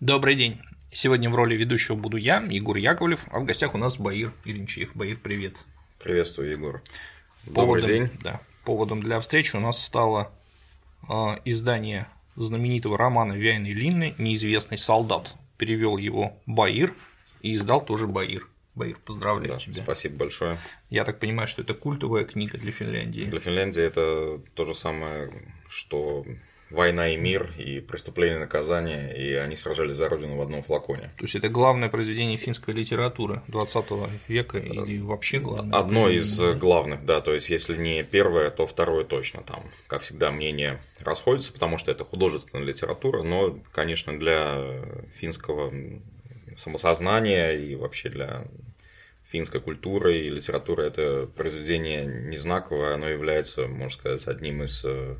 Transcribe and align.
Добрый 0.00 0.36
день. 0.36 0.60
Сегодня 0.92 1.28
в 1.28 1.34
роли 1.34 1.56
ведущего 1.56 1.96
буду 1.96 2.18
я, 2.18 2.40
Егор 2.48 2.76
Яковлев, 2.76 3.26
а 3.32 3.40
в 3.40 3.44
гостях 3.44 3.74
у 3.74 3.78
нас 3.78 3.96
Баир 3.98 4.32
Иринчеев. 4.44 4.94
Баир, 4.94 5.18
привет. 5.20 5.64
Приветствую, 5.98 6.52
Егор. 6.52 6.82
Добрый 7.44 7.82
поводом, 7.82 7.88
день. 7.88 8.10
Да, 8.22 8.40
поводом 8.64 9.02
для 9.02 9.18
встречи 9.18 9.56
у 9.56 9.60
нас 9.60 9.84
стало 9.84 10.30
э, 11.08 11.12
издание 11.44 12.06
знаменитого 12.36 12.96
романа 12.96 13.32
Вяйной 13.32 13.72
Линны 13.72 14.14
«Неизвестный 14.18 14.78
солдат». 14.78 15.34
Перевел 15.56 15.96
его 15.96 16.40
Баир 16.46 16.94
и 17.42 17.56
издал 17.56 17.84
тоже 17.84 18.06
Баир. 18.06 18.46
Баир, 18.76 18.96
поздравляю 19.04 19.54
да, 19.54 19.58
тебя. 19.58 19.82
Спасибо 19.82 20.16
большое. 20.16 20.58
Я 20.90 21.04
так 21.04 21.18
понимаю, 21.18 21.48
что 21.48 21.62
это 21.62 21.74
культовая 21.74 22.22
книга 22.22 22.56
для 22.56 22.70
Финляндии. 22.70 23.24
Для 23.24 23.40
Финляндии 23.40 23.82
это 23.82 24.40
то 24.54 24.64
же 24.64 24.76
самое, 24.76 25.32
что 25.68 26.24
война 26.70 27.08
и 27.08 27.16
мир, 27.16 27.50
и 27.56 27.80
преступление 27.80 28.36
и 28.36 28.40
наказание, 28.40 29.16
и 29.16 29.34
они 29.34 29.56
сражались 29.56 29.96
за 29.96 30.08
родину 30.08 30.36
в 30.36 30.42
одном 30.42 30.62
флаконе. 30.62 31.10
То 31.16 31.24
есть 31.24 31.34
это 31.34 31.48
главное 31.48 31.88
произведение 31.88 32.36
финской 32.36 32.74
литературы 32.74 33.42
20 33.48 33.84
века 34.28 34.58
или 34.58 35.00
вообще 35.00 35.38
главное? 35.38 35.78
Одно 35.78 36.08
из 36.08 36.40
главных, 36.56 37.04
да, 37.04 37.20
то 37.20 37.34
есть 37.34 37.50
если 37.50 37.76
не 37.76 38.02
первое, 38.02 38.50
то 38.50 38.66
второе 38.66 39.04
точно 39.04 39.42
там. 39.42 39.62
Как 39.86 40.02
всегда, 40.02 40.30
мнения 40.30 40.80
расходятся, 41.00 41.52
потому 41.52 41.78
что 41.78 41.90
это 41.90 42.04
художественная 42.04 42.64
литература, 42.64 43.22
но, 43.22 43.58
конечно, 43.72 44.18
для 44.18 44.82
финского 45.14 45.72
самосознания 46.56 47.52
и 47.52 47.74
вообще 47.76 48.08
для 48.08 48.44
финской 49.30 49.60
культуры 49.60 50.16
и 50.16 50.30
литературы 50.30 50.84
это 50.84 51.28
произведение 51.36 52.04
не 52.04 52.36
знаковое, 52.36 52.94
оно 52.94 53.08
является, 53.08 53.66
можно 53.66 53.90
сказать, 53.90 54.26
одним 54.26 54.62
из 54.62 54.84
э, 54.84 55.16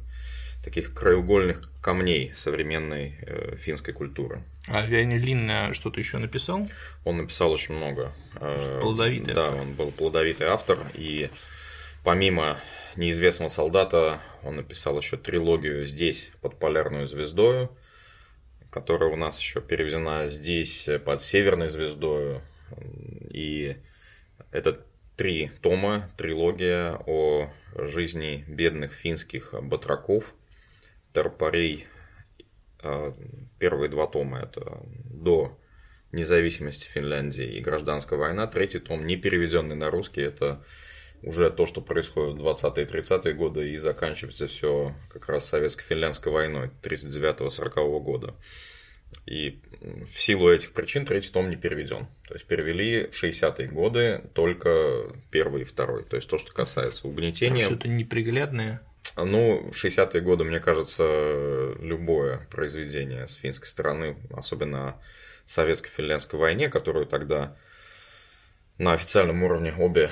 таких 0.63 0.93
краеугольных 0.93 1.61
камней 1.81 2.33
современной 2.33 3.17
э, 3.23 3.57
финской 3.57 3.95
культуры. 3.95 4.43
А 4.67 4.85
Вяйни 4.85 5.19
Линна 5.19 5.73
что-то 5.73 6.01
еще 6.01 6.19
написал? 6.19 6.69
Он 7.05 7.19
написал 7.19 7.53
очень 7.53 7.75
много. 7.75 8.13
Э, 8.41 8.79
плодовитый 8.81 9.35
Да, 9.35 9.49
автор. 9.49 9.61
он 9.61 9.75
был 9.75 9.93
плодовитый 9.93 10.49
автор, 10.49 10.79
и 10.95 11.31
помимо 12.03 12.59
неизвестного 12.97 13.49
солдата 13.49 14.21
он 14.43 14.57
написал 14.57 14.99
еще 14.99 15.17
трилогию 15.17 15.87
здесь 15.87 16.33
под 16.43 16.59
полярную 16.59 17.07
звездою, 17.07 17.71
которая 18.71 19.11
у 19.11 19.17
нас 19.17 19.39
еще 19.39 19.61
переведена 19.61 20.27
здесь 20.27 20.89
под 21.05 21.23
северной 21.23 21.69
звездою. 21.69 22.43
И 23.31 23.77
это 24.51 24.85
три 25.17 25.51
тома, 25.63 26.11
трилогия 26.17 27.01
о 27.07 27.51
жизни 27.75 28.45
бедных 28.49 28.93
финских 28.93 29.55
батраков– 29.63 30.35
Тарпарей, 31.13 31.87
а, 32.81 33.15
первые 33.59 33.89
два 33.89 34.07
тома 34.07 34.41
это 34.41 34.83
до 35.11 35.59
независимости 36.13 36.87
Финляндии 36.89 37.45
и 37.57 37.61
гражданская 37.61 38.19
война. 38.19 38.47
Третий 38.47 38.79
том, 38.79 39.07
не 39.07 39.17
переведенный 39.17 39.77
на 39.77 39.91
русский, 39.91 40.23
это 40.23 40.65
уже 41.23 41.51
то, 41.51 41.67
что 41.67 41.81
происходит 41.81 42.39
в 42.39 42.47
20-е 42.47 42.85
и 42.85 42.89
30-е 42.89 43.35
годы, 43.35 43.71
и 43.73 43.77
заканчивается 43.77 44.47
все 44.47 44.95
как 45.11 45.29
раз 45.29 45.47
советско-финляндской 45.49 46.33
войной 46.33 46.71
39-40 46.83 48.01
года. 48.01 48.35
И 49.27 49.61
в 49.81 50.21
силу 50.21 50.51
этих 50.51 50.73
причин 50.73 51.05
третий 51.05 51.31
том 51.31 51.49
не 51.51 51.57
переведен. 51.57 52.09
То 52.27 52.35
есть 52.35 52.47
перевели 52.47 53.07
в 53.07 53.23
60-е 53.23 53.69
годы 53.69 54.23
только 54.35 55.13
первый 55.31 55.63
и 55.63 55.65
второй. 55.65 56.05
То 56.05 56.17
есть 56.17 56.29
то, 56.29 56.39
что 56.39 56.53
касается 56.53 57.09
угнетения. 57.09 57.63
Что-то 57.63 57.89
неприглядное. 57.89 58.83
Ну, 59.25 59.71
в 59.71 59.75
60-е 59.75 60.21
годы, 60.21 60.45
мне 60.45 60.61
кажется, 60.61 61.75
любое 61.81 62.47
произведение 62.51 63.27
с 63.27 63.35
финской 63.35 63.67
стороны, 63.69 64.17
особенно 64.31 65.01
советско-финляндской 65.47 66.39
войне, 66.39 66.69
которую 66.69 67.07
тогда 67.07 67.57
на 68.79 68.93
официальном 68.93 69.43
уровне 69.43 69.75
обе 69.77 70.11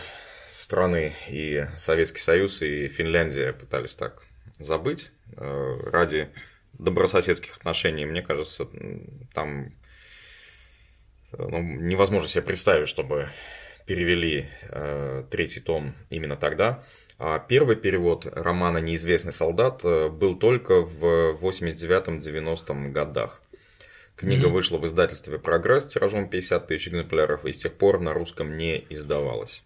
страны, 0.51 1.15
и 1.29 1.67
Советский 1.77 2.21
Союз, 2.21 2.63
и 2.63 2.89
Финляндия 2.89 3.53
пытались 3.53 3.95
так 3.95 4.25
забыть 4.59 5.13
э, 5.37 5.75
ради 5.91 6.31
добрососедских 6.73 7.57
отношений. 7.57 8.07
Мне 8.07 8.23
кажется, 8.23 8.67
там 9.33 9.73
ну, 11.33 11.61
невозможно 11.61 12.29
себе 12.29 12.43
представить, 12.43 12.89
чтобы 12.89 13.29
перевели 13.87 14.49
э, 14.63 15.25
третий 15.31 15.61
том 15.61 15.95
именно 16.11 16.37
тогда. 16.37 16.85
А 17.19 17.39
первый 17.39 17.77
перевод 17.77 18.27
романа 18.27 18.79
«Неизвестный 18.79 19.33
солдат» 19.33 19.81
э, 19.85 20.11
был 20.11 20.39
только 20.39 20.83
в 20.83 21.39
89-90 21.41 22.91
годах. 22.91 23.41
Книга 24.17 24.49
mm-hmm. 24.49 24.51
вышла 24.51 24.79
в 24.79 24.87
издательстве 24.87 25.39
«Прогресс» 25.39 25.87
тиражом 25.87 26.29
50 26.29 26.67
тысяч 26.67 26.89
экземпляров 26.89 27.47
и 27.47 27.53
с 27.53 27.57
тех 27.57 27.73
пор 27.73 28.01
на 28.01 28.13
русском 28.13 28.59
не 28.59 28.85
издавалась. 28.91 29.65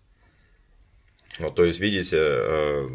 Вот, 1.41 1.57
то 1.57 1.65
есть, 1.65 1.81
видите, 1.81 2.19
э, 2.21 2.89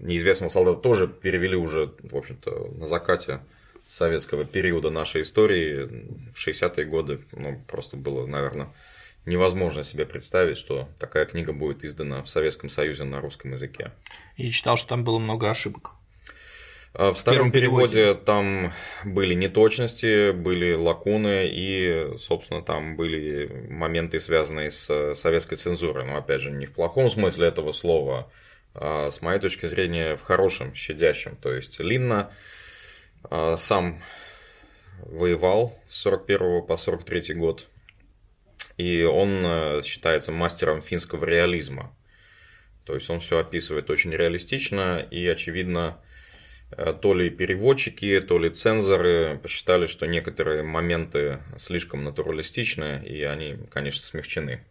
«Неизвестного 0.00 0.50
солдата» 0.50 0.80
тоже 0.80 1.08
перевели 1.08 1.56
уже, 1.56 1.94
в 2.02 2.16
общем-то, 2.16 2.72
на 2.76 2.86
закате 2.86 3.40
советского 3.88 4.44
периода 4.44 4.90
нашей 4.90 5.22
истории 5.22 6.04
в 6.34 6.46
60-е 6.46 6.84
годы. 6.84 7.20
Ну, 7.32 7.62
просто 7.66 7.96
было, 7.96 8.26
наверное, 8.26 8.68
невозможно 9.26 9.82
себе 9.82 10.06
представить, 10.06 10.56
что 10.56 10.88
такая 10.98 11.26
книга 11.26 11.52
будет 11.52 11.84
издана 11.84 12.22
в 12.22 12.28
Советском 12.28 12.70
Союзе 12.70 13.04
на 13.04 13.20
русском 13.20 13.52
языке. 13.52 13.92
Я 14.36 14.50
читал, 14.50 14.76
что 14.76 14.90
там 14.90 15.04
было 15.04 15.18
много 15.18 15.50
ошибок. 15.50 15.92
А 16.98 17.12
в 17.12 17.18
старом 17.18 17.52
переводе, 17.52 17.92
переводе 17.92 18.20
там 18.24 18.72
были 19.04 19.34
неточности, 19.34 20.30
были 20.30 20.72
лакуны 20.72 21.46
и, 21.46 22.12
собственно, 22.16 22.62
там 22.62 22.96
были 22.96 23.66
моменты, 23.68 24.18
связанные 24.18 24.70
с 24.70 25.14
советской 25.14 25.56
цензурой. 25.56 26.06
Но, 26.06 26.16
опять 26.16 26.40
же, 26.40 26.50
не 26.50 26.64
в 26.64 26.72
плохом 26.72 27.10
смысле 27.10 27.48
этого 27.48 27.72
слова, 27.72 28.30
а 28.74 29.10
с 29.10 29.20
моей 29.20 29.40
точки 29.40 29.66
зрения, 29.66 30.16
в 30.16 30.22
хорошем, 30.22 30.74
щадящем. 30.74 31.36
То 31.36 31.52
есть 31.52 31.80
Линна 31.80 32.30
а, 33.24 33.58
сам 33.58 34.00
воевал 35.00 35.78
с 35.86 35.96
41 35.96 36.62
по 36.62 36.78
43 36.78 37.34
год 37.34 37.68
и 38.76 39.04
он 39.04 39.42
э, 39.44 39.82
считается 39.84 40.32
мастером 40.32 40.82
финского 40.82 41.24
реализма. 41.24 41.94
То 42.84 42.94
есть 42.94 43.08
он 43.10 43.20
все 43.20 43.38
описывает 43.38 43.90
очень 43.90 44.12
реалистично, 44.12 45.06
и 45.10 45.26
очевидно, 45.26 45.98
э, 46.70 46.94
то 47.00 47.14
ли 47.14 47.30
переводчики, 47.30 48.20
то 48.20 48.38
ли 48.38 48.50
цензоры 48.50 49.38
посчитали, 49.42 49.86
что 49.86 50.06
некоторые 50.06 50.62
моменты 50.62 51.40
слишком 51.56 52.04
натуралистичны, 52.04 53.02
и 53.04 53.22
они, 53.22 53.56
конечно, 53.70 54.04
смягчены. 54.04 54.62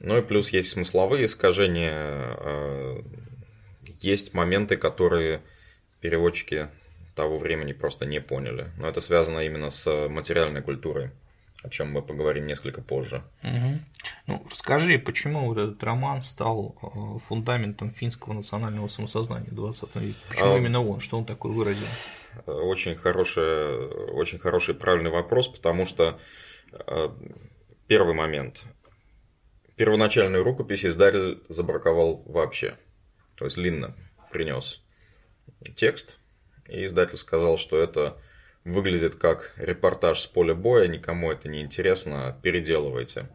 Ну 0.00 0.18
и 0.18 0.22
плюс 0.22 0.50
есть 0.50 0.70
смысловые 0.70 1.26
искажения, 1.26 2.36
э, 2.38 3.02
есть 4.00 4.34
моменты, 4.34 4.76
которые 4.76 5.42
переводчики 6.00 6.68
того 7.14 7.38
времени 7.38 7.72
просто 7.72 8.04
не 8.04 8.20
поняли. 8.20 8.66
Но 8.76 8.88
это 8.88 9.00
связано 9.00 9.38
именно 9.40 9.70
с 9.70 10.08
материальной 10.08 10.60
культурой 10.60 11.12
о 11.64 11.70
чем 11.70 11.90
мы 11.90 12.02
поговорим 12.02 12.46
несколько 12.46 12.82
позже. 12.82 13.24
Угу. 13.42 13.80
Ну, 14.26 14.46
расскажи, 14.50 14.98
почему 14.98 15.46
вот 15.46 15.58
этот 15.58 15.82
роман 15.82 16.22
стал 16.22 16.76
э, 16.82 17.18
фундаментом 17.26 17.90
финского 17.90 18.34
национального 18.34 18.88
самосознания 18.88 19.48
в 19.50 19.54
20 19.54 19.94
веке? 19.96 20.18
Почему 20.28 20.54
а... 20.54 20.58
именно 20.58 20.84
он? 20.84 21.00
Что 21.00 21.18
он 21.18 21.24
такой 21.24 21.52
выразил? 21.52 21.86
Очень 22.46 22.96
хороший, 22.96 23.88
очень 24.12 24.38
хороший 24.38 24.74
правильный 24.74 25.10
вопрос, 25.10 25.48
потому 25.48 25.86
что 25.86 26.18
э, 26.72 27.08
первый 27.86 28.14
момент. 28.14 28.66
Первоначальную 29.76 30.44
рукопись 30.44 30.84
издатель 30.84 31.42
забраковал 31.48 32.22
вообще. 32.26 32.76
То 33.36 33.46
есть 33.46 33.56
Линна 33.56 33.96
принес 34.30 34.82
текст, 35.74 36.18
и 36.68 36.84
издатель 36.84 37.16
сказал, 37.16 37.56
что 37.56 37.78
это 37.78 38.18
выглядит 38.64 39.14
как 39.14 39.52
репортаж 39.56 40.20
с 40.20 40.26
поля 40.26 40.54
боя, 40.54 40.88
никому 40.88 41.30
это 41.30 41.48
не 41.48 41.60
интересно, 41.60 42.38
переделывайте. 42.42 43.28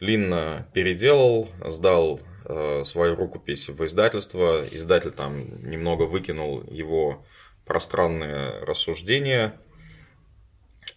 Линна 0.00 0.68
переделал, 0.72 1.48
сдал 1.64 2.20
э, 2.44 2.82
свою 2.84 3.16
рукопись 3.16 3.68
в 3.68 3.84
издательство, 3.84 4.64
издатель 4.70 5.12
там 5.12 5.36
немного 5.68 6.02
выкинул 6.02 6.62
его 6.64 7.24
пространные 7.64 8.60
рассуждения, 8.60 9.58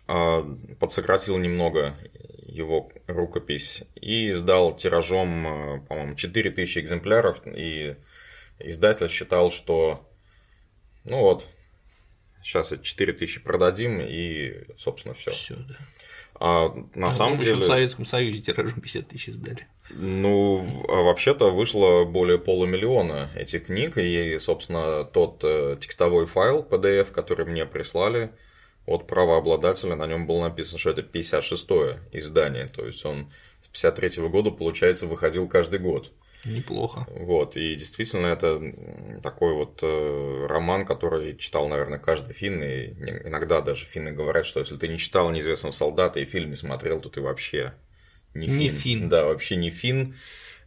э, 0.07 0.39
подсократил 0.79 1.37
немного 1.37 1.95
его 2.45 2.91
рукопись 3.07 3.83
и 3.95 4.33
сдал 4.33 4.75
тиражом, 4.75 5.47
э, 5.47 5.81
по-моему, 5.87 6.15
4000 6.15 6.79
экземпляров, 6.79 7.41
и 7.45 7.95
издатель 8.59 9.09
считал, 9.09 9.51
что 9.51 10.07
ну 11.05 11.21
вот, 11.21 11.47
Сейчас 12.41 12.71
это 12.71 12.83
4 12.83 13.13
тысячи 13.13 13.39
продадим, 13.39 13.99
и, 14.01 14.65
собственно, 14.77 15.13
все. 15.13 15.31
Все, 15.31 15.55
да. 15.55 15.75
А 16.39 16.73
на 16.93 17.07
а 17.07 17.11
самом 17.11 17.39
деле... 17.39 17.55
в 17.55 17.63
Советском 17.63 18.05
Союзе 18.05 18.41
тиражом 18.41 18.79
50 18.79 19.07
тысяч 19.07 19.33
сдали. 19.33 19.67
Ну, 19.89 20.85
а 20.87 21.01
вообще-то 21.03 21.49
вышло 21.49 22.03
более 22.03 22.37
полумиллиона 22.37 23.31
этих 23.35 23.67
книг, 23.67 23.97
и, 23.97 24.37
собственно, 24.37 25.03
тот 25.05 25.41
э, 25.43 25.77
текстовой 25.79 26.27
файл 26.27 26.61
PDF, 26.69 27.11
который 27.11 27.45
мне 27.45 27.65
прислали, 27.65 28.31
от 28.85 29.07
правообладателя, 29.07 29.95
на 29.95 30.07
нем 30.07 30.27
было 30.27 30.43
написано, 30.43 30.79
что 30.79 30.91
это 30.91 31.01
56-е 31.01 31.99
издание, 32.13 32.67
то 32.67 32.85
есть 32.85 33.03
он 33.05 33.31
с 33.61 33.67
53 33.67 34.21
-го 34.21 34.29
года, 34.29 34.51
получается, 34.51 35.07
выходил 35.07 35.47
каждый 35.47 35.79
год. 35.79 36.11
Неплохо. 36.45 37.05
Вот, 37.09 37.57
и 37.57 37.75
действительно 37.75 38.27
это 38.27 38.61
такой 39.21 39.53
вот 39.53 39.79
э, 39.81 40.45
роман, 40.47 40.85
который 40.85 41.35
читал, 41.35 41.67
наверное, 41.67 41.99
каждый 41.99 42.33
финн, 42.33 42.61
и 42.63 42.87
иногда 43.25 43.61
даже 43.61 43.85
финны 43.85 44.11
говорят, 44.11 44.45
что 44.45 44.59
если 44.59 44.77
ты 44.77 44.87
не 44.87 44.97
читал 44.97 45.29
«Неизвестного 45.31 45.73
солдата» 45.73 46.19
и 46.19 46.25
фильм 46.25 46.51
не 46.51 46.55
смотрел, 46.55 47.01
то 47.01 47.09
ты 47.09 47.21
вообще 47.21 47.73
не 48.33 48.47
фин. 48.47 48.57
Не 48.57 48.69
фин. 48.69 49.09
Да, 49.09 49.25
вообще 49.25 49.55
не 49.55 49.71
фин. 49.71 50.15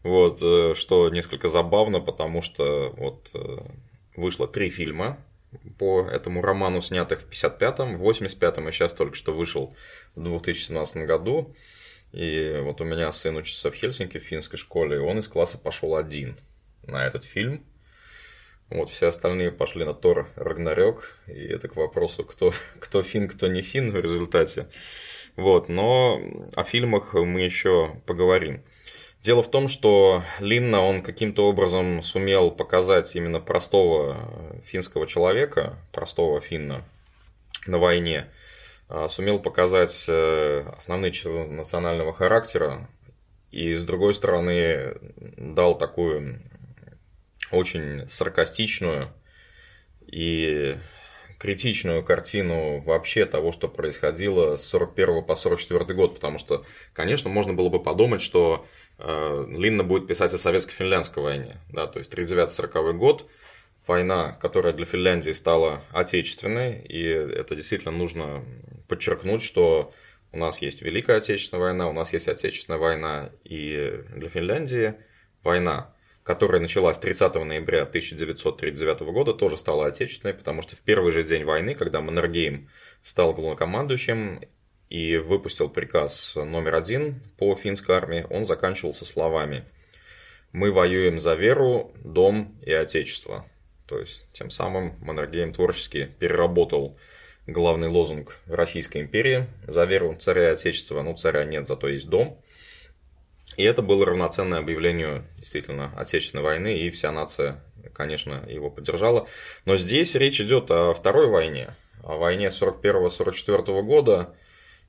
Вот, 0.02 0.40
э, 0.42 0.74
что 0.74 1.08
несколько 1.10 1.48
забавно, 1.48 2.00
потому 2.00 2.42
что 2.42 2.92
вот 2.96 3.30
э, 3.34 3.58
вышло 4.16 4.46
три 4.46 4.70
фильма 4.70 5.18
по 5.78 6.02
этому 6.02 6.42
роману, 6.42 6.80
снятых 6.80 7.20
в 7.20 7.28
55-м, 7.28 7.96
в 7.96 8.08
85-м, 8.08 8.68
и 8.68 8.72
сейчас 8.72 8.92
только 8.92 9.14
что 9.14 9.32
вышел 9.32 9.74
в 10.14 10.22
2017 10.22 11.06
году. 11.06 11.54
И 12.12 12.58
вот 12.62 12.80
у 12.80 12.84
меня 12.84 13.12
сын 13.12 13.36
учится 13.36 13.70
в 13.70 13.74
Хельсинки 13.74 14.18
в 14.18 14.24
финской 14.24 14.58
школе, 14.58 14.96
и 14.96 15.00
он 15.00 15.18
из 15.18 15.28
класса 15.28 15.58
пошел 15.58 15.96
один 15.96 16.36
на 16.82 17.06
этот 17.06 17.24
фильм. 17.24 17.64
Вот 18.68 18.88
все 18.88 19.08
остальные 19.08 19.50
пошли 19.50 19.84
на 19.84 19.94
Тор 19.94 20.28
Рагнарёк, 20.36 21.16
и 21.26 21.46
это 21.48 21.68
к 21.68 21.76
вопросу, 21.76 22.24
кто, 22.24 22.52
кто 22.80 23.02
фин, 23.02 23.28
кто 23.28 23.48
не 23.48 23.62
фин 23.62 23.92
в 23.92 23.96
результате. 23.96 24.68
Вот, 25.36 25.68
но 25.68 26.20
о 26.54 26.64
фильмах 26.64 27.14
мы 27.14 27.40
еще 27.40 27.96
поговорим. 28.06 28.62
Дело 29.22 29.42
в 29.42 29.50
том, 29.50 29.68
что 29.68 30.22
Линна, 30.38 30.80
он 30.82 31.02
каким-то 31.02 31.46
образом 31.46 32.02
сумел 32.02 32.50
показать 32.50 33.14
именно 33.16 33.38
простого 33.38 34.18
финского 34.64 35.06
человека, 35.06 35.78
простого 35.92 36.40
финна 36.40 36.84
на 37.66 37.78
войне, 37.78 38.28
сумел 39.08 39.38
показать 39.38 40.06
э, 40.08 40.64
основные 40.76 41.12
черты 41.12 41.46
национального 41.46 42.12
характера, 42.12 42.88
и 43.50 43.74
с 43.74 43.84
другой 43.84 44.14
стороны 44.14 44.96
дал 45.36 45.76
такую 45.76 46.40
очень 47.50 48.08
саркастичную 48.08 49.12
и 50.06 50.76
критичную 51.38 52.04
картину 52.04 52.82
вообще 52.82 53.24
того, 53.24 53.50
что 53.50 53.66
происходило 53.66 54.56
с 54.56 54.66
41 54.66 55.24
по 55.24 55.36
44 55.36 55.94
год, 55.94 56.16
потому 56.16 56.38
что, 56.38 56.64
конечно, 56.92 57.30
можно 57.30 57.54
было 57.54 57.70
бы 57.70 57.82
подумать, 57.82 58.20
что 58.20 58.66
э, 58.98 59.46
Линна 59.48 59.82
будет 59.82 60.06
писать 60.06 60.34
о 60.34 60.38
советско-финляндской 60.38 61.22
войне, 61.22 61.56
да, 61.70 61.86
то 61.86 61.98
есть 61.98 62.12
39-40 62.12 62.92
год, 62.92 63.30
война, 63.90 64.38
которая 64.40 64.72
для 64.72 64.86
Финляндии 64.86 65.32
стала 65.32 65.82
отечественной, 65.90 66.80
и 66.82 67.02
это 67.02 67.56
действительно 67.56 67.90
нужно 67.90 68.44
подчеркнуть, 68.86 69.42
что 69.42 69.92
у 70.30 70.38
нас 70.38 70.62
есть 70.62 70.80
Великая 70.80 71.16
Отечественная 71.16 71.64
война, 71.64 71.88
у 71.88 71.92
нас 71.92 72.12
есть 72.12 72.28
Отечественная 72.28 72.78
война, 72.78 73.30
и 73.42 74.04
для 74.14 74.28
Финляндии 74.28 74.94
война 75.42 75.92
которая 76.22 76.60
началась 76.60 76.98
30 76.98 77.34
ноября 77.34 77.82
1939 77.82 79.00
года, 79.00 79.32
тоже 79.32 79.56
стала 79.56 79.86
отечественной, 79.86 80.34
потому 80.34 80.62
что 80.62 80.76
в 80.76 80.80
первый 80.80 81.10
же 81.12 81.24
день 81.24 81.44
войны, 81.44 81.74
когда 81.74 82.00
Маннергейм 82.00 82.68
стал 83.02 83.32
главнокомандующим 83.34 84.40
и 84.90 85.16
выпустил 85.16 85.68
приказ 85.68 86.36
номер 86.36 86.76
один 86.76 87.22
по 87.38 87.56
финской 87.56 87.96
армии, 87.96 88.26
он 88.30 88.44
заканчивался 88.44 89.06
словами 89.06 89.64
«Мы 90.52 90.70
воюем 90.70 91.18
за 91.18 91.34
веру, 91.34 91.92
дом 92.04 92.54
и 92.64 92.72
отечество». 92.72 93.46
То 93.90 93.98
есть, 93.98 94.26
тем 94.32 94.48
самым 94.48 94.94
Маннергейм 95.02 95.52
творчески 95.52 96.08
переработал 96.18 96.96
главный 97.46 97.88
лозунг 97.88 98.38
Российской 98.46 99.02
империи 99.02 99.46
«За 99.66 99.84
веру 99.84 100.16
царя 100.18 100.48
и 100.48 100.52
отечества». 100.54 101.02
Ну, 101.02 101.14
царя 101.14 101.44
нет, 101.44 101.66
зато 101.66 101.88
есть 101.88 102.08
дом– 102.08 102.40
и 103.56 103.62
это 103.62 103.82
было 103.82 104.06
равноценное 104.06 104.60
объявлению 104.60 105.24
действительно 105.36 105.92
Отечественной 105.96 106.44
войны, 106.44 106.78
и 106.78 106.90
вся 106.90 107.12
нация, 107.12 107.62
конечно, 107.92 108.44
его 108.48 108.70
поддержала. 108.70 109.26
Но 109.64 109.76
здесь 109.76 110.14
речь 110.14 110.40
идет 110.40 110.70
о 110.70 110.94
Второй 110.94 111.26
войне, 111.26 111.76
о 112.02 112.16
войне 112.16 112.46
41-44 112.46 113.82
года, 113.82 114.34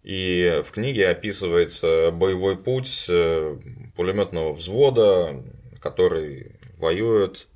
и 0.03 0.61
в 0.65 0.71
книге 0.71 1.09
описывается 1.09 2.11
боевой 2.11 2.57
путь 2.57 3.07
э, 3.09 3.57
пулеметного 3.95 4.53
взвода, 4.53 5.43
который 5.79 6.55
воюет 6.77 7.47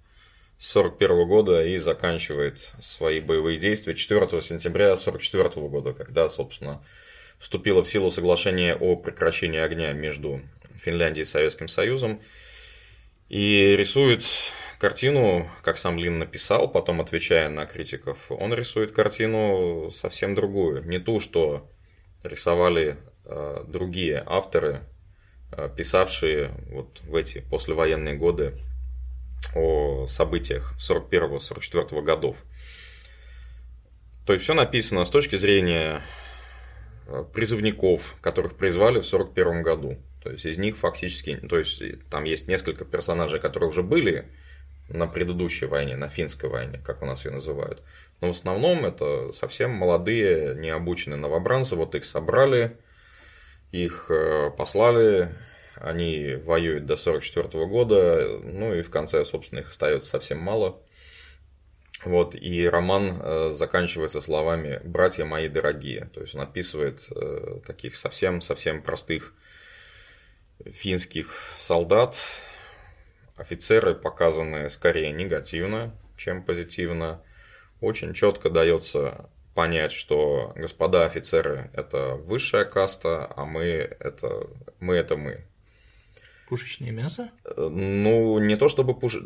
с 0.58 0.68
41 0.72 1.28
года 1.28 1.66
и 1.66 1.78
заканчивает 1.78 2.72
свои 2.80 3.20
боевые 3.20 3.58
действия 3.58 3.94
4 3.94 4.42
сентября 4.42 4.96
44 4.96 5.50
года, 5.68 5.94
когда, 5.94 6.30
собственно, 6.30 6.84
вступило 7.38 7.84
в 7.84 7.90
силу 7.90 8.12
соглашение 8.12 8.76
о 8.76 8.96
прекращении 8.96 9.60
огня 9.60 9.92
между 9.94 10.42
Финляндии 10.76 11.22
и 11.22 11.26
Советским 11.26 11.68
Союзом. 11.68 12.22
И 13.28 13.76
рисует 13.76 14.24
картину, 14.80 15.50
как 15.64 15.78
сам 15.78 15.98
Лин 15.98 16.20
написал, 16.20 16.72
потом 16.72 17.02
отвечая 17.02 17.50
на 17.50 17.66
критиков, 17.66 18.32
он 18.32 18.54
рисует 18.54 18.92
картину 18.92 19.90
совсем 19.92 20.36
другую. 20.36 20.88
Не 20.88 21.00
ту, 21.00 21.20
что 21.20 21.70
рисовали 22.24 22.98
э, 23.26 23.64
другие 23.68 24.24
авторы, 24.26 24.82
э, 25.52 25.70
писавшие 25.76 26.52
вот 26.70 27.02
в 27.02 27.16
эти 27.16 27.40
послевоенные 27.40 28.16
годы 28.16 28.62
о 29.54 30.08
событиях 30.08 30.74
41-44 30.80 32.02
годов. 32.02 32.44
То 34.26 34.34
есть 34.34 34.44
все 34.44 34.54
написано 34.54 35.06
с 35.06 35.10
точки 35.10 35.36
зрения 35.36 36.02
э, 37.08 37.24
призывников, 37.34 38.16
которых 38.22 38.56
призвали 38.56 39.02
в 39.02 39.06
1941 39.06 39.62
году. 39.62 39.98
То 40.24 40.32
есть 40.32 40.46
из 40.46 40.58
них 40.58 40.78
фактически, 40.78 41.36
то 41.38 41.60
есть 41.60 41.82
там 42.10 42.24
есть 42.24 42.48
несколько 42.48 42.86
персонажей, 42.86 43.40
которые 43.40 43.70
уже 43.70 43.84
были 43.84 44.28
на 44.90 45.08
предыдущей 45.08 45.68
войне, 45.68 45.96
на 45.96 46.10
финской 46.10 46.50
войне, 46.50 46.80
как 46.84 47.02
у 47.02 47.06
нас 47.06 47.26
ее 47.26 47.32
называют. 47.32 47.84
Но 48.22 48.30
в 48.30 48.32
основном 48.32 48.86
это 48.86 49.32
совсем 49.34 49.72
молодые, 49.72 50.56
необученные 50.56 51.20
новобранцы. 51.20 51.76
Вот 51.76 51.96
их 51.96 52.06
собрали, 52.06 52.78
их 53.72 54.08
э, 54.10 54.52
послали, 54.58 55.30
они 55.76 56.36
воюют 56.36 56.86
до 56.86 56.96
44 56.96 57.66
года, 57.68 58.40
ну 58.44 58.74
и 58.74 58.82
в 58.82 58.90
конце, 58.90 59.24
собственно, 59.26 59.60
их 59.60 59.70
остается 59.70 60.10
совсем 60.10 60.40
мало. 60.40 60.82
Вот, 62.04 62.36
и 62.36 62.68
роман 62.68 63.20
э, 63.22 63.50
заканчивается 63.50 64.22
словами 64.22 64.80
«братья 64.84 65.26
мои 65.26 65.48
дорогие». 65.48 66.10
То 66.14 66.22
есть 66.22 66.36
он 66.36 66.42
описывает 66.42 67.02
э, 67.10 67.60
таких 67.66 67.96
совсем-совсем 67.96 68.84
простых 68.84 69.34
финских 70.66 71.34
солдат. 71.58 72.18
Офицеры 73.36 73.96
показаны 73.96 74.70
скорее 74.70 75.12
негативно, 75.12 75.96
чем 76.16 76.44
позитивно. 76.44 77.24
Очень 77.82 78.14
четко 78.14 78.50
дается 78.50 79.30
понять, 79.56 79.92
что 79.92 80.54
господа 80.56 81.06
офицеры 81.06 81.72
это 81.74 82.16
высшая 82.16 82.66
каста, 82.66 83.32
а 83.36 83.46
мы 83.46 83.64
это 83.64 84.48
мы 84.80 84.96
это 84.96 85.18
мы. 85.18 85.46
Пушечное 86.48 86.92
мясо? 86.92 87.32
Ну, 87.58 88.40
не 88.40 88.56
то 88.56 88.68
чтобы 88.68 88.98
пуш... 88.98 89.18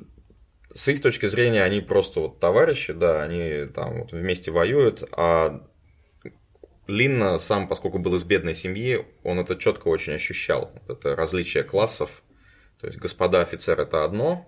С 0.74 0.88
их 0.88 1.02
точки 1.02 1.26
зрения 1.26 1.64
они 1.64 1.82
просто 1.82 2.20
вот 2.22 2.40
товарищи, 2.40 2.94
да, 2.94 3.24
они 3.24 3.66
там 3.66 4.02
вот 4.02 4.12
вместе 4.12 4.52
воюют, 4.52 5.04
а 5.12 5.66
Линна 6.88 7.38
сам, 7.38 7.68
поскольку 7.68 8.00
был 8.00 8.16
из 8.16 8.24
бедной 8.24 8.56
семьи, 8.56 9.06
он 9.24 9.40
это 9.40 9.56
четко 9.56 9.88
очень 9.88 10.14
ощущал. 10.14 10.72
Вот 10.74 10.98
это 10.98 11.16
различие 11.16 11.64
классов. 11.64 12.24
То 12.80 12.88
есть, 12.88 13.00
господа 13.00 13.42
офицеры 13.42 13.84
это 13.84 14.04
одно, 14.06 14.48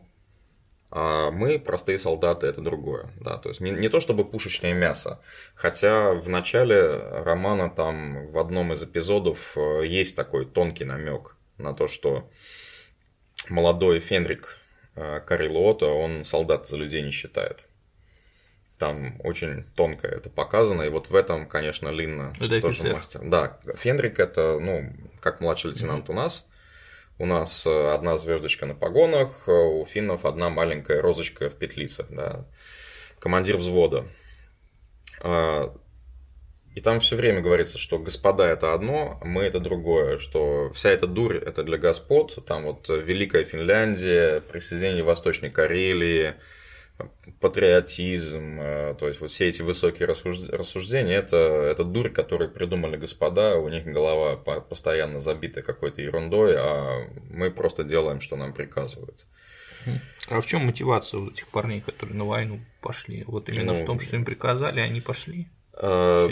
а 0.90 1.32
мы, 1.32 1.58
простые 1.58 1.98
солдаты, 2.00 2.48
это 2.48 2.62
другое. 2.62 3.12
Да, 3.20 3.38
то 3.38 3.50
есть 3.50 3.62
не, 3.62 3.72
не 3.72 3.90
то 3.90 4.00
чтобы 4.00 4.26
пушечное 4.26 4.74
мясо. 4.74 5.22
Хотя 5.56 6.14
в 6.14 6.28
начале 6.28 6.96
романа 6.96 7.70
там 7.70 8.28
в 8.28 8.38
одном 8.38 8.74
из 8.74 8.84
эпизодов 8.84 9.58
э, 9.58 9.84
есть 9.86 10.16
такой 10.16 10.46
тонкий 10.46 10.84
намек 10.84 11.38
на 11.58 11.74
то, 11.74 11.88
что 11.88 12.30
молодой 13.50 14.00
Фенрик 14.00 14.58
э, 14.96 15.20
Карилуота, 15.22 15.88
он 15.88 16.24
солдат 16.24 16.68
за 16.68 16.78
людей 16.78 17.02
не 17.02 17.12
считает 17.12 17.68
там 18.82 19.22
очень 19.24 19.64
тонко 19.76 20.08
это 20.08 20.32
показано, 20.32 20.82
и 20.82 20.90
вот 20.90 21.12
в 21.12 21.16
этом, 21.16 21.48
конечно, 21.48 21.90
Линна 21.90 22.34
это 22.40 22.62
тоже 22.62 22.80
офицер. 22.80 22.96
мастер. 22.96 23.22
Да, 23.24 23.60
Фенрик 23.76 24.20
это, 24.20 24.58
ну, 24.60 24.92
как 25.20 25.40
младший 25.40 25.70
лейтенант 25.70 26.10
mm-hmm. 26.10 26.12
у 26.12 26.16
нас. 26.16 26.48
У 27.20 27.28
нас 27.28 27.68
э, 27.68 27.94
одна 27.94 28.18
звездочка 28.18 28.66
на 28.66 28.74
погонах, 28.74 29.48
э, 29.48 29.52
у 29.52 29.86
финнов 29.86 30.26
одна 30.26 30.50
маленькая 30.50 31.00
розочка 31.00 31.48
в 31.48 31.54
петлице, 31.54 32.08
да. 32.10 32.48
Командир 33.20 33.58
взвода. 33.58 34.08
А, 36.74 36.78
и 36.78 36.82
там 36.82 37.00
все 37.00 37.16
время 37.16 37.42
говорится, 37.42 37.78
что 37.78 38.00
господа 38.00 38.50
это 38.50 38.74
одно, 38.74 39.20
а 39.22 39.26
мы 39.26 39.44
это 39.44 39.60
другое, 39.60 40.20
что 40.20 40.72
вся 40.74 40.90
эта 40.90 41.08
дурь 41.08 41.38
это 41.38 41.64
для 41.64 41.78
господ, 41.78 42.44
там 42.46 42.64
вот 42.64 42.90
Великая 42.90 43.44
Финляндия, 43.44 44.42
присоединение 44.42 45.04
Восточной 45.04 45.50
Карелии, 45.50 46.36
патриотизм, 47.40 48.60
э, 48.60 48.96
то 49.00 49.08
есть 49.08 49.22
вот 49.22 49.32
все 49.32 49.50
эти 49.50 49.62
высокие 49.62 50.08
рассуждения, 50.08 51.16
это, 51.18 51.38
это 51.38 51.84
дурь, 51.84 52.10
которую 52.10 52.52
придумали 52.52 52.98
господа, 52.98 53.58
у 53.58 53.70
них 53.70 53.86
голова 53.86 54.36
постоянно 54.36 55.20
забита 55.20 55.62
какой-то 55.62 56.02
ерундой, 56.02 56.56
а 56.58 57.08
мы 57.30 57.52
просто 57.52 57.84
делаем, 57.84 58.22
что 58.22 58.36
нам 58.36 58.54
приказывают. 58.54 59.26
А 60.30 60.40
в 60.40 60.46
чем 60.46 60.66
мотивация 60.66 61.20
вот 61.20 61.34
этих 61.34 61.48
парней, 61.48 61.82
которые 61.82 62.16
на 62.16 62.26
войну 62.26 62.60
пошли? 62.82 63.24
Вот 63.26 63.50
именно 63.50 63.74
ну, 63.74 63.84
в 63.84 63.86
том, 63.86 64.00
что 64.00 64.16
им 64.16 64.26
приказали, 64.26 64.80
они 64.80 65.02
пошли? 65.02 65.48
Э, 65.74 66.30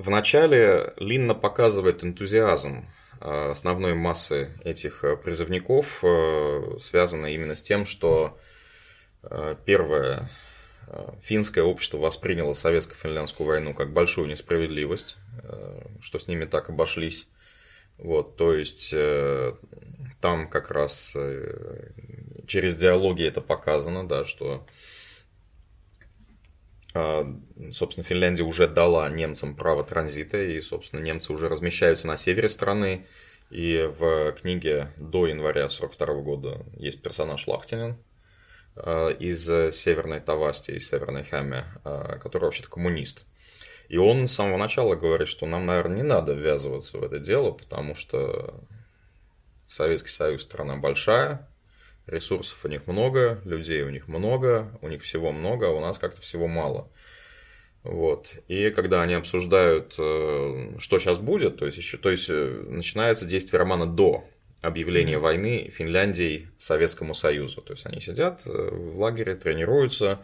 Вначале 0.00 0.92
Линна 0.96 1.34
показывает 1.34 2.02
энтузиазм 2.04 2.86
э, 3.20 3.50
основной 3.50 3.94
массы 3.94 4.50
этих 4.64 5.04
призывников, 5.22 6.02
связанно 6.80 7.26
именно 7.26 7.54
с 7.54 7.62
тем, 7.62 7.84
что 7.84 8.38
Э, 9.22 9.54
первое, 9.66 10.30
э, 10.86 11.08
финское 11.22 11.62
общество 11.62 11.98
восприняло 11.98 12.54
советско-финляндскую 12.54 13.46
войну 13.46 13.74
как 13.74 13.92
большую 13.92 14.28
несправедливость, 14.28 15.16
э, 15.42 15.82
что 16.00 16.18
с 16.18 16.26
ними 16.26 16.46
так 16.46 16.70
обошлись. 16.70 17.28
Вот, 17.98 18.36
то 18.36 18.54
есть 18.54 18.94
там 20.22 20.48
как 20.48 20.70
раз 20.70 21.14
через 22.46 22.74
диалоги 22.74 23.24
это 23.24 23.42
показано, 23.42 24.08
да, 24.08 24.24
что 24.24 24.66
собственно, 26.92 28.04
Финляндия 28.04 28.42
уже 28.42 28.66
дала 28.66 29.08
немцам 29.08 29.54
право 29.54 29.84
транзита, 29.84 30.42
и, 30.42 30.60
собственно, 30.60 31.00
немцы 31.00 31.32
уже 31.32 31.48
размещаются 31.48 32.06
на 32.06 32.16
севере 32.16 32.48
страны, 32.48 33.06
и 33.50 33.88
в 33.98 34.32
книге 34.32 34.92
до 34.96 35.26
января 35.26 35.66
1942 35.66 36.22
года 36.22 36.66
есть 36.76 37.02
персонаж 37.02 37.46
Лахтинин, 37.46 37.96
Э, 38.76 39.12
из 39.18 39.46
Северной 39.74 40.20
Тавасти, 40.20 40.72
из 40.72 40.88
Северной 40.88 41.24
Хами, 41.24 41.64
э, 41.84 42.18
который 42.20 42.44
вообще-то 42.44 42.70
коммунист. 42.70 43.26
И 43.88 43.96
он 43.96 44.28
с 44.28 44.32
самого 44.32 44.56
начала 44.56 44.94
говорит, 44.94 45.28
что 45.28 45.46
нам, 45.46 45.66
наверное, 45.66 45.96
не 45.96 46.02
надо 46.02 46.32
ввязываться 46.32 46.98
в 46.98 47.02
это 47.02 47.18
дело, 47.18 47.50
потому 47.50 47.94
что 47.94 48.54
Советский 49.66 50.10
Союз 50.10 50.42
страна 50.42 50.76
большая, 50.76 51.48
ресурсов 52.06 52.64
у 52.64 52.68
них 52.68 52.86
много, 52.86 53.40
людей 53.44 53.82
у 53.82 53.90
них 53.90 54.08
много, 54.08 54.78
у 54.82 54.88
них 54.88 55.02
всего 55.02 55.32
много, 55.32 55.68
а 55.68 55.70
у 55.70 55.80
нас 55.80 55.98
как-то 55.98 56.20
всего 56.20 56.46
мало. 56.46 56.90
Вот. 57.82 58.34
И 58.48 58.70
когда 58.70 59.02
они 59.02 59.14
обсуждают, 59.14 59.94
э, 59.98 60.76
что 60.78 60.98
сейчас 60.98 61.18
будет, 61.18 61.58
то 61.58 61.66
есть 61.66 61.78
еще, 61.78 61.96
то 61.96 62.10
есть 62.10 62.28
начинается 62.28 63.24
действие 63.24 63.58
романа 63.58 63.86
до 63.86 64.24
объявления 64.60 65.14
mm-hmm. 65.14 65.18
войны 65.18 65.70
Финляндией 65.72 66.48
Советскому 66.58 67.14
Союзу. 67.14 67.62
То 67.62 67.72
есть 67.72 67.86
они 67.86 68.00
сидят 68.00 68.42
э, 68.44 68.50
в 68.50 69.00
лагере, 69.00 69.34
тренируются, 69.34 70.20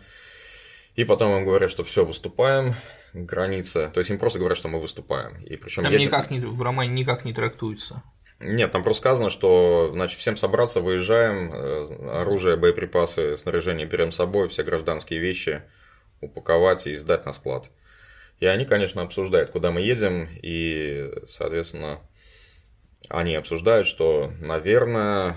и 0.94 1.04
потом 1.04 1.38
им 1.38 1.44
говорят, 1.44 1.70
что 1.70 1.84
все, 1.84 2.04
выступаем, 2.04 2.74
граница. 3.14 3.90
То 3.92 4.00
есть 4.00 4.10
им 4.10 4.18
просто 4.18 4.38
говорят, 4.38 4.58
что 4.58 4.68
мы 4.68 4.80
выступаем. 4.80 5.40
И 5.42 5.56
причем 5.56 5.84
там 5.84 5.92
едем... 5.92 6.06
никак 6.06 6.30
не, 6.30 6.40
в 6.40 6.60
романе 6.60 6.90
никак 6.92 7.24
не 7.24 7.32
трактуется. 7.32 8.02
Нет, 8.38 8.70
там 8.70 8.82
просто 8.82 9.00
сказано, 9.00 9.30
что 9.30 9.90
значит, 9.92 10.18
всем 10.18 10.36
собраться, 10.36 10.80
выезжаем, 10.80 11.52
э, 11.52 12.20
оружие, 12.20 12.56
боеприпасы, 12.56 13.36
снаряжение 13.38 13.86
берем 13.86 14.12
с 14.12 14.16
собой, 14.16 14.48
все 14.48 14.62
гражданские 14.62 15.20
вещи 15.20 15.62
упаковать 16.20 16.86
и 16.86 16.96
сдать 16.96 17.24
на 17.24 17.32
склад. 17.32 17.70
И 18.38 18.46
они, 18.46 18.66
конечно, 18.66 19.00
обсуждают, 19.00 19.50
куда 19.50 19.70
мы 19.70 19.80
едем, 19.80 20.28
и, 20.42 21.10
соответственно, 21.26 22.00
они 23.08 23.34
обсуждают, 23.36 23.86
что, 23.86 24.30
наверное, 24.40 25.36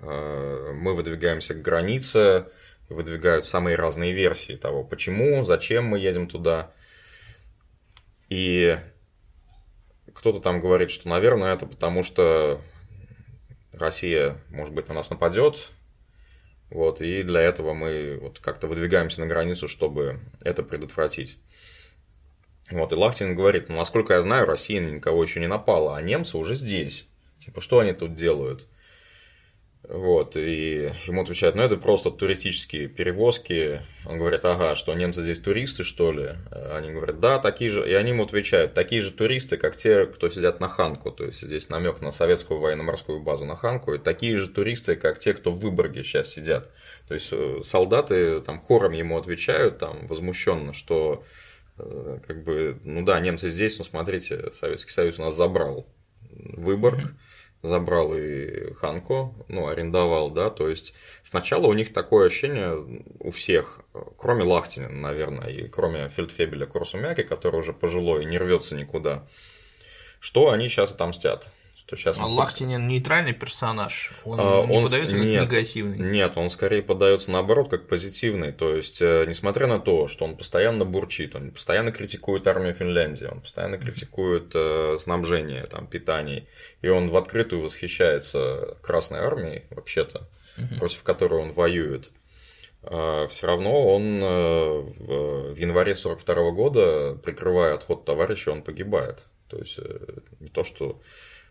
э, 0.00 0.72
мы 0.74 0.94
выдвигаемся 0.94 1.54
к 1.54 1.62
границе, 1.62 2.46
выдвигают 2.88 3.44
самые 3.44 3.76
разные 3.76 4.12
версии 4.12 4.56
того, 4.56 4.82
почему, 4.82 5.44
зачем 5.44 5.84
мы 5.84 6.00
едем 6.00 6.26
туда. 6.26 6.72
И 8.28 8.76
кто-то 10.18 10.40
там 10.40 10.58
говорит, 10.58 10.90
что, 10.90 11.08
наверное, 11.08 11.54
это 11.54 11.64
потому, 11.64 12.02
что 12.02 12.60
Россия, 13.72 14.36
может 14.50 14.74
быть, 14.74 14.88
на 14.88 14.94
нас 14.94 15.10
нападет, 15.10 15.70
вот, 16.70 17.00
и 17.00 17.22
для 17.22 17.40
этого 17.40 17.72
мы 17.72 18.18
вот 18.20 18.40
как-то 18.40 18.66
выдвигаемся 18.66 19.20
на 19.20 19.28
границу, 19.28 19.68
чтобы 19.68 20.18
это 20.42 20.64
предотвратить. 20.64 21.38
Вот, 22.72 22.92
и 22.92 22.96
Лахтин 22.96 23.36
говорит, 23.36 23.68
ну, 23.68 23.76
насколько 23.76 24.14
я 24.14 24.22
знаю, 24.22 24.44
Россия 24.44 24.80
никого 24.80 25.22
еще 25.22 25.38
не 25.38 25.46
напала, 25.46 25.96
а 25.96 26.02
немцы 26.02 26.36
уже 26.36 26.56
здесь. 26.56 27.06
Типа, 27.38 27.60
что 27.60 27.78
они 27.78 27.92
тут 27.92 28.16
делают? 28.16 28.66
Вот, 29.88 30.36
и 30.36 30.92
ему 31.06 31.22
отвечают, 31.22 31.56
ну, 31.56 31.62
это 31.62 31.78
просто 31.78 32.10
туристические 32.10 32.88
перевозки. 32.88 33.80
Он 34.04 34.18
говорит, 34.18 34.44
ага, 34.44 34.74
что 34.74 34.94
немцы 34.94 35.22
здесь 35.22 35.38
туристы, 35.38 35.82
что 35.82 36.12
ли? 36.12 36.34
Они 36.72 36.90
говорят, 36.90 37.20
да, 37.20 37.38
такие 37.38 37.70
же. 37.70 37.88
И 37.88 37.94
они 37.94 38.10
ему 38.10 38.24
отвечают, 38.24 38.74
такие 38.74 39.00
же 39.00 39.12
туристы, 39.12 39.56
как 39.56 39.76
те, 39.76 40.06
кто 40.06 40.28
сидят 40.28 40.60
на 40.60 40.68
Ханку. 40.68 41.10
То 41.10 41.24
есть, 41.24 41.40
здесь 41.40 41.70
намек 41.70 42.00
на 42.00 42.12
советскую 42.12 42.60
военно-морскую 42.60 43.20
базу 43.20 43.46
на 43.46 43.56
Ханку. 43.56 43.94
И 43.94 43.98
такие 43.98 44.36
же 44.36 44.48
туристы, 44.48 44.94
как 44.94 45.18
те, 45.18 45.32
кто 45.32 45.52
в 45.52 45.58
Выборге 45.58 46.04
сейчас 46.04 46.28
сидят. 46.28 46.70
То 47.06 47.14
есть, 47.14 47.30
э, 47.32 47.60
солдаты 47.64 48.40
там 48.40 48.58
хором 48.58 48.92
ему 48.92 49.16
отвечают, 49.16 49.78
там, 49.78 50.06
возмущенно, 50.06 50.74
что 50.74 51.24
Э, 51.78 52.18
как 52.26 52.42
бы, 52.42 52.78
ну 52.84 53.04
да, 53.04 53.20
немцы 53.20 53.48
здесь, 53.48 53.78
но 53.78 53.84
смотрите, 53.84 54.50
Советский 54.52 54.92
Союз 54.92 55.18
нас 55.18 55.34
забрал 55.36 55.86
Выборг, 56.30 56.98
забрал 57.62 58.14
и 58.14 58.72
Ханко, 58.74 59.32
ну, 59.48 59.68
арендовал, 59.68 60.30
да, 60.30 60.50
то 60.50 60.68
есть 60.68 60.94
сначала 61.22 61.66
у 61.66 61.72
них 61.72 61.92
такое 61.92 62.26
ощущение 62.26 63.02
у 63.20 63.30
всех, 63.30 63.80
кроме 64.16 64.44
Лахтина, 64.44 64.88
наверное, 64.88 65.48
и 65.48 65.68
кроме 65.68 66.08
Фельдфебеля 66.08 66.66
Курсумяки, 66.66 67.22
который 67.22 67.60
уже 67.60 67.72
пожилой 67.72 68.22
и 68.22 68.26
не 68.26 68.38
рвется 68.38 68.76
никуда, 68.76 69.26
что 70.20 70.50
они 70.50 70.68
сейчас 70.68 70.92
отомстят 70.92 71.50
что 71.88 71.96
сейчас... 71.96 72.18
А 72.18 72.26
Лахтинин 72.26 72.86
нейтральный 72.86 73.32
персонаж, 73.32 74.12
он, 74.24 74.38
а, 74.38 74.60
он 74.60 74.68
не 74.68 74.84
подается 74.84 75.16
как 75.16 75.24
нет, 75.24 75.42
негативный. 75.42 75.98
Нет, 75.98 76.36
он 76.36 76.50
скорее 76.50 76.82
подается 76.82 77.30
наоборот 77.30 77.70
как 77.70 77.88
позитивный. 77.88 78.52
То 78.52 78.76
есть, 78.76 79.00
э, 79.00 79.24
несмотря 79.26 79.66
на 79.66 79.78
то, 79.78 80.06
что 80.06 80.26
он 80.26 80.36
постоянно 80.36 80.84
бурчит, 80.84 81.34
он 81.34 81.50
постоянно 81.50 81.90
критикует 81.90 82.46
армию 82.46 82.74
Финляндии, 82.74 83.24
он 83.24 83.40
постоянно 83.40 83.78
критикует 83.78 84.52
э, 84.54 84.98
снабжение, 85.00 85.64
там, 85.64 85.86
питание, 85.86 86.46
и 86.82 86.88
он 86.88 87.08
в 87.08 87.16
открытую 87.16 87.62
восхищается 87.62 88.76
Красной 88.82 89.20
армией, 89.20 89.62
вообще-то, 89.70 90.28
против 90.78 91.02
которой 91.02 91.40
он 91.40 91.52
воюет 91.52 92.12
а, 92.82 93.26
все 93.28 93.46
равно 93.46 93.94
он 93.94 94.20
э, 94.22 94.80
в 95.52 95.56
январе 95.56 95.94
42 95.94 96.50
года, 96.52 97.18
прикрывая 97.24 97.74
отход 97.74 98.04
товарища, 98.04 98.50
он 98.50 98.62
погибает. 98.62 99.26
То 99.48 99.58
есть 99.58 99.78
не 100.40 100.48
то, 100.48 100.62
что 100.62 101.00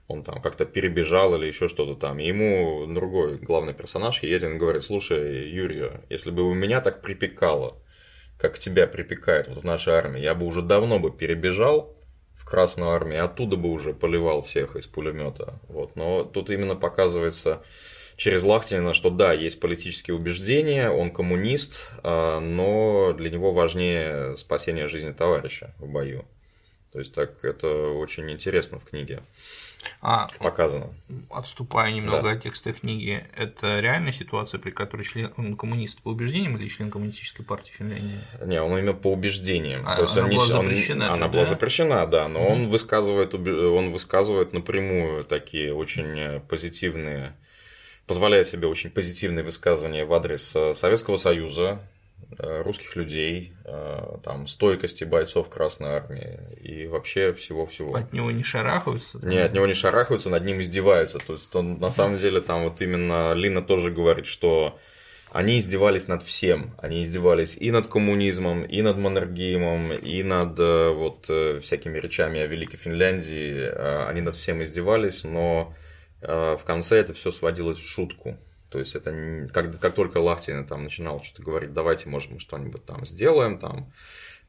он 0.08 0.24
там 0.24 0.42
как-то 0.42 0.66
перебежал 0.66 1.36
или 1.36 1.46
еще 1.46 1.68
что-то 1.68 1.96
там. 1.96 2.20
И 2.20 2.28
ему 2.28 2.86
другой 2.88 3.38
главный 3.38 3.74
персонаж 3.74 4.24
Елен 4.24 4.58
говорит, 4.58 4.84
слушай, 4.84 5.50
Юрий, 5.50 5.90
если 6.10 6.32
бы 6.32 6.44
у 6.44 6.54
меня 6.54 6.82
так 6.82 7.02
припекало, 7.02 7.76
как 8.38 8.58
тебя 8.58 8.88
припекает 8.88 9.48
вот 9.48 9.60
в 9.60 9.64
нашей 9.64 9.94
армии, 9.94 10.22
я 10.22 10.34
бы 10.34 10.46
уже 10.46 10.62
давно 10.62 11.00
бы 11.00 11.12
перебежал 11.12 11.98
в 12.36 12.46
Красную 12.46 12.92
армию, 12.92 13.26
оттуда 13.26 13.58
бы 13.58 13.70
уже 13.70 13.94
поливал 13.94 14.42
всех 14.42 14.78
из 14.78 14.88
пулемета. 14.88 15.60
Вот. 15.68 15.96
Но 15.98 16.24
тут 16.24 16.50
именно 16.50 16.76
показывается 16.76 17.62
через 18.16 18.44
Лахтинина, 18.44 18.94
что 18.94 19.10
да, 19.10 19.34
есть 19.34 19.60
политические 19.60 20.16
убеждения, 20.16 20.90
он 20.90 21.12
коммунист, 21.12 21.92
а, 22.04 22.40
но 22.40 23.12
для 23.12 23.30
него 23.30 23.52
важнее 23.52 24.38
спасение 24.38 24.88
жизни 24.88 25.12
товарища 25.12 25.74
в 25.80 25.88
бою. 25.88 26.26
То 26.94 27.00
есть 27.00 27.14
так 27.14 27.44
это 27.44 27.90
очень 27.90 28.32
интересно 28.32 28.80
в 28.80 28.86
книге 28.86 29.22
а, 30.02 30.28
показано. 30.40 30.94
Отступая 31.32 31.92
немного 31.92 32.24
да. 32.24 32.32
от 32.32 32.44
текста 32.44 32.74
книги, 32.74 33.24
это 33.36 33.80
реальная 33.80 34.12
ситуация, 34.12 34.60
при 34.60 34.72
которой 34.72 35.04
член 35.04 35.32
он 35.38 35.56
коммунист 35.56 36.02
по 36.02 36.10
убеждениям 36.10 36.58
или 36.58 36.68
член 36.68 36.92
коммунистической 36.92 37.46
партии 37.46 37.72
Финляндии? 37.72 38.20
Не, 38.46 38.62
он 38.62 38.78
именно 38.78 38.94
по 38.94 39.12
убеждениям. 39.12 39.84
А, 39.86 39.96
То 39.96 40.04
есть 40.04 40.18
она 40.18 40.28
он 40.28 40.36
была 40.36 40.46
не, 40.46 40.52
запрещена. 40.52 41.06
Он, 41.06 41.12
же, 41.12 41.18
она 41.18 41.28
да? 41.28 41.34
была 41.34 41.46
запрещена, 41.46 42.08
да, 42.08 42.28
но 42.28 42.40
mm 42.40 42.48
он 42.48 42.68
высказывает, 42.68 43.36
он 43.36 43.92
высказывает 43.92 44.54
напрямую 44.54 45.26
такие 45.26 45.74
очень 45.74 46.40
позитивные 46.48 47.34
позволяет 48.08 48.48
себе 48.48 48.68
очень 48.68 48.90
позитивные 48.90 49.44
высказывания 49.44 50.06
в 50.06 50.14
адрес 50.14 50.56
э, 50.56 50.74
Советского 50.74 51.18
Союза, 51.18 51.82
русских 52.40 52.96
людей, 52.96 53.54
э, 53.66 54.18
там, 54.24 54.48
стойкости 54.48 55.04
бойцов 55.04 55.50
Красной 55.50 55.90
Армии 55.90 56.40
и 56.62 56.88
вообще 56.88 57.34
всего-всего. 57.34 57.96
От 57.96 58.14
него 58.14 58.32
не 58.32 58.44
шарахаются? 58.44 59.20
Не, 59.26 59.40
от 59.40 59.54
него 59.54 59.66
не 59.66 59.74
шарахаются, 59.74 60.30
над 60.30 60.46
ним 60.46 60.62
издеваются. 60.62 61.20
То 61.20 61.34
есть, 61.34 61.56
он, 61.56 61.80
на 61.80 61.90
самом 61.90 62.18
деле, 62.18 62.42
там 62.42 62.64
вот 62.64 62.82
именно 62.82 63.34
Лина 63.34 63.62
тоже 63.62 63.92
говорит, 63.92 64.28
что 64.28 64.78
они 65.32 65.58
издевались 65.58 66.08
над 66.08 66.22
всем. 66.22 66.76
Они 66.78 67.04
издевались 67.04 67.58
и 67.58 67.72
над 67.72 67.88
коммунизмом, 67.88 68.64
и 68.64 68.82
над 68.82 68.98
монаргизмом, 68.98 69.94
и 69.94 70.22
над 70.22 70.60
э, 70.60 70.90
вот 70.90 71.26
всякими 71.62 71.98
речами 71.98 72.40
о 72.42 72.48
Великой 72.48 72.78
Финляндии. 72.78 74.08
Они 74.08 74.22
над 74.22 74.36
всем 74.36 74.62
издевались, 74.62 75.24
но 75.24 75.74
в 76.22 76.62
конце 76.66 76.98
это 76.98 77.14
все 77.14 77.32
сводилось 77.32 77.78
в 77.78 77.88
шутку. 77.88 78.38
То 78.70 78.80
есть 78.80 78.96
это 78.96 79.48
как, 79.54 79.80
как 79.80 79.96
только 79.96 80.18
Лахтин 80.18 80.66
там 80.66 80.84
начинал 80.84 81.24
что-то 81.24 81.44
говорить, 81.44 81.74
давайте, 81.74 82.10
может, 82.10 82.32
мы 82.32 82.40
что-нибудь 82.40 82.86
там 82.86 83.06
сделаем, 83.06 83.60
там 83.60 83.94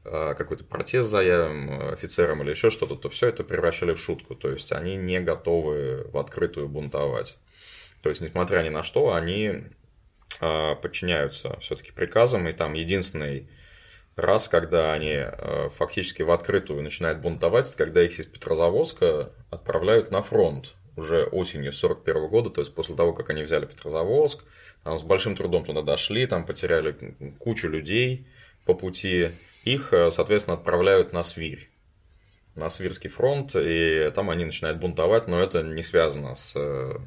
э, 0.03 0.33
какой-то 0.37 0.65
протест 0.65 1.09
заявим 1.09 1.69
э, 1.69 1.93
офицерам 1.93 2.43
или 2.43 2.49
еще 2.49 2.69
что-то, 2.69 2.95
то 2.95 3.09
все 3.09 3.27
это 3.27 3.43
превращали 3.43 3.93
в 3.93 3.99
шутку. 3.99 4.35
То 4.35 4.49
есть 4.49 4.73
они 4.73 4.97
не 4.97 5.21
готовы 5.21 6.05
в 6.11 6.17
открытую 6.17 6.67
бунтовать. 6.67 7.37
То 8.01 8.09
есть, 8.09 8.21
несмотря 8.21 8.61
ни 8.61 8.69
на 8.69 8.83
что, 8.83 9.13
они 9.13 9.63
э, 10.41 10.75
подчиняются 10.75 11.57
все-таки 11.59 11.93
приказам, 11.93 12.47
и 12.47 12.51
там 12.51 12.73
единственный 12.73 13.49
раз, 14.17 14.49
когда 14.49 14.91
они 14.91 15.23
фактически 15.69 16.23
в 16.23 16.31
открытую 16.31 16.83
начинают 16.83 17.19
бунтовать, 17.19 17.73
когда 17.77 18.03
их 18.03 18.19
из 18.19 18.25
Петрозаводска 18.25 19.31
отправляют 19.49 20.11
на 20.11 20.21
фронт 20.21 20.75
уже 20.95 21.23
осенью 21.23 21.73
41 21.73 22.27
года, 22.27 22.49
то 22.49 22.61
есть 22.61 22.73
после 22.73 22.95
того, 22.95 23.13
как 23.13 23.29
они 23.29 23.43
взяли 23.43 23.65
Петрозаводск, 23.65 24.43
там 24.83 24.97
с 24.97 25.03
большим 25.03 25.35
трудом 25.35 25.65
туда 25.65 25.81
дошли, 25.81 26.25
там 26.27 26.45
потеряли 26.45 27.15
кучу 27.39 27.67
людей 27.67 28.27
по 28.65 28.73
пути, 28.73 29.31
их, 29.65 29.93
э, 29.93 30.11
соответственно, 30.11 30.57
отправляют 30.57 31.13
на 31.13 31.23
Свирь, 31.23 31.69
на 32.55 32.69
Свирский 32.69 33.09
фронт, 33.09 33.55
и 33.55 34.11
там 34.13 34.29
они 34.29 34.45
начинают 34.45 34.79
бунтовать, 34.79 35.27
но 35.27 35.41
это 35.41 35.63
не 35.63 35.83
связано 35.83 36.35
с 36.35 36.53
э, 36.55 36.97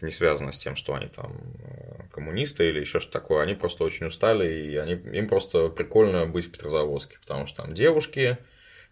не 0.00 0.10
связано 0.10 0.52
с 0.52 0.58
тем, 0.58 0.76
что 0.76 0.94
они 0.94 1.08
там 1.08 1.36
э, 1.58 2.08
коммунисты 2.10 2.68
или 2.68 2.80
еще 2.80 3.00
что 3.00 3.12
такое, 3.12 3.42
они 3.42 3.54
просто 3.54 3.84
очень 3.84 4.06
устали, 4.06 4.70
и 4.70 4.76
они, 4.76 4.94
им 4.94 5.28
просто 5.28 5.68
прикольно 5.68 6.26
быть 6.26 6.46
в 6.46 6.52
Петрозаводске, 6.52 7.18
потому 7.20 7.46
что 7.46 7.62
там 7.62 7.74
девушки, 7.74 8.38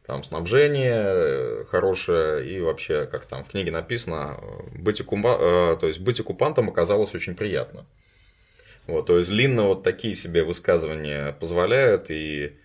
там 0.06 0.24
снабжение 0.24 1.02
э, 1.04 1.64
хорошее, 1.68 2.48
и 2.48 2.60
вообще, 2.60 3.06
как 3.06 3.24
там 3.26 3.44
в 3.44 3.48
книге 3.48 3.70
написано, 3.70 4.38
быть, 4.72 5.00
оккупа... 5.00 5.38
Э, 5.74 5.76
то 5.80 5.86
есть 5.86 6.00
быть 6.00 6.18
оккупантом 6.18 6.68
оказалось 6.68 7.14
очень 7.14 7.36
приятно. 7.36 7.86
Вот, 8.86 9.06
то 9.06 9.16
есть 9.16 9.30
Линна 9.30 9.62
вот 9.62 9.84
такие 9.84 10.12
себе 10.14 10.42
высказывания 10.42 11.32
позволяет, 11.32 12.10
и 12.10 12.56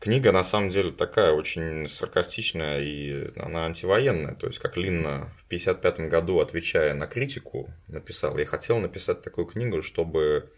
книга 0.00 0.32
на 0.32 0.42
самом 0.44 0.70
деле 0.70 0.90
такая 0.92 1.32
очень 1.32 1.88
саркастичная, 1.88 2.80
и 2.80 3.28
она 3.38 3.66
антивоенная. 3.66 4.34
То 4.34 4.46
есть, 4.46 4.58
как 4.58 4.78
Линна 4.78 5.30
в 5.38 5.46
1955 5.46 6.08
году, 6.08 6.40
отвечая 6.40 6.94
на 6.94 7.06
критику, 7.06 7.70
написал, 7.86 8.38
я 8.38 8.46
хотел 8.46 8.78
написать 8.78 9.20
такую 9.20 9.46
книгу, 9.46 9.82
чтобы, 9.82 10.50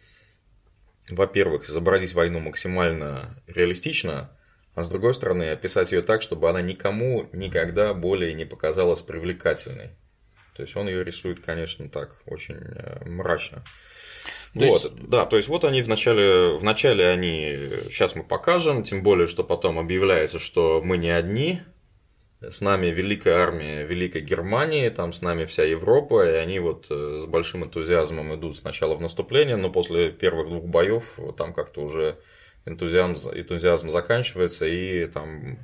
во-первых, 1.11 1.69
изобразить 1.69 2.15
войну 2.15 2.39
максимально 2.39 3.43
реалистично, 3.49 4.31
а 4.79 4.85
с 4.85 4.89
другой 4.89 5.13
стороны 5.13 5.51
описать 5.51 5.91
ее 5.91 6.03
так, 6.03 6.23
чтобы 6.23 6.49
она 6.49 6.63
никому 6.63 7.29
никогда 7.33 7.95
более 7.95 8.33
не 8.33 8.45
показалась 8.45 9.03
привлекательной. 9.03 9.91
То 10.55 10.63
есть 10.63 10.77
он 10.77 10.87
ее 10.89 11.03
рисует, 11.03 11.41
конечно, 11.41 11.89
так, 11.89 12.17
очень 12.27 12.55
э, 12.55 13.05
мрачно. 13.05 13.65
То 14.55 14.61
вот, 14.61 14.85
есть... 14.85 15.09
да, 15.09 15.27
то 15.27 15.37
есть 15.37 15.49
вот 15.49 15.65
они 15.65 15.83
вначале, 15.83 16.57
вначале 16.59 17.09
они, 17.09 17.59
сейчас 17.91 18.15
мы 18.15 18.23
покажем, 18.23 18.85
тем 18.85 19.03
более, 19.03 19.27
что 19.27 19.43
потом 19.43 19.81
объявляется, 19.81 20.39
что 20.39 20.81
мы 20.81 20.97
не 20.97 21.11
одни, 21.11 21.61
с 22.41 22.61
нами 22.61 22.87
великая 22.87 23.35
армия 23.35 23.85
Великой 23.85 24.23
Германии, 24.23 24.89
там 24.91 25.13
с 25.13 25.23
нами 25.23 25.45
вся 25.45 25.65
Европа, 25.65 26.25
и 26.25 26.35
они 26.35 26.61
вот 26.61 26.87
э, 26.89 27.21
с 27.25 27.27
большим 27.27 27.65
энтузиазмом 27.65 28.33
идут 28.37 28.57
сначала 28.57 28.95
в 28.95 29.01
наступление, 29.01 29.57
но 29.57 29.71
после 29.71 30.11
первых 30.11 30.47
двух 30.47 30.67
боев 30.67 31.19
там 31.37 31.53
как-то 31.53 31.81
уже 31.81 32.19
энтузиазм, 32.69 33.31
энтузиазм 33.31 33.91
заканчивается, 33.91 34.67
и 34.67 35.07
там, 35.07 35.59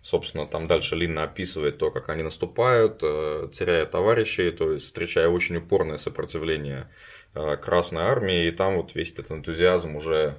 собственно, 0.00 0.46
там 0.46 0.66
дальше 0.66 0.96
Линна 0.96 1.24
описывает 1.24 1.78
то, 1.78 1.90
как 1.90 2.08
они 2.08 2.22
наступают, 2.22 3.00
э, 3.02 3.48
теряя 3.52 3.86
товарищей, 3.86 4.50
то 4.50 4.72
есть 4.72 4.86
встречая 4.86 5.28
очень 5.28 5.56
упорное 5.56 5.98
сопротивление 5.98 6.88
э, 7.34 7.56
Красной 7.56 8.02
Армии, 8.02 8.46
и 8.46 8.50
там 8.50 8.76
вот 8.76 8.94
весь 8.94 9.12
этот 9.12 9.30
энтузиазм 9.30 9.96
уже 9.96 10.38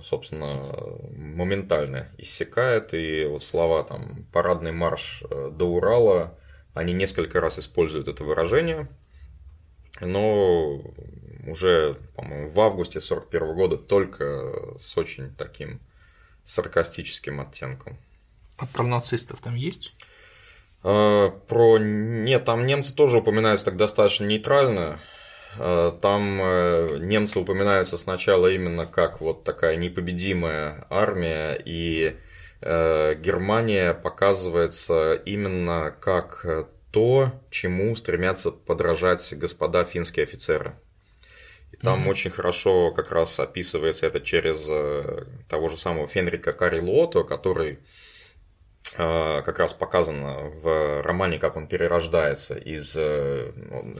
собственно, 0.00 0.72
моментально 1.14 2.08
иссякает, 2.16 2.94
и 2.94 3.26
вот 3.26 3.42
слова 3.42 3.84
там 3.84 4.26
«парадный 4.32 4.72
марш 4.72 5.22
э, 5.28 5.50
до 5.52 5.66
Урала», 5.66 6.38
они 6.72 6.94
несколько 6.94 7.40
раз 7.40 7.58
используют 7.58 8.08
это 8.08 8.24
выражение, 8.24 8.88
но 10.00 10.80
уже, 11.46 11.96
по-моему, 12.14 12.48
в 12.48 12.60
августе 12.60 13.00
41 13.00 13.54
года 13.54 13.76
только 13.76 14.76
с 14.78 14.96
очень 14.96 15.34
таким 15.34 15.80
саркастическим 16.44 17.40
оттенком. 17.40 17.98
А 18.58 18.66
про 18.66 18.84
нацистов 18.84 19.40
там 19.40 19.54
есть? 19.54 19.94
А, 20.82 21.30
про... 21.30 21.78
Нет, 21.78 22.44
там 22.44 22.66
немцы 22.66 22.94
тоже 22.94 23.18
упоминаются 23.18 23.66
так 23.66 23.76
достаточно 23.76 24.24
нейтрально. 24.24 25.00
А, 25.58 25.92
там 25.92 26.40
э, 26.40 26.98
немцы 27.00 27.38
упоминаются 27.38 27.98
сначала 27.98 28.48
именно 28.48 28.86
как 28.86 29.20
вот 29.20 29.44
такая 29.44 29.76
непобедимая 29.76 30.86
армия, 30.90 31.60
и 31.64 32.16
э, 32.60 33.14
Германия 33.14 33.94
показывается 33.94 35.14
именно 35.14 35.94
как 36.00 36.68
то, 36.90 37.32
чему 37.50 37.96
стремятся 37.96 38.50
подражать 38.50 39.34
господа 39.38 39.84
финские 39.84 40.24
офицеры. 40.24 40.74
Там 41.82 42.04
mm-hmm. 42.04 42.10
очень 42.10 42.30
хорошо 42.30 42.92
как 42.92 43.10
раз 43.10 43.40
описывается 43.40 44.06
это 44.06 44.20
через 44.20 44.68
э, 44.70 45.24
того 45.48 45.68
же 45.68 45.76
самого 45.76 46.06
Фенрика 46.06 46.52
Карилото, 46.52 47.24
который 47.24 47.80
э, 48.96 49.42
как 49.42 49.58
раз 49.58 49.74
показано 49.74 50.50
в 50.62 51.02
романе, 51.02 51.40
как 51.40 51.56
он 51.56 51.66
перерождается 51.66 52.56
из 52.56 52.96
э, 52.96 53.52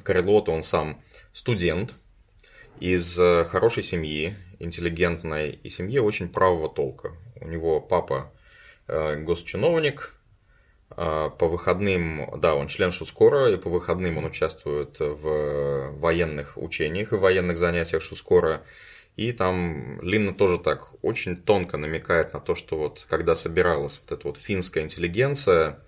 Карилото, 0.05 0.53
он 0.53 0.62
сам 0.62 1.03
студент 1.33 1.97
из 2.79 3.16
хорошей 3.16 3.83
семьи, 3.83 4.37
интеллигентной, 4.61 5.51
и 5.51 5.68
семьи 5.68 5.99
очень 5.99 6.29
правого 6.29 6.68
толка. 6.68 7.12
У 7.40 7.47
него 7.47 7.81
папа 7.81 8.33
госчиновник, 8.88 10.14
по 10.96 11.48
выходным, 11.48 12.28
да, 12.38 12.55
он 12.55 12.68
член 12.68 12.92
Шускора, 12.92 13.50
и 13.50 13.57
по 13.57 13.70
выходным 13.70 14.18
он 14.18 14.26
участвует 14.26 14.98
в 15.00 15.90
военных 15.98 16.57
учениях 16.57 17.12
и 17.12 17.16
военных 17.16 17.57
занятиях 17.57 18.02
Шускора. 18.02 18.62
И 19.16 19.33
там 19.33 20.00
Линна 20.00 20.33
тоже 20.33 20.59
так 20.59 20.92
очень 21.02 21.37
тонко 21.37 21.76
намекает 21.76 22.33
на 22.33 22.40
то, 22.40 22.55
что 22.55 22.76
вот 22.76 23.07
когда 23.09 23.37
собиралась 23.37 24.00
вот 24.02 24.18
эта 24.18 24.26
вот 24.26 24.38
финская 24.38 24.85
интеллигенция, 24.85 25.81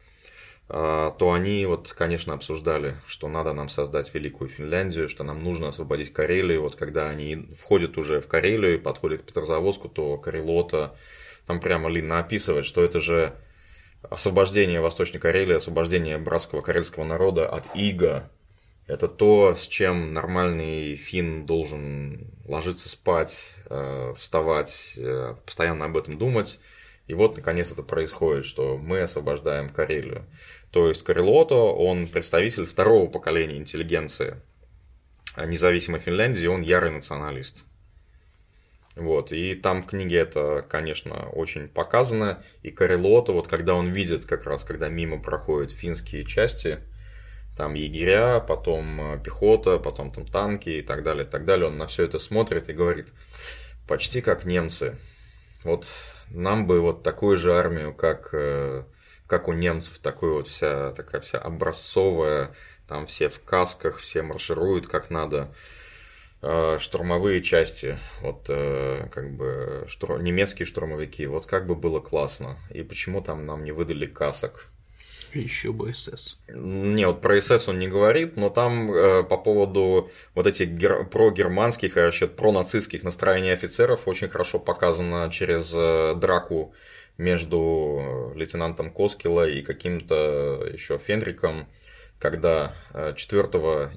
а, 0.68 1.10
то 1.12 1.32
они 1.32 1.64
вот, 1.66 1.92
конечно, 1.92 2.34
обсуждали, 2.34 2.96
что 3.06 3.28
надо 3.28 3.52
нам 3.52 3.68
создать 3.68 4.12
великую 4.14 4.48
Финляндию, 4.48 5.08
что 5.08 5.24
нам 5.24 5.42
нужно 5.42 5.68
освободить 5.68 6.12
Карелию. 6.12 6.62
Вот 6.62 6.76
когда 6.76 7.08
они 7.08 7.48
входят 7.56 7.96
уже 7.96 8.20
в 8.20 8.28
Карелию 8.28 8.74
и 8.74 8.78
подходят 8.78 9.22
к 9.22 9.26
Петрозаводску, 9.26 9.88
то 9.88 10.18
Карелота, 10.18 10.96
там 11.46 11.60
прямо 11.60 11.88
Линна 11.88 12.18
описывает, 12.18 12.64
что 12.66 12.82
это 12.82 13.00
же 13.00 13.34
освобождение 14.10 14.80
Восточной 14.80 15.18
Карелии, 15.18 15.56
освобождение 15.56 16.18
братского 16.18 16.60
карельского 16.60 17.04
народа 17.04 17.48
от 17.48 17.64
ига. 17.74 18.30
Это 18.86 19.08
то, 19.08 19.54
с 19.54 19.66
чем 19.66 20.12
нормальный 20.12 20.94
фин 20.94 21.46
должен 21.46 22.30
ложиться 22.44 22.88
спать, 22.88 23.54
э, 23.70 24.12
вставать, 24.16 24.94
э, 24.98 25.36
постоянно 25.46 25.86
об 25.86 25.96
этом 25.96 26.18
думать. 26.18 26.60
И 27.06 27.14
вот, 27.14 27.36
наконец, 27.36 27.72
это 27.72 27.82
происходит, 27.82 28.44
что 28.44 28.78
мы 28.78 29.00
освобождаем 29.00 29.68
Карелию. 29.68 30.24
То 30.70 30.88
есть 30.88 31.02
Карелото, 31.02 31.54
он 31.54 32.06
представитель 32.06 32.66
второго 32.66 33.10
поколения 33.10 33.56
интеллигенции 33.56 34.36
независимой 35.36 36.00
Финляндии, 36.00 36.46
он 36.46 36.62
ярый 36.62 36.90
националист. 36.90 37.66
Вот, 38.96 39.33
и 39.33 39.57
там 39.57 39.83
в 39.83 39.87
книге 39.87 40.18
это, 40.18 40.64
конечно, 40.68 41.28
очень 41.30 41.68
показано. 41.68 42.42
И 42.62 42.70
Карелота, 42.70 43.33
вот 43.33 43.48
когда 43.48 43.74
он 43.74 43.88
видит 43.88 44.24
как 44.24 44.44
раз, 44.44 44.62
когда 44.62 44.88
мимо 44.88 45.20
проходят 45.20 45.72
финские 45.72 46.24
части, 46.24 46.78
там 47.57 47.74
егеря, 47.74 48.40
потом 48.40 49.14
э, 49.14 49.20
пехота, 49.22 49.78
потом 49.78 50.12
там 50.12 50.26
танки 50.26 50.68
и 50.70 50.83
так 50.83 51.02
далее, 51.02 51.24
и 51.24 51.28
так 51.28 51.44
далее, 51.44 51.68
он 51.68 51.78
на 51.78 51.87
все 51.87 52.04
это 52.04 52.18
смотрит 52.18 52.68
и 52.68 52.72
говорит, 52.72 53.12
почти 53.87 54.20
как 54.20 54.44
немцы. 54.44 54.96
Вот 55.64 55.88
нам 56.30 56.66
бы 56.66 56.80
вот 56.80 57.02
такую 57.02 57.37
же 57.37 57.52
армию, 57.54 57.94
как, 57.94 58.30
э, 58.33 58.85
как 59.26 59.48
у 59.48 59.52
немцев, 59.52 59.98
такую 59.98 60.35
вот 60.35 60.48
вся, 60.48 60.92
такая 60.92 61.20
вся 61.20 61.38
образцовая, 61.38 62.52
там 62.88 63.07
все 63.07 63.28
в 63.28 63.40
касках, 63.40 63.98
все 63.98 64.22
маршируют 64.22 64.87
как 64.87 65.11
надо. 65.11 65.54
Э, 66.46 66.76
штурмовые 66.78 67.40
части, 67.42 67.98
вот 68.20 68.50
э, 68.50 69.09
как 69.11 69.35
бы 69.35 69.85
штур... 69.88 70.20
немецкие 70.20 70.66
штурмовики, 70.66 71.24
вот 71.26 71.46
как 71.46 71.66
бы 71.66 71.74
было 71.74 72.00
классно. 72.00 72.59
И 72.68 72.83
почему 72.83 73.22
там 73.22 73.46
нам 73.46 73.64
не 73.64 73.72
выдали 73.72 74.04
касок? 74.04 74.68
Еще 75.33 75.72
бы 75.72 75.94
СС. 75.94 76.38
Не, 76.48 77.07
вот 77.07 77.22
про 77.22 77.40
СС 77.40 77.66
он 77.66 77.78
не 77.78 77.88
говорит, 77.88 78.37
но 78.37 78.50
там 78.50 78.92
э, 78.92 79.22
по 79.22 79.38
поводу 79.38 80.11
вот 80.35 80.46
этих 80.46 80.68
гер... 80.68 81.07
прогерманских, 81.07 81.96
а 81.96 82.02
вообще 82.02 82.26
пронацистских 82.26 83.04
настроений 83.04 83.52
офицеров 83.52 84.07
очень 84.07 84.28
хорошо 84.28 84.59
показано 84.59 85.30
через 85.33 85.72
э, 85.74 86.14
драку 86.14 86.74
между 87.16 88.33
лейтенантом 88.35 88.90
Коскила 88.90 89.48
и 89.48 89.62
каким-то 89.62 90.68
еще 90.70 90.98
Фенриком 90.98 91.68
когда 92.24 92.74
4 92.94 93.42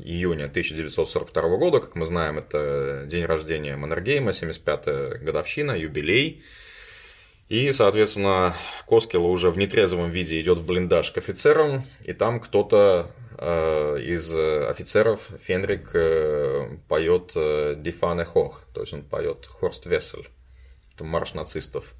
июня 0.03 0.47
1942 0.47 1.57
года, 1.57 1.79
как 1.79 1.95
мы 1.95 2.05
знаем, 2.05 2.37
это 2.37 3.05
день 3.07 3.23
рождения 3.23 3.77
Маннергейма, 3.77 4.31
75-я 4.31 5.17
годовщина, 5.19 5.71
юбилей. 5.71 6.43
И, 7.47 7.71
соответственно, 7.71 8.53
Коскела 8.85 9.27
уже 9.27 9.49
в 9.49 9.57
нетрезвом 9.57 10.11
виде 10.11 10.41
идет 10.41 10.59
в 10.59 10.65
блиндаж 10.65 11.11
к 11.13 11.19
офицерам, 11.19 11.85
и 12.03 12.11
там 12.11 12.41
кто-то 12.41 13.11
э, 13.37 13.97
из 14.01 14.35
офицеров, 14.35 15.29
Фенрик, 15.45 15.91
э, 15.93 16.67
поет 16.89 17.31
э, 17.33 17.75
Дифане 17.77 18.25
Хох, 18.25 18.61
то 18.73 18.81
есть 18.81 18.91
он 18.91 19.03
поет 19.03 19.45
Хорст 19.45 19.85
Вессель, 19.85 20.27
это 20.93 21.05
марш 21.05 21.33
нацистов. 21.33 21.93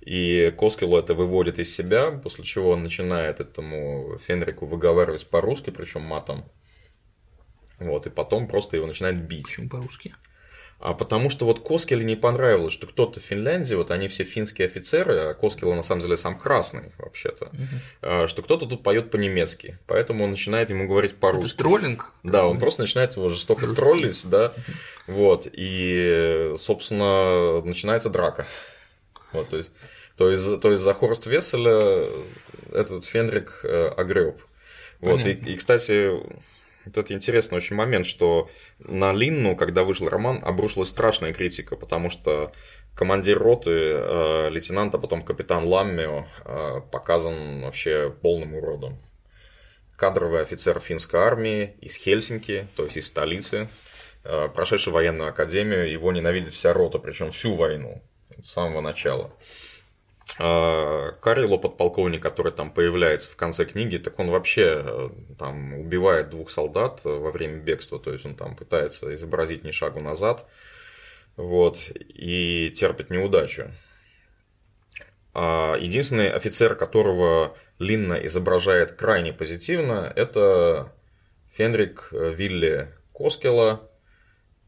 И 0.00 0.54
Коскелу 0.56 0.96
это 0.98 1.14
выводит 1.14 1.58
из 1.58 1.74
себя, 1.74 2.12
после 2.12 2.44
чего 2.44 2.70
он 2.70 2.82
начинает 2.82 3.40
этому 3.40 4.18
Фенрику 4.26 4.66
выговаривать 4.66 5.26
по-русски, 5.26 5.70
причем 5.70 6.02
матом. 6.02 6.44
Вот, 7.78 8.06
и 8.06 8.10
потом 8.10 8.48
просто 8.48 8.76
его 8.76 8.86
начинает 8.86 9.20
бить. 9.20 9.46
Почему 9.46 9.68
по-русски? 9.68 10.14
А 10.78 10.92
потому 10.92 11.30
что 11.30 11.46
вот 11.46 11.66
Коскеле 11.66 12.04
не 12.04 12.16
понравилось, 12.16 12.74
что 12.74 12.86
кто-то 12.86 13.18
в 13.18 13.22
Финляндии, 13.22 13.74
вот 13.74 13.90
они 13.90 14.08
все 14.08 14.24
финские 14.24 14.66
офицеры, 14.66 15.14
а 15.18 15.34
Коскеле 15.34 15.74
на 15.74 15.82
самом 15.82 16.02
деле 16.02 16.18
сам 16.18 16.38
красный 16.38 16.92
вообще-то, 16.98 17.46
угу. 17.46 18.26
что 18.26 18.42
кто-то 18.42 18.66
тут 18.66 18.82
поет 18.82 19.10
по-немецки, 19.10 19.78
поэтому 19.86 20.24
он 20.24 20.30
начинает 20.32 20.68
ему 20.68 20.86
говорить 20.86 21.16
по-русски. 21.16 21.54
Это 21.54 21.64
троллинг? 21.64 22.12
Да, 22.22 22.46
он 22.46 22.58
просто 22.58 22.82
начинает 22.82 23.16
его 23.16 23.30
жестоко 23.30 23.62
Жестокий. 23.62 23.80
троллить, 23.80 24.28
да, 24.28 24.52
вот, 25.06 25.48
и, 25.50 26.52
собственно, 26.58 27.62
начинается 27.62 28.10
драка. 28.10 28.46
Вот, 29.36 29.48
то 29.50 29.56
есть, 29.58 29.72
то 30.16 30.30
есть, 30.30 30.60
то 30.60 30.70
есть 30.70 30.82
за 30.82 30.94
Хорст 30.94 31.26
Весселя 31.26 32.08
этот 32.72 33.04
Фенрик 33.04 33.60
э, 33.62 33.88
огреб. 33.88 34.40
Вот, 35.00 35.26
и, 35.26 35.32
и, 35.32 35.56
кстати, 35.56 36.10
вот 36.86 36.96
это 36.96 37.12
интересный 37.12 37.56
очень 37.56 37.76
момент, 37.76 38.06
что 38.06 38.48
на 38.78 39.12
Линну, 39.12 39.56
когда 39.56 39.82
вышел 39.82 40.08
роман, 40.08 40.40
обрушилась 40.42 40.88
страшная 40.88 41.32
критика, 41.32 41.76
потому 41.76 42.10
что 42.10 42.52
командир 42.94 43.38
роты, 43.38 43.70
э, 43.72 44.48
лейтенант, 44.50 44.94
а 44.94 44.98
потом 44.98 45.22
капитан 45.22 45.64
Ламмио 45.64 46.26
э, 46.44 46.80
показан 46.92 47.62
вообще 47.62 48.14
полным 48.22 48.54
уродом. 48.54 49.02
Кадровый 49.96 50.42
офицер 50.42 50.78
финской 50.78 51.20
армии 51.20 51.74
из 51.80 51.96
Хельсинки, 51.96 52.68
то 52.76 52.84
есть 52.84 52.96
из 52.96 53.06
столицы, 53.06 53.68
э, 54.22 54.48
прошедший 54.54 54.92
военную 54.92 55.30
академию, 55.30 55.90
его 55.90 56.12
ненавидит 56.12 56.54
вся 56.54 56.72
рота, 56.72 56.98
причем 56.98 57.32
всю 57.32 57.54
войну, 57.54 58.02
с 58.42 58.50
самого 58.50 58.80
начала. 58.80 59.32
А, 60.38 61.12
Карело, 61.22 61.56
подполковник, 61.56 62.22
который 62.22 62.52
там 62.52 62.70
появляется 62.70 63.30
в 63.30 63.36
конце 63.36 63.64
книги, 63.64 63.96
так 63.96 64.18
он 64.18 64.30
вообще 64.30 64.82
э, 64.84 65.08
там 65.38 65.78
убивает 65.78 66.30
двух 66.30 66.50
солдат 66.50 67.00
э, 67.04 67.08
во 67.08 67.30
время 67.30 67.58
бегства, 67.58 67.98
то 67.98 68.12
есть 68.12 68.26
он 68.26 68.34
там 68.34 68.54
пытается 68.54 69.14
изобразить 69.14 69.64
ни 69.64 69.70
шагу 69.70 70.00
назад, 70.00 70.46
вот, 71.36 71.78
и 71.94 72.70
терпит 72.70 73.08
неудачу. 73.08 73.70
А 75.32 75.76
единственный 75.76 76.30
офицер, 76.30 76.74
которого 76.74 77.56
Линна 77.78 78.14
изображает 78.26 78.92
крайне 78.92 79.32
позитивно, 79.32 80.12
это 80.14 80.92
Фенрик 81.54 82.08
Вилли 82.10 82.92
Коскела 83.14 83.90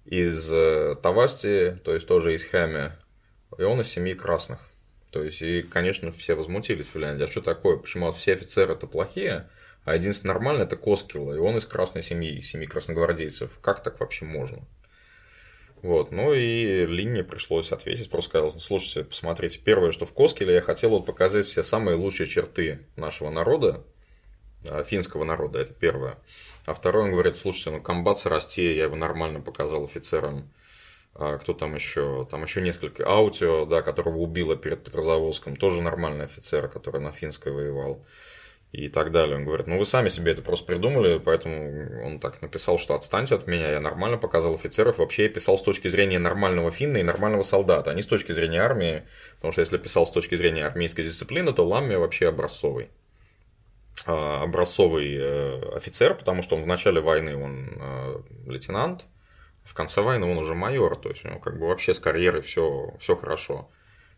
из 0.07 0.51
э, 0.51 0.97
Тавасти, 1.03 1.79
то 1.85 1.93
есть 1.93 2.09
тоже 2.09 2.35
из 2.35 2.45
Хэме, 2.45 2.97
и 3.59 3.63
он 3.63 3.81
из 3.81 3.89
семьи 3.89 4.15
красных. 4.15 4.61
То 5.11 5.23
есть, 5.23 5.43
и, 5.43 5.63
конечно, 5.63 6.11
все 6.13 6.35
возмутились 6.35 6.87
в 6.87 6.91
Финляндии. 6.91 7.25
А 7.25 7.29
что 7.29 7.41
такое? 7.41 7.77
Почему 7.77 8.11
все 8.13 8.35
офицеры 8.35 8.75
это 8.75 8.87
плохие, 8.87 9.49
а 9.85 9.95
единственный 9.95 10.33
нормальный 10.33 10.65
это 10.65 10.77
Коскила, 10.77 11.35
и 11.35 11.39
он 11.39 11.57
из 11.57 11.67
красной 11.67 12.03
семьи, 12.03 12.37
из 12.37 12.49
семьи 12.49 12.67
красногвардейцев. 12.67 13.59
Как 13.61 13.83
так 13.83 14.01
вообще 14.01 14.25
можно? 14.25 14.63
Вот, 15.83 16.11
ну 16.11 16.35
и 16.35 16.87
Линне 16.87 17.23
пришлось 17.23 17.71
ответить, 17.71 18.11
просто 18.11 18.31
сказал, 18.31 18.53
слушайте, 18.59 19.05
посмотрите, 19.05 19.61
первое, 19.61 19.93
что 19.93 20.07
в 20.07 20.13
Коскеле 20.13 20.55
я 20.55 20.61
хотел 20.61 20.91
вот 20.91 21.07
показать 21.07 21.47
все 21.47 21.63
самые 21.63 21.97
лучшие 21.97 22.27
черты 22.27 22.81
нашего 22.97 23.31
народа, 23.31 23.85
а, 24.69 24.83
финского 24.83 25.23
народа, 25.23 25.61
это 25.61 25.73
первое. 25.73 26.19
А 26.67 26.75
второе, 26.75 27.05
он 27.05 27.13
говорит, 27.13 27.37
слушайте, 27.37 27.71
ну 27.71 27.81
комбат 27.81 28.25
расти, 28.27 28.75
я 28.75 28.85
его 28.85 28.97
нормально 28.97 29.41
показал 29.41 29.85
офицерам 29.85 30.51
кто 31.19 31.53
там 31.53 31.75
еще? 31.75 32.27
Там 32.31 32.45
еще 32.45 32.61
несколько. 32.61 33.05
Аутио, 33.05 33.65
да, 33.67 33.83
которого 33.83 34.19
убило 34.19 34.57
перед 34.57 34.85
Петрозаводском, 34.85 35.57
тоже 35.57 35.83
нормальный 35.83 36.27
офицер, 36.27 36.69
который 36.69 37.01
на 37.01 37.13
финской 37.13 37.53
воевал. 37.53 38.05
И 38.71 38.89
так 38.89 39.13
далее. 39.13 39.37
Он 39.37 39.47
говорит, 39.47 39.67
ну 39.67 39.79
вы 39.79 39.87
сами 39.87 40.09
себе 40.11 40.33
это 40.33 40.43
просто 40.43 40.67
придумали, 40.67 41.19
поэтому 41.19 42.05
он 42.05 42.21
так 42.21 42.43
написал, 42.43 42.79
что 42.79 42.95
отстаньте 42.95 43.35
от 43.35 43.47
меня, 43.47 43.71
я 43.71 43.81
нормально 43.81 44.19
показал 44.19 44.55
офицеров. 44.55 44.99
Вообще 44.99 45.23
я 45.23 45.29
писал 45.31 45.57
с 45.57 45.63
точки 45.63 45.89
зрения 45.89 46.19
нормального 46.19 46.71
финна 46.71 46.99
и 46.99 47.03
нормального 47.03 47.43
солдата, 47.43 47.91
а 47.91 47.95
не 47.95 48.03
с 48.03 48.07
точки 48.07 48.33
зрения 48.33 48.61
армии, 48.61 49.05
потому 49.37 49.53
что 49.53 49.63
если 49.63 49.79
писал 49.79 50.07
с 50.07 50.13
точки 50.13 50.37
зрения 50.37 50.67
армейской 50.67 51.03
дисциплины, 51.03 51.55
то 51.55 51.67
Ламми 51.67 51.95
вообще 51.95 52.29
образцовый 52.29 52.91
а, 54.07 54.43
образцовый 54.43 55.17
э, 55.19 55.77
офицер, 55.77 56.15
потому 56.15 56.43
что 56.43 56.55
он 56.55 56.63
в 56.63 56.67
начале 56.67 57.01
войны 57.01 57.37
он 57.37 57.71
э, 57.75 58.21
лейтенант, 58.47 59.07
в 59.69 59.75
конце 59.75 60.01
войны 60.01 60.25
он 60.25 60.39
уже 60.39 60.55
майор, 60.55 60.97
то 60.97 61.11
есть 61.11 61.27
у 61.27 61.29
него 61.29 61.41
как 61.41 61.59
бы 61.59 61.67
вообще 61.67 61.93
с 61.93 62.01
карьерой 62.01 62.41
все, 62.41 62.95
все 62.99 63.15
хорошо. 63.15 63.71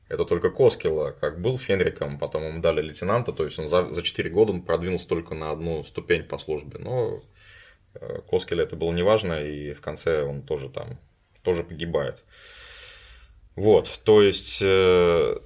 Это 0.09 0.25
только 0.25 0.51
Коскила, 0.51 1.11
как 1.11 1.41
был 1.41 1.59
Фенриком, 1.59 2.19
потом 2.19 2.45
ему 2.45 2.61
дали 2.61 2.81
лейтенанта, 2.81 3.33
то 3.33 3.45
есть 3.45 3.59
он 3.59 3.67
за, 3.67 3.91
за 3.91 4.03
4 4.03 4.31
года 4.31 4.53
он 4.53 4.63
продвинулся 4.63 5.09
только 5.09 5.35
на 5.35 5.51
одну 5.51 5.83
ступень 5.83 6.23
по 6.23 6.39
службе. 6.39 6.79
Но 6.79 7.21
э, 7.95 8.21
Коскеле 8.29 8.63
это 8.63 8.77
было 8.77 8.93
неважно, 8.93 9.43
и 9.43 9.73
в 9.73 9.81
конце 9.81 10.23
он 10.23 10.43
тоже 10.43 10.69
там, 10.69 10.99
тоже 11.43 11.65
погибает. 11.65 12.23
Вот, 13.57 14.01
то 14.05 14.23
есть, 14.23 14.61
э, 14.63 15.37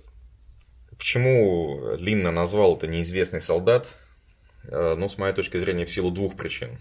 почему 0.90 1.96
Линна 1.98 2.30
назвал 2.30 2.76
это 2.76 2.86
неизвестный 2.86 3.40
солдат? 3.40 3.96
Э, 4.64 4.96
ну, 4.98 5.08
с 5.08 5.16
моей 5.16 5.34
точки 5.34 5.56
зрения, 5.56 5.86
в 5.86 5.90
силу 5.90 6.10
двух 6.10 6.36
причин. 6.36 6.78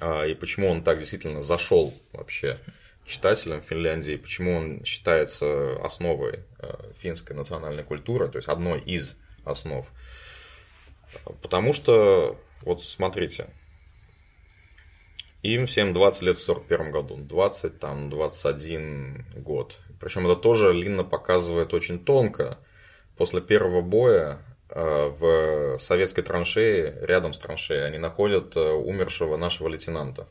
А, 0.00 0.24
и 0.24 0.34
почему 0.34 0.68
он 0.68 0.82
так 0.82 0.98
действительно 0.98 1.40
зашел 1.40 1.94
вообще 2.12 2.58
читателям 3.06 3.62
Финляндии, 3.62 4.16
почему 4.16 4.56
он 4.56 4.84
считается 4.84 5.76
основой 5.82 6.44
а, 6.58 6.92
финской 6.98 7.34
национальной 7.34 7.84
культуры, 7.84 8.28
то 8.28 8.36
есть 8.36 8.48
одной 8.48 8.80
из 8.80 9.16
основ. 9.44 9.86
Потому 11.42 11.72
что, 11.72 12.38
вот 12.62 12.82
смотрите, 12.82 13.48
им 15.42 15.66
всем 15.66 15.92
20 15.92 16.22
лет 16.22 16.36
в 16.36 16.42
41 16.42 16.90
году, 16.90 17.16
20, 17.16 17.78
там, 17.78 18.10
21 18.10 19.24
год. 19.36 19.78
Причем 20.00 20.26
это 20.26 20.36
тоже 20.36 20.72
Линна 20.72 21.04
показывает 21.04 21.72
очень 21.72 21.98
тонко. 21.98 22.58
После 23.16 23.40
первого 23.40 23.80
боя 23.80 24.38
Э, 24.38 24.47
в 24.74 25.78
советской 25.78 26.22
траншее, 26.22 26.98
рядом 27.02 27.32
с 27.32 27.38
траншеей, 27.38 27.86
они 27.86 27.98
находят 27.98 28.56
э, 28.56 28.60
умершего 28.60 29.36
нашего 29.36 29.68
лейтенанта. 29.68 30.28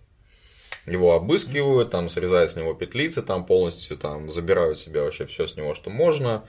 Его 0.85 1.13
обыскивают, 1.13 1.89
там 1.89 2.07
срезают 2.07 2.51
с 2.51 2.55
него 2.55 2.73
петлицы, 2.73 3.21
там 3.21 3.45
полностью 3.45 3.97
там 3.97 4.29
забирают 4.29 4.79
себе 4.79 5.01
вообще 5.01 5.25
все 5.25 5.47
с 5.47 5.55
него, 5.55 5.73
что 5.73 5.89
можно. 5.89 6.47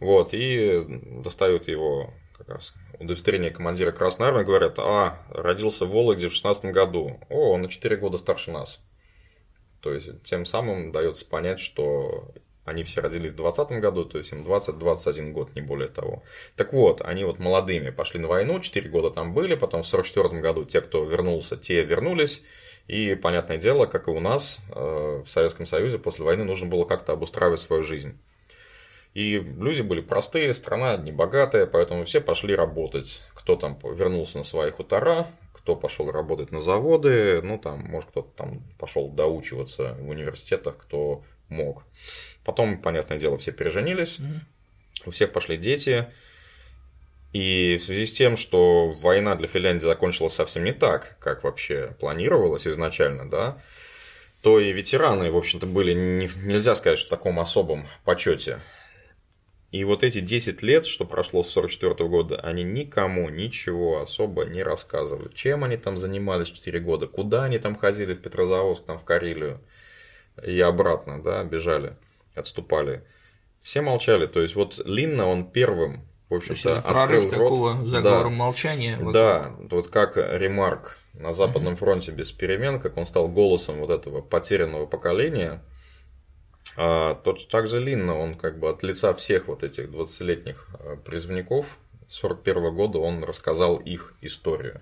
Вот, 0.00 0.34
и 0.34 0.84
достают 1.22 1.68
его 1.68 2.12
как 2.36 2.48
раз 2.48 2.74
удостоверение 2.98 3.50
командира 3.50 3.92
Красной 3.92 4.28
Армии, 4.28 4.44
говорят, 4.44 4.78
а, 4.78 5.22
родился 5.30 5.86
в 5.86 5.90
Вологде 5.90 6.28
в 6.28 6.32
16 6.32 6.66
году, 6.66 7.20
о, 7.30 7.52
он 7.52 7.62
на 7.62 7.68
4 7.68 7.96
года 7.96 8.18
старше 8.18 8.50
нас. 8.50 8.80
То 9.80 9.94
есть, 9.94 10.22
тем 10.24 10.44
самым 10.44 10.92
дается 10.92 11.26
понять, 11.26 11.60
что 11.60 12.34
они 12.66 12.82
все 12.82 13.00
родились 13.00 13.32
в 13.32 13.36
20 13.36 13.68
году, 13.80 14.04
то 14.04 14.18
есть 14.18 14.32
им 14.32 14.42
20-21 14.42 15.30
год, 15.30 15.54
не 15.54 15.62
более 15.62 15.88
того. 15.88 16.22
Так 16.56 16.72
вот, 16.72 17.00
они 17.00 17.24
вот 17.24 17.38
молодыми 17.38 17.90
пошли 17.90 18.20
на 18.20 18.28
войну, 18.28 18.60
4 18.60 18.90
года 18.90 19.10
там 19.10 19.32
были, 19.32 19.54
потом 19.54 19.82
в 19.82 19.86
44 19.86 20.40
году 20.40 20.64
те, 20.64 20.80
кто 20.80 21.04
вернулся, 21.04 21.56
те 21.56 21.82
вернулись. 21.84 22.42
И, 22.88 23.14
понятное 23.14 23.56
дело, 23.56 23.86
как 23.86 24.08
и 24.08 24.10
у 24.10 24.20
нас 24.20 24.60
э, 24.74 25.22
в 25.24 25.28
Советском 25.28 25.64
Союзе, 25.64 25.98
после 25.98 26.24
войны 26.24 26.44
нужно 26.44 26.68
было 26.68 26.84
как-то 26.84 27.12
обустраивать 27.12 27.60
свою 27.60 27.82
жизнь. 27.82 28.18
И 29.14 29.38
люди 29.38 29.82
были 29.82 30.02
простые, 30.02 30.52
страна 30.52 30.96
небогатая, 30.96 31.66
поэтому 31.66 32.04
все 32.04 32.20
пошли 32.20 32.54
работать. 32.54 33.22
Кто 33.34 33.56
там 33.56 33.78
вернулся 33.82 34.38
на 34.38 34.44
свои 34.44 34.70
хутора, 34.70 35.28
кто 35.54 35.74
пошел 35.74 36.10
работать 36.10 36.52
на 36.52 36.60
заводы, 36.60 37.40
ну 37.42 37.58
там, 37.58 37.80
может, 37.80 38.10
кто-то 38.10 38.28
там 38.36 38.62
пошел 38.78 39.08
доучиваться 39.08 39.96
в 40.00 40.08
университетах, 40.10 40.76
кто 40.76 41.24
мог. 41.48 41.82
Потом, 42.46 42.78
понятное 42.78 43.18
дело, 43.18 43.36
все 43.38 43.50
переженились, 43.50 44.20
у 45.04 45.10
всех 45.10 45.32
пошли 45.32 45.56
дети. 45.56 46.06
И 47.32 47.76
в 47.76 47.82
связи 47.82 48.06
с 48.06 48.12
тем, 48.12 48.36
что 48.36 48.88
война 49.02 49.34
для 49.34 49.48
Финляндии 49.48 49.84
закончилась 49.84 50.34
совсем 50.34 50.62
не 50.62 50.72
так, 50.72 51.16
как 51.18 51.42
вообще 51.42 51.96
планировалось 51.98 52.68
изначально, 52.68 53.28
да, 53.28 53.58
то 54.42 54.60
и 54.60 54.72
ветераны, 54.72 55.32
в 55.32 55.36
общем-то, 55.36 55.66
были, 55.66 55.92
не, 55.92 56.30
нельзя 56.44 56.76
сказать, 56.76 57.00
что 57.00 57.08
в 57.08 57.18
таком 57.18 57.40
особом 57.40 57.88
почете. 58.04 58.60
И 59.72 59.82
вот 59.82 60.04
эти 60.04 60.20
10 60.20 60.62
лет, 60.62 60.86
что 60.86 61.04
прошло 61.04 61.42
с 61.42 61.50
44 61.50 62.08
года, 62.08 62.40
они 62.40 62.62
никому 62.62 63.28
ничего 63.28 64.00
особо 64.00 64.44
не 64.44 64.62
рассказывали. 64.62 65.34
Чем 65.34 65.64
они 65.64 65.76
там 65.76 65.96
занимались 65.96 66.52
4 66.52 66.78
года, 66.78 67.08
куда 67.08 67.42
они 67.42 67.58
там 67.58 67.74
ходили 67.74 68.14
в 68.14 68.22
Петрозаводск, 68.22 68.84
там 68.84 68.98
в 68.98 69.04
Карелию 69.04 69.60
и 70.44 70.60
обратно, 70.60 71.20
да, 71.20 71.42
бежали, 71.42 71.96
отступали. 72.36 73.04
Все 73.60 73.80
молчали. 73.80 74.26
То 74.26 74.40
есть 74.40 74.54
вот 74.54 74.80
Линна, 74.84 75.26
он 75.26 75.50
первым, 75.50 76.06
в 76.28 76.34
общем-то, 76.34 76.78
открыл 76.78 77.22
рот. 77.22 77.30
такого 77.30 77.86
заговора 77.86 78.28
да, 78.28 78.30
молчания. 78.30 78.98
Да, 79.12 79.56
вот 79.70 79.88
как 79.88 80.16
ремарк 80.16 80.98
на 81.14 81.32
Западном 81.32 81.76
фронте 81.76 82.12
без 82.12 82.30
перемен, 82.30 82.78
как 82.78 82.96
он 82.96 83.06
стал 83.06 83.28
голосом 83.28 83.78
вот 83.78 83.90
этого 83.90 84.20
потерянного 84.20 84.86
поколения, 84.86 85.62
а, 86.76 87.14
тот 87.14 87.48
также 87.48 87.80
Линна, 87.80 88.16
он 88.16 88.34
как 88.34 88.58
бы 88.58 88.68
от 88.68 88.82
лица 88.82 89.14
всех 89.14 89.48
вот 89.48 89.62
этих 89.62 89.88
20-летних 89.88 90.68
а, 90.78 90.96
призывников 90.96 91.78
41 92.08 92.74
года 92.74 92.98
он 92.98 93.24
рассказал 93.24 93.76
их 93.76 94.14
историю. 94.20 94.80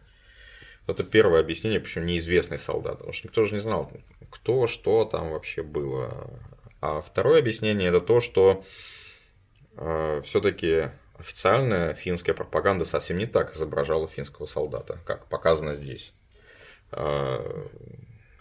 Это 0.87 1.03
первое 1.03 1.41
объяснение, 1.41 1.81
почему 1.81 2.05
неизвестный 2.05 2.59
солдат, 2.59 2.99
потому 2.99 3.13
что 3.13 3.29
никто 3.29 3.45
же 3.45 3.55
не 3.55 3.61
знал, 3.61 3.91
кто, 4.31 4.67
что 4.67 5.05
там 5.05 5.31
вообще 5.31 5.63
было. 5.63 6.31
А 6.85 7.01
второе 7.01 7.39
объяснение 7.39 7.89
это 7.89 8.03
то, 8.03 8.21
что 8.21 8.63
э, 9.79 10.21
все-таки 10.23 10.91
официальная 11.19 11.95
финская 11.95 12.35
пропаганда 12.35 12.85
совсем 12.85 13.17
не 13.17 13.25
так 13.25 13.55
изображала 13.55 14.07
финского 14.07 14.45
солдата, 14.45 14.99
как 15.07 15.25
показано 15.29 15.73
здесь. 15.73 16.13
Э, 16.93 17.41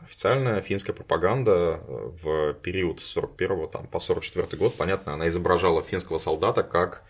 официальная 0.02 0.60
финская 0.60 0.94
пропаганда 0.94 1.80
в 1.88 2.54
период 2.56 3.00
с 3.00 3.06
41 3.14 3.70
там, 3.70 3.88
по 3.88 4.00
44 4.00 4.58
год, 4.58 4.76
понятно, 4.76 5.14
она 5.14 5.30
изображала 5.30 5.82
финского 5.82 6.18
солдата 6.18 6.64
как 6.64 7.04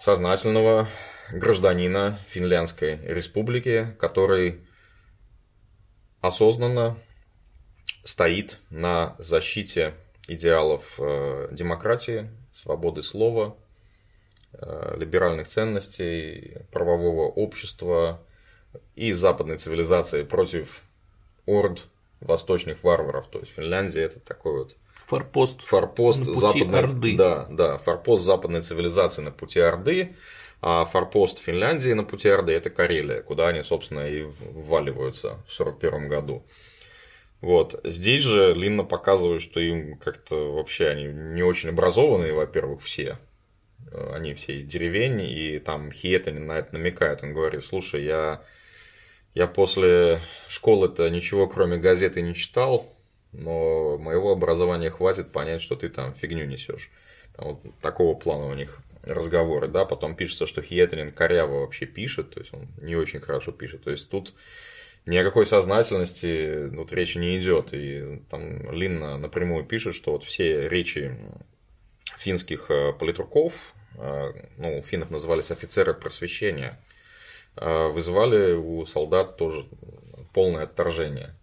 сознательного 0.00 0.88
гражданина 1.30 2.18
Финляндской 2.26 2.98
республики, 3.04 3.94
который 4.00 4.66
осознанно 6.20 6.98
стоит 8.02 8.58
на 8.70 9.14
защите 9.20 9.94
идеалов 10.28 10.94
э, 10.98 11.48
демократии, 11.50 12.30
свободы 12.52 13.02
слова, 13.02 13.56
э, 14.52 14.94
либеральных 14.96 15.48
ценностей, 15.48 16.58
правового 16.70 17.28
общества 17.28 18.20
и 18.94 19.12
западной 19.12 19.56
цивилизации 19.56 20.22
против 20.22 20.82
орд 21.46 21.88
восточных 22.20 22.84
варваров. 22.84 23.28
То 23.28 23.40
есть 23.40 23.52
Финляндия 23.52 24.02
это 24.02 24.20
такой 24.20 24.58
вот 24.58 24.76
форпост, 25.06 25.62
форпост 25.62 26.24
западной, 26.24 26.80
Орды. 26.80 27.16
Да, 27.16 27.46
да, 27.50 27.78
форпост 27.78 28.24
западной 28.24 28.62
цивилизации 28.62 29.22
на 29.22 29.30
пути 29.30 29.60
Орды, 29.60 30.14
а 30.60 30.84
форпост 30.84 31.38
Финляндии 31.38 31.92
на 31.92 32.04
пути 32.04 32.28
Орды 32.28 32.52
это 32.52 32.70
Карелия, 32.70 33.22
куда 33.22 33.48
они, 33.48 33.62
собственно, 33.62 34.06
и 34.06 34.22
вваливаются 34.22 35.38
в 35.46 35.60
1941 35.60 36.08
году. 36.08 36.44
Вот. 37.40 37.80
Здесь 37.84 38.22
же 38.22 38.52
Линна 38.54 38.84
показывает, 38.84 39.42
что 39.42 39.60
им 39.60 39.96
как-то 39.98 40.52
вообще 40.52 40.88
они 40.88 41.04
не 41.04 41.42
очень 41.42 41.68
образованные, 41.68 42.32
во-первых, 42.32 42.82
все. 42.82 43.18
Они 43.92 44.34
все 44.34 44.56
из 44.56 44.64
деревень, 44.64 45.20
и 45.20 45.58
там 45.58 45.90
Хиетанин 45.90 46.46
на 46.46 46.58
это 46.58 46.74
намекает. 46.74 47.22
Он 47.22 47.32
говорит, 47.32 47.64
слушай, 47.64 48.04
я, 48.04 48.42
я 49.34 49.46
после 49.46 50.20
школы-то 50.48 51.08
ничего 51.10 51.46
кроме 51.46 51.78
газеты 51.78 52.20
не 52.22 52.34
читал, 52.34 52.92
но 53.32 53.96
моего 53.98 54.32
образования 54.32 54.90
хватит 54.90 55.32
понять, 55.32 55.62
что 55.62 55.76
ты 55.76 55.88
там 55.88 56.14
фигню 56.14 56.44
несешь. 56.44 56.90
Вот 57.36 57.60
такого 57.80 58.14
плана 58.14 58.46
у 58.46 58.54
них 58.54 58.80
разговоры, 59.04 59.68
да, 59.68 59.84
потом 59.84 60.16
пишется, 60.16 60.46
что 60.46 60.60
Хиетрин 60.60 61.12
коряво 61.12 61.60
вообще 61.60 61.86
пишет, 61.86 62.30
то 62.30 62.40
есть 62.40 62.52
он 62.52 62.68
не 62.82 62.96
очень 62.96 63.20
хорошо 63.20 63.52
пишет, 63.52 63.84
то 63.84 63.90
есть 63.90 64.10
тут 64.10 64.34
ни 65.08 65.16
о 65.16 65.24
какой 65.24 65.46
сознательности 65.46 66.70
тут 66.76 66.92
речи 66.92 67.16
не 67.16 67.38
идет. 67.38 67.72
И 67.72 68.22
там 68.28 68.70
Линна 68.70 69.16
напрямую 69.16 69.64
пишет, 69.64 69.94
что 69.94 70.12
вот 70.12 70.22
все 70.22 70.68
речи 70.68 71.16
финских 72.18 72.70
э, 72.70 72.92
политруков, 72.92 73.72
э, 73.96 74.32
ну, 74.58 74.82
финнов 74.82 75.08
назывались 75.10 75.50
офицеры 75.50 75.94
просвещения, 75.94 76.78
э, 77.56 77.88
вызывали 77.88 78.52
у 78.52 78.84
солдат 78.84 79.38
тоже 79.38 79.64
полное 80.34 80.64
отторжение. 80.64 81.34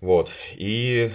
Вот. 0.00 0.30
И, 0.54 1.10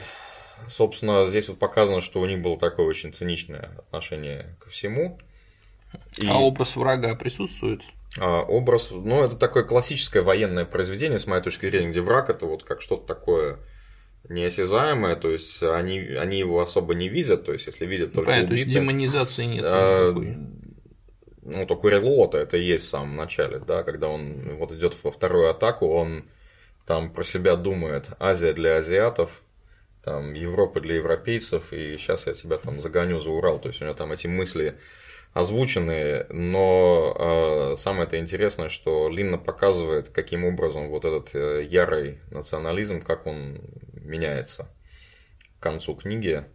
собственно, 0.67 1.25
здесь 1.27 1.47
вот 1.47 1.57
показано, 1.57 2.01
что 2.01 2.19
у 2.19 2.25
них 2.25 2.41
было 2.41 2.59
такое 2.59 2.85
очень 2.85 3.13
циничное 3.13 3.77
отношение 3.77 4.57
ко 4.59 4.69
всему. 4.69 5.19
И... 6.17 6.27
А 6.27 6.37
образ 6.37 6.75
врага 6.75 7.15
присутствует? 7.15 7.81
А, 8.17 8.41
образ, 8.41 8.89
ну, 8.91 9.23
это 9.23 9.35
такое 9.35 9.63
классическое 9.63 10.23
военное 10.23 10.65
произведение, 10.65 11.19
с 11.19 11.27
моей 11.27 11.43
точки 11.43 11.69
зрения, 11.69 11.89
где 11.89 12.01
враг 12.01 12.29
это 12.29 12.45
вот 12.45 12.63
как 12.63 12.81
что-то 12.81 13.05
такое 13.05 13.59
неосязаемое, 14.27 15.15
то 15.15 15.29
есть 15.29 15.61
они, 15.63 15.99
они 15.99 16.39
его 16.39 16.59
особо 16.59 16.95
не 16.95 17.07
видят, 17.07 17.45
то 17.45 17.53
есть 17.53 17.67
если 17.67 17.85
видят 17.85 18.13
только 18.13 18.31
Понятно, 18.31 18.49
убитых, 18.49 18.73
то 18.73 18.79
есть 18.79 18.79
демонизации 18.79 19.45
нет 19.45 19.63
а, 19.65 20.13
Ну, 21.43 21.65
то 21.65 21.75
Курилота 21.75 22.39
это 22.39 22.57
есть 22.57 22.85
в 22.85 22.89
самом 22.89 23.15
начале, 23.15 23.59
да, 23.59 23.83
когда 23.83 24.07
он 24.07 24.55
вот 24.57 24.71
идет 24.71 24.95
во 25.03 25.11
вторую 25.11 25.49
атаку, 25.49 25.87
он 25.87 26.25
там 26.85 27.13
про 27.13 27.23
себя 27.23 27.55
думает 27.55 28.09
Азия 28.19 28.53
для 28.53 28.77
азиатов, 28.77 29.43
там 30.03 30.33
Европа 30.33 30.79
для 30.81 30.95
европейцев, 30.95 31.71
и 31.71 31.97
сейчас 31.97 32.27
я 32.27 32.33
тебя 32.33 32.57
там 32.57 32.79
загоню 32.79 33.19
за 33.19 33.29
Урал, 33.29 33.59
то 33.59 33.69
есть 33.69 33.81
у 33.81 33.85
него 33.85 33.93
там 33.93 34.11
эти 34.11 34.27
мысли 34.27 34.77
озвученные, 35.33 36.25
но 36.29 37.15
э, 37.73 37.75
самое 37.77 38.05
это 38.05 38.19
интересное, 38.19 38.69
что 38.69 39.09
Линна 39.09 39.37
показывает, 39.37 40.09
каким 40.09 40.43
образом 40.43 40.89
вот 40.89 41.05
этот 41.05 41.35
э, 41.35 41.63
ярый 41.69 42.19
национализм, 42.31 43.01
как 43.01 43.27
он 43.27 43.61
меняется 43.93 44.67
к 45.59 45.63
концу 45.63 45.95
книги. 45.95 46.45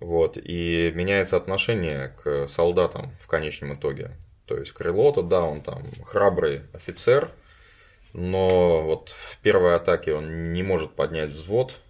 Вот, 0.00 0.36
и 0.36 0.92
меняется 0.94 1.36
отношение 1.36 2.14
к 2.22 2.46
солдатам 2.46 3.16
в 3.20 3.26
конечном 3.26 3.74
итоге. 3.74 4.12
То 4.46 4.56
есть 4.56 4.70
Крылота, 4.72 5.22
да, 5.22 5.42
он 5.42 5.60
там 5.60 5.90
храбрый 6.04 6.62
офицер, 6.72 7.30
но 8.12 8.80
вот 8.82 9.08
в 9.08 9.38
первой 9.38 9.74
атаке 9.74 10.14
он 10.14 10.52
не 10.52 10.62
может 10.62 10.94
поднять 10.94 11.30
взвод 11.30 11.80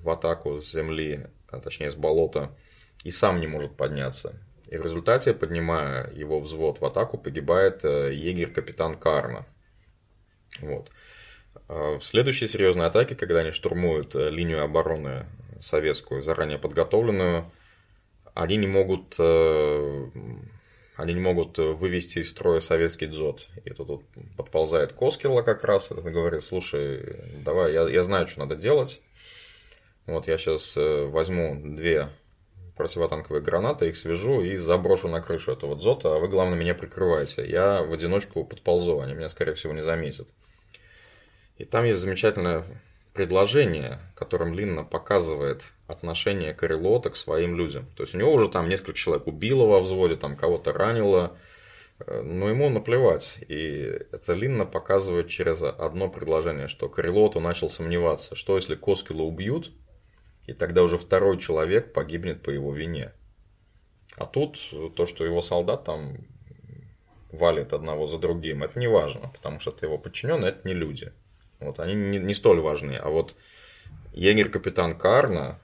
в 0.00 0.08
атаку 0.10 0.58
с 0.58 0.72
земли, 0.72 1.26
а 1.50 1.58
точнее 1.58 1.90
с 1.90 1.96
болота, 1.96 2.56
и 3.02 3.10
сам 3.10 3.40
не 3.40 3.48
может 3.48 3.76
подняться. 3.76 4.40
И 4.68 4.76
в 4.76 4.82
результате, 4.82 5.32
поднимая 5.32 6.10
его 6.12 6.40
взвод 6.40 6.80
в 6.80 6.84
атаку, 6.84 7.18
погибает 7.18 7.84
э, 7.84 8.12
егерь-капитан 8.12 8.94
Карна. 8.94 9.46
Вот. 10.60 10.90
А 11.68 11.98
в 11.98 12.04
следующей 12.04 12.48
серьезной 12.48 12.86
атаке, 12.86 13.14
когда 13.14 13.40
они 13.40 13.52
штурмуют 13.52 14.16
э, 14.16 14.30
линию 14.30 14.62
обороны 14.62 15.26
советскую, 15.60 16.20
заранее 16.20 16.58
подготовленную, 16.58 17.50
они 18.34 18.56
не 18.56 18.66
могут, 18.66 19.14
э, 19.18 20.06
они 20.96 21.14
не 21.14 21.20
могут 21.20 21.58
вывести 21.58 22.18
из 22.18 22.30
строя 22.30 22.58
советский 22.58 23.06
дзот. 23.06 23.48
И 23.64 23.70
тут, 23.70 23.86
тут 23.86 24.02
подползает 24.36 24.92
Коскила 24.92 25.42
как 25.42 25.62
раз, 25.62 25.92
и 25.92 25.94
говорит, 25.94 26.42
слушай, 26.42 27.20
давай, 27.44 27.72
я, 27.72 27.88
я 27.88 28.02
знаю, 28.02 28.26
что 28.26 28.40
надо 28.40 28.56
делать. 28.56 29.00
Вот 30.06 30.26
я 30.26 30.38
сейчас 30.38 30.76
возьму 30.76 31.56
две 31.76 32.10
противотанковые 32.76 33.42
гранаты, 33.42 33.88
их 33.88 33.96
свяжу 33.96 34.42
и 34.42 34.56
заброшу 34.56 35.08
на 35.08 35.20
крышу 35.20 35.52
этого 35.52 35.76
дзота, 35.76 36.14
а 36.14 36.18
вы, 36.18 36.28
главное, 36.28 36.58
меня 36.58 36.74
прикрываете. 36.74 37.48
Я 37.48 37.82
в 37.82 37.92
одиночку 37.92 38.44
подползу, 38.44 39.00
они 39.00 39.14
меня, 39.14 39.28
скорее 39.28 39.54
всего, 39.54 39.72
не 39.72 39.82
заметят. 39.82 40.28
И 41.56 41.64
там 41.64 41.84
есть 41.84 42.00
замечательное 42.00 42.64
предложение, 43.14 43.98
которым 44.14 44.52
Линна 44.52 44.84
показывает 44.84 45.64
отношение 45.86 46.52
Карелота 46.52 47.10
к 47.10 47.16
своим 47.16 47.56
людям. 47.56 47.86
То 47.96 48.02
есть 48.02 48.14
у 48.14 48.18
него 48.18 48.32
уже 48.32 48.48
там 48.48 48.68
несколько 48.68 48.92
человек 48.92 49.26
убило 49.26 49.64
во 49.64 49.80
взводе, 49.80 50.16
там 50.16 50.36
кого-то 50.36 50.74
ранило, 50.74 51.36
э, 51.98 52.20
но 52.20 52.50
ему 52.50 52.68
наплевать. 52.68 53.38
И 53.48 54.00
это 54.12 54.34
Линна 54.34 54.66
показывает 54.66 55.28
через 55.28 55.62
одно 55.62 56.10
предложение, 56.10 56.68
что 56.68 56.90
Карелоту 56.90 57.40
начал 57.40 57.70
сомневаться, 57.70 58.34
что 58.34 58.56
если 58.56 58.74
Коскила 58.74 59.22
убьют, 59.22 59.72
и 60.46 60.52
тогда 60.52 60.82
уже 60.82 60.98
второй 60.98 61.38
человек 61.38 61.92
погибнет 61.92 62.42
по 62.42 62.50
его 62.50 62.72
вине. 62.72 63.12
А 64.16 64.26
тут 64.26 64.58
то, 64.94 65.06
что 65.06 65.24
его 65.24 65.42
солдат 65.42 65.84
там 65.84 66.16
валит 67.32 67.72
одного 67.72 68.06
за 68.06 68.18
другим, 68.18 68.62
это 68.62 68.78
не 68.78 68.86
важно, 68.86 69.28
потому 69.28 69.60
что 69.60 69.70
это 69.70 69.86
его 69.86 69.98
подчиненные, 69.98 70.50
это 70.50 70.66
не 70.66 70.74
люди. 70.74 71.12
Вот, 71.60 71.80
они 71.80 71.94
не, 71.94 72.18
не 72.18 72.34
столь 72.34 72.60
важны. 72.60 72.96
А 72.96 73.08
вот 73.08 73.34
егерь-капитан 74.12 74.96
Карна, 74.96 75.58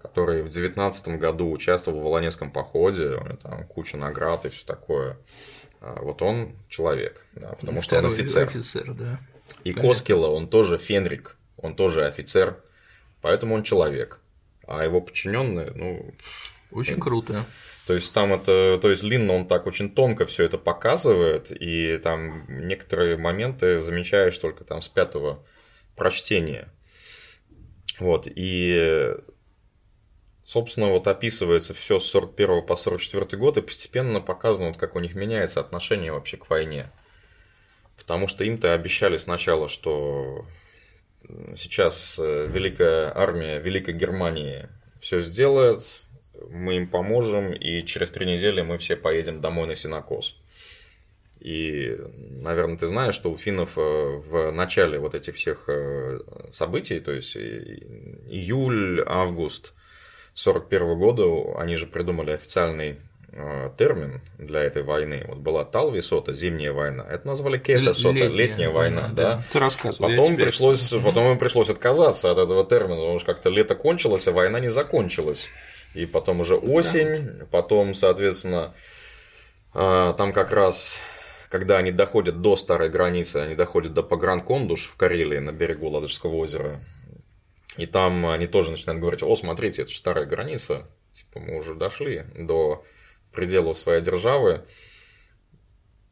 который 0.00 0.42
в 0.42 0.48
девятнадцатом 0.48 1.18
году 1.18 1.50
участвовал 1.50 2.00
в 2.00 2.04
Волонецком 2.04 2.52
походе, 2.52 3.16
у 3.16 3.24
него 3.24 3.36
там 3.36 3.66
куча 3.66 3.96
наград 3.96 4.44
и 4.44 4.50
все 4.50 4.64
такое, 4.64 5.18
а 5.80 6.00
вот 6.00 6.22
он 6.22 6.56
человек, 6.68 7.26
да, 7.34 7.54
потому 7.58 7.82
что 7.82 7.98
он 7.98 8.06
офицер. 8.06 8.44
офицер 8.44 8.92
да. 8.94 9.18
И 9.64 9.72
Понятно. 9.72 9.88
Коскила, 9.88 10.26
он 10.28 10.48
тоже 10.48 10.78
Фенрик, 10.78 11.36
он 11.56 11.74
тоже 11.74 12.06
офицер, 12.06 12.62
поэтому 13.20 13.54
он 13.54 13.62
человек. 13.62 14.20
А 14.66 14.84
его 14.84 15.00
подчиненные, 15.00 15.70
ну, 15.74 16.14
Очень 16.70 17.00
круто. 17.00 17.44
То 17.86 17.94
есть 17.94 18.12
там 18.12 18.32
это, 18.32 18.78
то 18.82 18.90
есть 18.90 19.04
Лин, 19.04 19.30
он 19.30 19.46
так 19.46 19.66
очень 19.66 19.90
тонко 19.90 20.26
все 20.26 20.44
это 20.44 20.58
показывает, 20.58 21.52
и 21.52 21.98
там 21.98 22.44
некоторые 22.48 23.16
моменты 23.16 23.80
замечаешь 23.80 24.36
только 24.38 24.64
там 24.64 24.80
с 24.80 24.88
пятого 24.88 25.44
прочтения. 25.94 26.68
Вот, 28.00 28.26
и 28.26 29.14
собственно, 30.46 30.88
вот 30.88 31.08
описывается 31.08 31.74
все 31.74 31.98
с 31.98 32.06
41 32.06 32.62
по 32.62 32.76
44 32.76 33.38
год, 33.38 33.58
и 33.58 33.62
постепенно 33.62 34.20
показано, 34.20 34.68
вот, 34.68 34.78
как 34.78 34.94
у 34.96 35.00
них 35.00 35.14
меняется 35.14 35.60
отношение 35.60 36.12
вообще 36.12 36.36
к 36.36 36.48
войне. 36.48 36.90
Потому 37.98 38.28
что 38.28 38.44
им-то 38.44 38.72
обещали 38.72 39.16
сначала, 39.16 39.68
что 39.68 40.46
сейчас 41.56 42.18
э, 42.18 42.46
Великая 42.46 43.12
Армия 43.14 43.58
Великой 43.58 43.94
Германии 43.94 44.68
все 45.00 45.20
сделает, 45.20 45.82
мы 46.50 46.76
им 46.76 46.88
поможем, 46.88 47.52
и 47.52 47.84
через 47.84 48.10
три 48.10 48.26
недели 48.26 48.62
мы 48.62 48.78
все 48.78 48.96
поедем 48.96 49.40
домой 49.40 49.66
на 49.66 49.74
Синокос. 49.74 50.36
И, 51.40 51.96
наверное, 52.42 52.78
ты 52.78 52.86
знаешь, 52.86 53.14
что 53.14 53.30
у 53.30 53.36
финнов 53.36 53.76
э, 53.76 53.80
в 53.80 54.50
начале 54.52 54.98
вот 54.98 55.14
этих 55.14 55.34
всех 55.34 55.68
э, 55.68 56.18
событий, 56.50 57.00
то 57.00 57.12
есть 57.12 57.36
июль, 57.36 59.02
август 59.06 59.74
41 60.34 60.98
года, 60.98 61.58
они 61.58 61.76
же 61.76 61.86
придумали 61.86 62.30
официальный 62.32 62.98
термин 63.76 64.20
для 64.38 64.62
этой 64.62 64.82
войны. 64.82 65.24
Вот 65.28 65.38
была 65.38 65.64
Талвисота, 65.64 66.32
зимняя 66.32 66.72
война. 66.72 67.04
Это 67.08 67.26
назвали 67.26 67.58
Кеса 67.58 67.92
Сота, 67.92 68.18
летняя, 68.18 68.28
летняя 68.28 68.70
война, 68.70 69.02
война 69.02 69.14
да. 69.14 69.36
да. 69.36 69.42
Ты 69.52 69.58
рассказывал. 69.58 70.08
Потом 70.08 70.36
пришлось, 70.36 70.90
потом 71.04 71.32
им 71.32 71.38
пришлось 71.38 71.68
отказаться 71.68 72.30
от 72.30 72.38
этого 72.38 72.64
термина, 72.64 72.96
потому 72.96 73.18
что 73.18 73.32
как-то 73.32 73.50
лето 73.50 73.74
кончилось, 73.74 74.26
а 74.28 74.32
война 74.32 74.60
не 74.60 74.68
закончилась 74.68 75.50
и 75.96 76.06
потом 76.06 76.40
уже 76.40 76.56
осень, 76.56 77.26
да. 77.26 77.46
потом, 77.50 77.94
соответственно, 77.94 78.74
а, 79.72 80.12
там 80.12 80.32
как 80.32 80.52
раз, 80.52 81.00
когда 81.48 81.78
они 81.78 81.90
доходят 81.90 82.42
до 82.42 82.54
старой 82.56 82.90
границы, 82.90 83.38
они 83.38 83.54
доходят 83.54 83.94
до 83.94 84.02
Пагранкондуш 84.02 84.86
в 84.86 84.96
Карелии 84.96 85.38
на 85.38 85.52
берегу 85.52 85.88
Ладожского 85.88 86.36
озера, 86.36 86.80
и 87.76 87.86
там 87.86 88.26
они 88.26 88.46
тоже 88.46 88.70
начинают 88.70 89.00
говорить, 89.00 89.22
о, 89.22 89.34
смотрите, 89.36 89.82
это 89.82 89.90
же 89.90 89.96
старая 89.96 90.26
граница, 90.26 90.86
типа 91.12 91.40
мы 91.40 91.58
уже 91.58 91.74
дошли 91.74 92.24
до 92.38 92.84
пределов 93.36 93.76
своей 93.76 94.02
державы, 94.02 94.64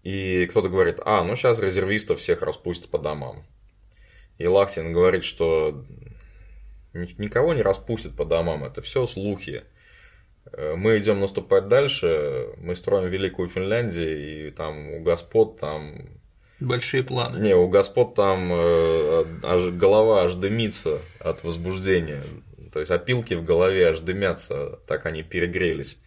и 0.04 0.46
кто-то 0.46 0.68
говорит, 0.68 1.00
а, 1.04 1.24
ну 1.24 1.34
сейчас 1.34 1.58
резервистов 1.58 2.20
всех 2.20 2.42
распустят 2.42 2.90
по 2.90 2.98
домам. 2.98 3.44
И 4.38 4.46
Лахтин 4.46 4.92
говорит, 4.92 5.24
что 5.24 5.84
никого 6.92 7.54
не 7.54 7.62
распустят 7.62 8.14
по 8.14 8.24
домам, 8.24 8.64
это 8.64 8.82
все 8.82 9.06
слухи. 9.06 9.64
Э, 10.52 10.74
мы 10.76 10.98
идем 10.98 11.20
наступать 11.20 11.68
дальше, 11.68 12.48
мы 12.58 12.76
строим 12.76 13.08
Великую 13.08 13.48
Финляндию, 13.48 14.48
и 14.48 14.50
там 14.50 14.90
у 14.90 15.00
господ 15.00 15.58
там... 15.58 15.94
Большие 16.60 17.02
планы. 17.02 17.38
Не, 17.38 17.56
у 17.56 17.68
господ 17.68 18.14
там 18.14 18.50
э, 18.52 19.24
аж, 19.42 19.70
голова 19.72 20.24
аж 20.24 20.34
дымится 20.34 20.98
от 21.20 21.44
возбуждения. 21.44 22.22
То 22.72 22.80
есть 22.80 22.90
опилки 22.90 23.34
в 23.34 23.44
голове 23.44 23.88
аж 23.88 24.00
дымятся, 24.00 24.80
так 24.86 25.06
они 25.06 25.22
перегрелись. 25.22 25.98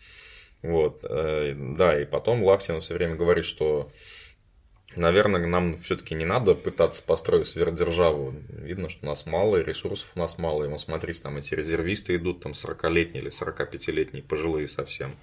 Вот, 0.62 1.02
э, 1.04 1.54
да, 1.56 2.00
и 2.02 2.06
потом 2.06 2.44
Лахтин 2.44 2.82
все 2.82 2.94
время 2.96 3.16
говорит, 3.16 3.46
что 3.46 3.92
Наверное, 4.96 5.46
нам 5.46 5.78
все-таки 5.78 6.16
не 6.16 6.26
надо 6.26 6.56
пытаться 6.56 7.04
построить 7.04 7.46
сверхдержаву. 7.46 8.34
Видно, 8.50 8.90
что 8.90 9.06
у 9.06 9.10
нас 9.10 9.26
мало, 9.26 9.58
и 9.58 9.64
ресурсов 9.64 10.14
у 10.16 10.20
нас 10.20 10.38
мало. 10.38 10.64
И 10.64 10.68
вот 10.68 10.80
смотрите, 10.80 11.22
там 11.22 11.38
эти 11.38 11.54
резервисты 11.54 12.16
идут, 12.16 12.42
там 12.42 12.54
40-летние 12.54 13.22
или 13.22 13.30
45-летние, 13.30 14.24
пожилые 14.24 14.66
совсем. 14.66 15.16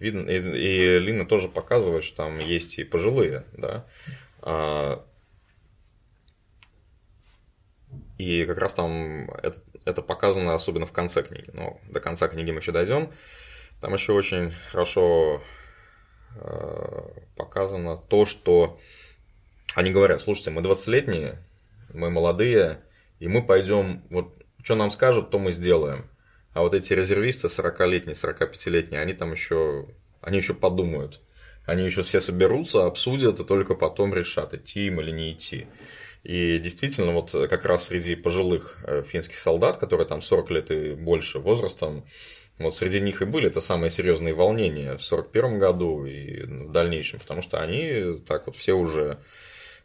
Видно, 0.00 0.28
и, 0.28 0.36
и 0.36 0.98
Лина 0.98 1.24
тоже 1.24 1.48
показывает, 1.48 2.04
что 2.04 2.16
там 2.16 2.38
есть 2.40 2.78
и 2.78 2.84
пожилые, 2.84 3.46
да. 3.52 3.86
А, 4.42 5.02
и 8.18 8.44
как 8.44 8.58
раз 8.58 8.74
там 8.74 9.30
это, 9.42 9.62
это 9.86 10.02
показано 10.02 10.52
особенно 10.54 10.84
в 10.84 10.92
конце 10.92 11.22
книги. 11.22 11.48
Но 11.54 11.80
до 11.88 12.00
конца 12.00 12.28
книги 12.28 12.50
мы 12.50 12.58
еще 12.58 12.72
дойдем. 12.72 13.10
Там 13.80 13.92
еще 13.92 14.12
очень 14.12 14.52
хорошо 14.70 15.42
э, 16.36 17.02
показано 17.36 17.98
то, 17.98 18.26
что 18.26 18.80
они 19.74 19.90
говорят, 19.90 20.20
слушайте, 20.20 20.50
мы 20.50 20.62
20-летние, 20.62 21.38
мы 21.92 22.10
молодые, 22.10 22.80
и 23.20 23.28
мы 23.28 23.44
пойдем, 23.44 24.02
вот 24.10 24.34
что 24.62 24.74
нам 24.74 24.90
скажут, 24.90 25.30
то 25.30 25.38
мы 25.38 25.52
сделаем. 25.52 26.08
А 26.52 26.62
вот 26.62 26.74
эти 26.74 26.92
резервисты 26.94 27.48
40-летние, 27.48 28.14
45-летние, 28.14 29.00
они 29.00 29.12
там 29.12 29.32
еще, 29.32 29.88
они 30.22 30.38
еще 30.38 30.54
подумают. 30.54 31.20
Они 31.66 31.84
еще 31.84 32.02
все 32.02 32.20
соберутся, 32.20 32.86
обсудят 32.86 33.40
и 33.40 33.44
только 33.44 33.74
потом 33.74 34.14
решат, 34.14 34.54
идти 34.54 34.86
им 34.86 35.00
или 35.00 35.10
не 35.10 35.32
идти. 35.32 35.66
И 36.22 36.58
действительно, 36.58 37.12
вот 37.12 37.32
как 37.32 37.64
раз 37.64 37.84
среди 37.84 38.16
пожилых 38.16 38.78
э, 38.84 39.02
финских 39.06 39.36
солдат, 39.36 39.76
которые 39.76 40.06
там 40.06 40.22
40 40.22 40.50
лет 40.50 40.70
и 40.70 40.94
больше 40.94 41.38
возрастом, 41.38 42.04
вот 42.58 42.74
среди 42.74 43.00
них 43.00 43.20
и 43.22 43.26
были 43.26 43.48
это 43.48 43.60
самые 43.60 43.90
серьезные 43.90 44.34
волнения 44.34 44.96
в 44.96 45.02
41 45.02 45.58
году 45.58 46.04
и 46.06 46.42
в 46.42 46.72
дальнейшем, 46.72 47.20
потому 47.20 47.42
что 47.42 47.60
они 47.60 48.18
так 48.26 48.46
вот 48.46 48.56
все 48.56 48.72
уже 48.72 49.18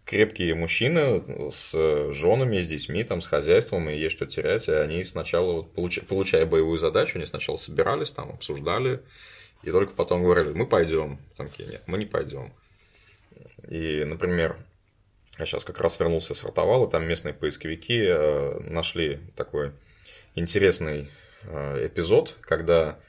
крепкие 0.06 0.56
мужчины 0.56 1.52
с 1.52 1.74
женами, 2.12 2.60
с 2.60 2.68
детьми, 2.68 3.04
там, 3.04 3.22
с 3.22 3.28
хозяйством, 3.28 3.90
и 3.90 3.98
есть 3.98 4.16
что 4.16 4.26
терять, 4.26 4.68
и 4.68 4.74
они 4.74 5.04
сначала, 5.04 5.54
вот, 5.54 5.74
получая, 5.74 6.06
получая 6.06 6.46
боевую 6.46 6.78
задачу, 6.78 7.18
они 7.18 7.26
сначала 7.26 7.58
собирались, 7.58 8.12
там, 8.12 8.30
обсуждали, 8.32 9.02
и 9.64 9.72
только 9.72 9.94
потом 9.94 10.24
говорили, 10.24 10.54
мы 10.54 10.66
пойдем. 10.66 11.20
Там 11.38 11.48
такие, 11.48 11.70
нет, 11.70 11.84
мы 11.88 11.98
не 11.98 12.06
пойдем. 12.06 12.52
И, 13.70 14.04
например, 14.04 14.58
я 15.38 15.46
сейчас 15.46 15.64
как 15.64 15.80
раз 15.80 16.00
вернулся 16.00 16.34
с 16.34 16.44
Ротовала, 16.44 16.90
там 16.90 17.08
местные 17.08 17.34
поисковики 17.34 18.04
э, 18.06 18.60
нашли 18.60 19.20
такой 19.36 19.72
интересный 20.36 21.10
эпизод, 21.46 22.38
когда 22.42 23.00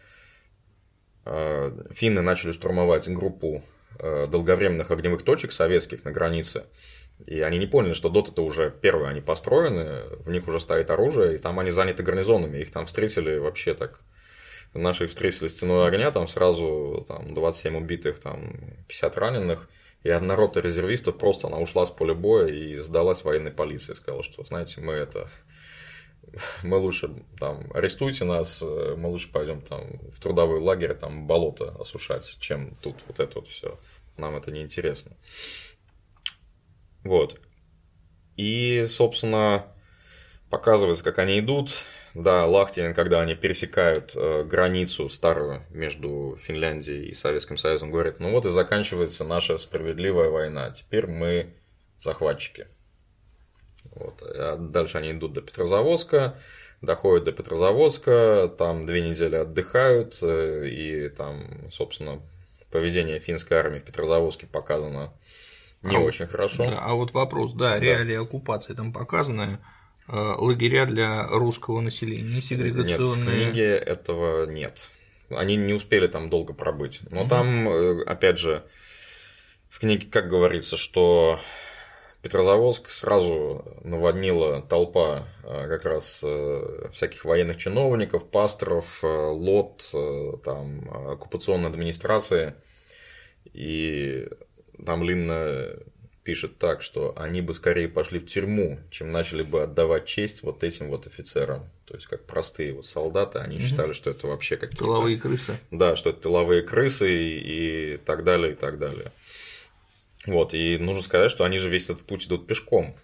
э, 1.25 1.71
финны 1.93 2.23
начали 2.23 2.53
штурмовать 2.53 3.09
группу 3.09 3.63
Э, 3.99 4.27
долговременных 4.27 4.91
огневых 4.91 5.23
точек 5.23 5.53
советских 5.53 6.05
на 6.05 6.13
границе. 6.13 6.65
И 7.27 7.41
они 7.41 7.59
не 7.59 7.67
поняли, 7.67 7.93
что 7.93 8.09
дот 8.09 8.31
это 8.31 8.43
уже 8.43 8.71
первые, 8.71 9.11
они 9.11 9.21
построены, 9.21 10.03
в 10.25 10.31
них 10.31 10.49
уже 10.49 10.59
стоит 10.61 10.91
оружие, 10.91 11.37
и 11.37 11.39
там 11.39 11.59
они 11.61 11.71
заняты 11.71 12.03
гарнизонами. 12.03 12.59
Их 12.59 12.71
там 12.71 12.87
встретили 12.87 13.37
вообще 13.37 13.75
так. 13.75 14.01
Наши 14.73 15.07
встретили 15.07 15.49
стеной 15.49 15.87
огня, 15.87 16.11
там 16.11 16.27
сразу 16.27 17.05
там, 17.07 17.35
27 17.35 17.77
убитых, 17.77 18.19
там 18.19 18.55
50 18.89 19.17
раненых. 19.19 19.69
И 20.03 20.11
одна 20.11 20.35
рота 20.35 20.61
резервистов 20.61 21.19
просто 21.19 21.47
она 21.47 21.59
ушла 21.59 21.85
с 21.87 21.91
поля 21.91 22.15
боя 22.15 22.49
и 22.49 22.79
сдалась 22.79 23.23
военной 23.23 23.53
полиции. 23.53 23.95
Сказала, 23.95 24.23
что, 24.23 24.43
знаете, 24.43 24.81
мы 24.81 24.95
это 24.95 25.29
мы 26.63 26.79
лучше 26.79 27.25
там 27.39 27.71
арестуйте 27.75 28.25
нас, 28.25 28.63
мы 28.63 29.09
лучше 29.09 29.31
пойдем 29.31 29.61
там 29.61 29.99
в 30.11 30.21
трудовой 30.21 30.61
лагерь, 30.61 30.95
там 30.95 31.27
болото 31.27 31.75
осушать, 31.79 32.37
чем 32.41 32.75
тут 32.77 32.97
вот 33.07 33.21
это 33.21 33.41
вот 33.41 33.49
все. 33.49 33.79
Нам 34.17 34.37
это 34.37 34.51
не 34.51 34.63
интересно. 34.63 35.17
Вот. 37.05 37.41
И, 38.37 38.87
собственно, 38.89 39.67
показывается, 40.51 41.05
как 41.05 41.19
они 41.19 41.41
идут. 41.41 41.71
Да, 42.15 42.47
Лахтин, 42.47 42.95
когда 42.95 43.23
они 43.23 43.35
пересекают 43.35 44.13
э, 44.15 44.45
границу 44.45 45.09
старую 45.09 45.65
между 45.71 46.37
Финляндией 46.39 47.09
и 47.09 47.15
Советским 47.15 47.57
Союзом, 47.57 47.91
говорит, 47.91 48.21
ну 48.21 48.33
вот 48.33 48.45
и 48.45 48.51
заканчивается 48.51 49.25
наша 49.25 49.57
справедливая 49.57 50.29
война. 50.29 50.71
Теперь 50.71 51.07
мы 51.07 51.55
захватчики. 51.97 52.67
Вот. 53.95 54.23
А 54.23 54.57
дальше 54.57 54.99
они 54.99 55.13
идут 55.13 55.33
до 55.33 55.41
Петрозаводска, 55.43 56.39
доходят 56.81 57.25
до 57.25 57.33
Петрозаводска, 57.33 58.53
там 58.59 58.87
две 58.87 59.03
недели 59.03 59.37
отдыхают, 59.37 60.19
э, 60.23 60.69
и 60.69 61.09
там, 61.09 61.71
собственно, 61.71 62.21
поведение 62.71 63.19
финской 63.19 63.59
армии 63.59 63.79
в 63.79 63.85
Петрозаводске 63.85 64.47
показано 64.47 65.13
не 65.83 65.97
а 65.97 66.01
очень 66.01 66.27
вот, 66.27 66.33
хорошо. 66.33 66.71
Да, 66.71 66.79
а 66.81 66.95
вот 66.95 67.13
вопрос, 67.13 67.53
да, 67.53 67.79
реалии 67.79 68.15
да. 68.15 68.23
оккупации 68.23 68.75
там 68.75 68.93
показаны, 68.93 69.59
э, 70.09 70.13
лагеря 70.39 70.87
для 70.87 71.27
русского 71.27 71.81
населения, 71.81 72.41
сегрегационные. 72.41 73.27
Нет, 73.27 73.49
в 73.49 73.53
книге 73.53 73.69
этого 73.75 74.47
нет. 74.47 74.91
Они 75.31 75.57
не 75.57 75.73
успели 75.73 76.07
там 76.07 76.31
долго 76.31 76.53
пробыть. 76.53 77.01
Но 77.11 77.23
угу. 77.23 77.29
там, 77.29 77.69
э, 77.69 78.05
опять 78.05 78.39
же, 78.39 78.65
в 79.69 79.81
книге, 79.81 80.07
как 80.09 80.29
говорится, 80.29 80.77
что 80.77 81.41
Петрозаводск 82.23 82.89
сразу 82.89 83.65
наводнила 83.83 84.63
толпа 84.63 85.27
э, 85.43 85.67
как 85.67 85.85
раз 85.85 86.21
э, 86.23 86.89
всяких 86.93 87.25
военных 87.25 87.57
чиновников, 87.57 88.31
пасторов, 88.31 89.01
э, 89.03 89.07
лот, 89.07 89.93
там, 90.45 90.89
оккупационной 91.13 91.69
администрации. 91.69 92.55
И 93.53 94.29
там 94.87 95.03
Линна 95.03 95.77
пишет 96.23 96.59
так, 96.59 96.83
что 96.83 97.13
они 97.17 97.41
бы 97.41 97.55
скорее 97.55 97.89
пошли 97.89 98.21
в 98.21 98.27
тюрьму, 98.27 98.79
чем 98.91 99.11
начали 99.11 99.43
бы 99.43 99.65
отдавать 99.65 100.07
честь 100.07 100.45
вот 100.45 100.63
этим 100.63 100.89
вот 100.91 101.09
офицерам. 101.09 101.69
То 101.87 101.95
есть, 101.95 102.07
как 102.07 102.25
простые 102.25 102.73
вот 102.73 102.87
солдаты, 102.87 103.41
они 103.41 103.57
угу. 103.57 103.65
считали, 103.65 103.93
что 103.93 104.11
это 104.11 104.29
вообще 104.29 104.57
какие-то... 104.57 104.85
Тыловые 104.85 105.19
крысы. 105.19 105.59
Да, 105.73 105.97
что 105.97 106.11
это 106.11 106.21
тыловые 106.21 106.63
крысы 106.63 107.11
и, 107.13 107.95
и 107.95 107.97
так 107.97 108.23
далее, 108.23 108.53
и 108.53 108.55
так 108.55 108.79
далее. 108.79 109.13
Вот, 110.27 110.55
и 110.55 110.79
нужно 110.79 111.03
сказать, 111.03 111.31
что 111.31 111.45
они 111.45 111.59
же 111.59 111.69
весь 111.69 111.91
этот 111.91 112.07
путь 112.07 112.27
идут 112.27 112.47
пешком. 112.47 112.97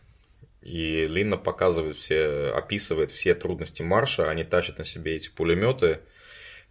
И 0.63 1.07
Линна 1.07 1.37
показывает 1.37 1.97
все, 1.97 2.53
описывает 2.55 3.11
все 3.11 3.35
трудности 3.35 3.83
марша, 3.83 4.25
они 4.25 4.45
тащат 4.45 4.79
на 4.79 4.85
себе 4.85 5.17
эти 5.17 5.31
пулеметы, 5.31 6.01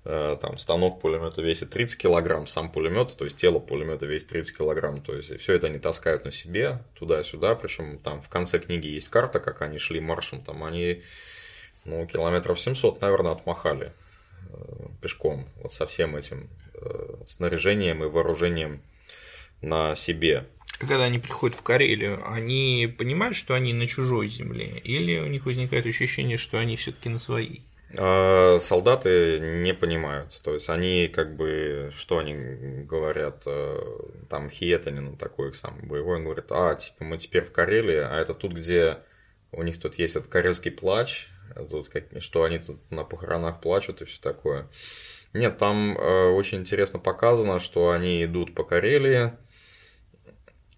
э, 0.04 0.38
там 0.40 0.58
станок 0.58 1.02
пулемета 1.02 1.42
весит 1.42 1.70
30 1.72 1.98
килограмм, 1.98 2.48
сам 2.48 2.72
пулемет, 2.72 3.16
то 3.18 3.24
есть 3.24 3.38
тело 3.38 3.60
пулемета 3.60 4.06
весит 4.06 4.28
30 4.28 4.58
килограмм, 4.58 5.02
то 5.02 5.16
есть 5.16 5.38
все 5.40 5.54
это 5.54 5.68
они 5.68 5.80
таскают 5.80 6.26
на 6.26 6.32
себе 6.32 6.80
туда-сюда, 7.00 7.56
причем 7.56 7.98
там 8.00 8.22
в 8.22 8.30
конце 8.30 8.60
книги 8.60 8.88
есть 8.88 9.10
карта, 9.10 9.40
как 9.40 9.62
они 9.62 9.78
шли 9.78 10.00
маршем, 10.00 10.44
там 10.44 10.64
они 10.64 11.02
ну, 11.86 12.06
километров 12.06 12.60
700, 12.60 13.02
наверное, 13.02 13.32
отмахали 13.32 13.94
э, 14.50 14.88
пешком, 15.02 15.48
вот 15.56 15.74
со 15.74 15.86
всем 15.86 16.16
этим 16.18 16.50
э, 16.74 17.16
снаряжением 17.26 18.04
и 18.04 18.08
вооружением 18.08 18.82
на 19.62 19.96
себе 19.96 20.46
когда 20.80 21.06
они 21.06 21.18
приходят 21.18 21.58
в 21.58 21.64
Карелию, 21.64 22.20
они 22.30 22.94
понимают, 23.00 23.36
что 23.36 23.56
они 23.56 23.74
на 23.74 23.88
чужой 23.88 24.28
земле, 24.28 24.68
или 24.84 25.18
у 25.20 25.26
них 25.26 25.46
возникает 25.46 25.88
ощущение, 25.88 26.38
что 26.38 26.60
они 26.60 26.78
все-таки 26.78 27.10
на 27.10 27.18
своей? 27.18 27.64
А, 27.98 28.60
солдаты 28.60 29.40
не 29.40 29.74
понимают. 29.74 30.40
То 30.44 30.54
есть 30.54 30.70
они 30.70 31.08
как 31.08 31.36
бы, 31.36 31.90
что 31.96 32.20
они 32.20 32.84
говорят, 32.84 33.44
э, 33.46 33.82
там 34.30 34.50
Хиетанин, 34.50 35.18
такой 35.18 35.54
самый 35.54 35.84
боевой, 35.84 36.18
он 36.18 36.26
говорит, 36.26 36.46
а, 36.52 36.76
типа 36.76 37.04
мы 37.04 37.18
теперь 37.18 37.44
в 37.44 37.52
Карелии, 37.52 37.98
а 37.98 38.18
это 38.18 38.34
тут, 38.34 38.54
где 38.54 39.00
у 39.52 39.64
них 39.64 39.80
тут 39.80 39.96
есть 39.96 40.16
этот 40.16 40.30
карельский 40.30 40.72
плач, 40.72 41.30
тут 41.70 41.88
как, 41.88 42.04
что 42.20 42.44
они 42.44 42.60
тут 42.60 42.78
на 42.92 43.04
похоронах 43.04 43.62
плачут 43.62 44.02
и 44.02 44.06
все 44.06 44.22
такое. 44.22 44.68
Нет, 45.34 45.58
там 45.58 45.98
э, 45.98 46.30
очень 46.30 46.60
интересно 46.60 47.00
показано, 47.00 47.60
что 47.60 47.92
они 47.92 48.24
идут 48.24 48.56
по 48.56 48.64
Карелии, 48.64 49.34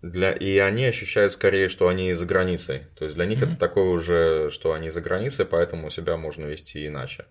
для... 0.01 0.31
И 0.31 0.57
они 0.57 0.85
ощущают 0.85 1.31
скорее, 1.31 1.67
что 1.67 1.87
они 1.87 2.13
за 2.13 2.25
границей. 2.25 2.83
То 2.95 3.05
есть 3.05 3.15
для 3.15 3.25
них 3.25 3.41
mm-hmm. 3.41 3.47
это 3.49 3.57
такое 3.57 3.89
уже, 3.89 4.49
что 4.49 4.73
они 4.73 4.89
за 4.89 5.01
границей, 5.01 5.45
поэтому 5.45 5.89
себя 5.89 6.17
можно 6.17 6.45
вести 6.45 6.87
иначе. 6.87 7.25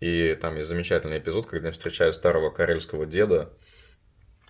И 0.00 0.36
там 0.40 0.56
есть 0.56 0.68
замечательный 0.68 1.18
эпизод, 1.18 1.46
когда 1.46 1.68
я 1.68 1.72
встречаю 1.72 2.12
старого 2.12 2.50
карельского 2.50 3.06
деда 3.06 3.52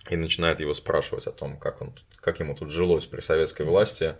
и 0.09 0.15
начинает 0.15 0.59
его 0.59 0.73
спрашивать 0.73 1.27
о 1.27 1.31
том, 1.31 1.59
как, 1.59 1.81
он, 1.81 1.93
как 2.17 2.39
ему 2.39 2.55
тут 2.55 2.69
жилось 2.69 3.05
при 3.05 3.19
советской 3.19 3.65
власти. 3.65 4.15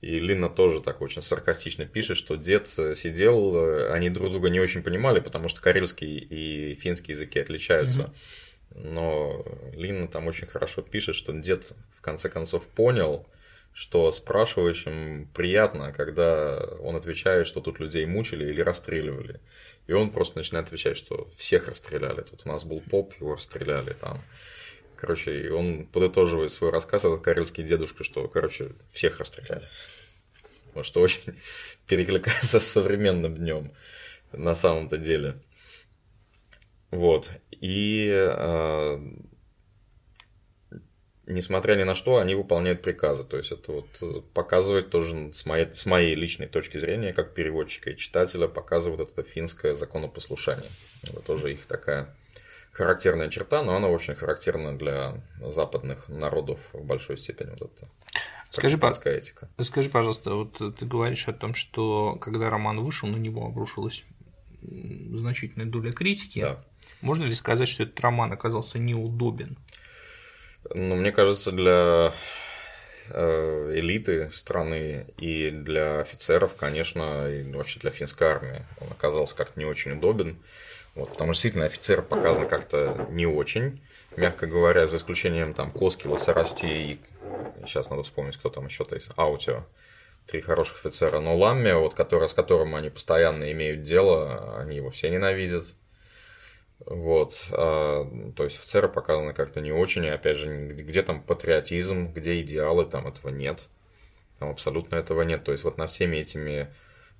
И 0.00 0.20
Лина 0.20 0.50
тоже 0.50 0.82
так 0.82 1.00
очень 1.00 1.22
саркастично 1.22 1.86
пишет, 1.86 2.18
что 2.18 2.34
дед 2.34 2.66
сидел, 2.66 3.90
они 3.92 4.10
друг 4.10 4.30
друга 4.30 4.50
не 4.50 4.60
очень 4.60 4.82
понимали, 4.82 5.20
потому 5.20 5.48
что 5.48 5.62
карельский 5.62 6.18
и 6.18 6.74
финский 6.74 7.12
языки 7.12 7.38
отличаются. 7.38 8.02
Mm-hmm 8.02 8.44
но 8.74 9.44
Лина 9.72 10.08
там 10.08 10.26
очень 10.26 10.46
хорошо 10.46 10.82
пишет, 10.82 11.14
что 11.14 11.32
дед 11.32 11.74
в 11.92 12.00
конце 12.00 12.28
концов 12.28 12.66
понял, 12.68 13.26
что 13.72 14.10
спрашивающим 14.12 15.28
приятно, 15.34 15.92
когда 15.92 16.58
он 16.80 16.94
отвечает, 16.94 17.46
что 17.46 17.60
тут 17.60 17.80
людей 17.80 18.06
мучили 18.06 18.44
или 18.48 18.60
расстреливали. 18.60 19.40
И 19.88 19.92
он 19.92 20.10
просто 20.10 20.38
начинает 20.38 20.66
отвечать, 20.66 20.96
что 20.96 21.26
всех 21.36 21.68
расстреляли. 21.68 22.22
Тут 22.22 22.42
у 22.44 22.48
нас 22.48 22.64
был 22.64 22.80
поп, 22.80 23.14
его 23.20 23.34
расстреляли 23.34 23.92
там. 23.92 24.22
Короче, 24.96 25.46
и 25.46 25.48
он 25.48 25.86
подытоживает 25.86 26.52
свой 26.52 26.70
рассказ, 26.70 27.04
этот 27.04 27.20
карельский 27.20 27.64
дедушка, 27.64 28.04
что, 28.04 28.28
короче, 28.28 28.72
всех 28.90 29.18
расстреляли. 29.18 29.68
Вот 30.72 30.86
что 30.86 31.00
очень 31.00 31.22
перекликается 31.88 32.60
с 32.60 32.66
современным 32.66 33.34
днем 33.34 33.72
на 34.32 34.54
самом-то 34.54 34.98
деле. 34.98 35.36
Вот. 36.90 37.30
И 37.50 38.10
э, 38.12 38.98
несмотря 41.26 41.74
ни 41.76 41.82
на 41.82 41.94
что, 41.94 42.18
они 42.18 42.34
выполняют 42.34 42.82
приказы. 42.82 43.24
То 43.24 43.36
есть 43.36 43.52
это 43.52 43.72
вот 43.72 44.32
показывает 44.32 44.90
тоже 44.90 45.32
с 45.32 45.46
моей, 45.46 45.70
с 45.72 45.86
моей 45.86 46.14
личной 46.14 46.46
точки 46.46 46.78
зрения, 46.78 47.12
как 47.12 47.34
переводчика 47.34 47.90
и 47.90 47.96
читателя, 47.96 48.48
показывает 48.48 49.00
это 49.00 49.22
финское 49.22 49.74
законопослушание. 49.74 50.70
Это 51.02 51.20
тоже 51.20 51.52
их 51.52 51.66
такая 51.66 52.14
характерная 52.72 53.30
черта, 53.30 53.62
но 53.62 53.76
она 53.76 53.88
очень 53.88 54.14
характерна 54.14 54.76
для 54.76 55.22
западных 55.40 56.08
народов 56.08 56.60
в 56.72 56.84
большой 56.84 57.16
степени. 57.16 57.50
Вот 57.50 57.62
это 57.62 57.88
Скажи, 58.50 58.76
этика. 58.76 59.48
скажи, 59.62 59.90
пожалуйста, 59.90 60.34
вот 60.34 60.76
ты 60.76 60.86
говоришь 60.86 61.26
о 61.26 61.32
том, 61.32 61.54
что 61.54 62.16
когда 62.20 62.50
роман 62.50 62.80
вышел, 62.80 63.08
на 63.08 63.16
него 63.16 63.44
обрушилась 63.46 64.04
значительная 64.62 65.66
доля 65.66 65.92
критики. 65.92 66.40
Да. 66.40 66.64
Можно 67.04 67.24
ли 67.24 67.34
сказать, 67.34 67.68
что 67.68 67.82
этот 67.82 68.00
роман 68.00 68.32
оказался 68.32 68.78
неудобен? 68.78 69.58
Ну, 70.74 70.96
мне 70.96 71.12
кажется, 71.12 71.52
для 71.52 72.14
э, 73.10 73.72
элиты 73.74 74.30
страны 74.30 75.06
и 75.18 75.50
для 75.50 76.00
офицеров, 76.00 76.56
конечно, 76.56 77.28
и 77.28 77.52
вообще 77.52 77.78
для 77.80 77.90
финской 77.90 78.28
армии 78.28 78.64
он 78.80 78.88
оказался 78.90 79.36
как-то 79.36 79.60
не 79.60 79.66
очень 79.66 79.92
удобен. 79.92 80.42
Вот, 80.94 81.10
потому 81.10 81.34
что 81.34 81.42
действительно 81.42 81.66
офицер 81.66 82.00
показан 82.00 82.48
как-то 82.48 83.06
не 83.10 83.26
очень, 83.26 83.82
мягко 84.16 84.46
говоря, 84.46 84.86
за 84.86 84.96
исключением 84.96 85.52
там 85.52 85.72
Коски, 85.72 86.06
Лосарасти 86.06 86.64
и 86.64 87.00
сейчас 87.66 87.90
надо 87.90 88.02
вспомнить, 88.02 88.38
кто 88.38 88.48
там 88.48 88.64
еще-то 88.64 88.94
есть, 88.94 89.10
Аутио. 89.16 89.66
Три 90.26 90.40
хороших 90.40 90.78
офицера. 90.78 91.20
Но 91.20 91.36
Ламми, 91.36 91.72
вот, 91.72 91.92
который, 91.92 92.30
с 92.30 92.32
которым 92.32 92.74
они 92.74 92.88
постоянно 92.88 93.52
имеют 93.52 93.82
дело, 93.82 94.58
они 94.58 94.76
его 94.76 94.88
все 94.88 95.10
ненавидят. 95.10 95.74
Вот, 96.80 97.48
а, 97.52 98.04
то 98.36 98.44
есть 98.44 98.58
офицеры 98.58 98.88
показаны 98.88 99.32
как-то 99.32 99.60
не 99.60 99.72
очень, 99.72 100.04
и 100.04 100.08
опять 100.08 100.36
же, 100.36 100.68
где 100.72 101.02
там 101.02 101.22
патриотизм, 101.22 102.12
где 102.12 102.40
идеалы, 102.40 102.84
там 102.84 103.06
этого 103.06 103.30
нет. 103.30 103.68
Там 104.38 104.50
абсолютно 104.50 104.96
этого 104.96 105.22
нет. 105.22 105.44
То 105.44 105.52
есть 105.52 105.64
вот 105.64 105.78
на 105.78 105.86
всеми 105.86 106.16
этими 106.16 106.68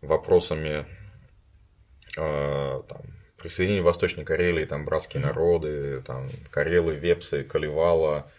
вопросами 0.03 0.87
а, 2.19 2.83
там, 2.83 3.01
присоединения 3.39 3.83
Восточной 3.83 4.25
Карелии, 4.25 4.65
там 4.65 4.85
братские 4.85 5.23
народы, 5.23 6.03
там 6.03 6.29
Карелы, 6.51 6.95
Вепсы, 6.95 7.45
Калевала, 7.45 8.31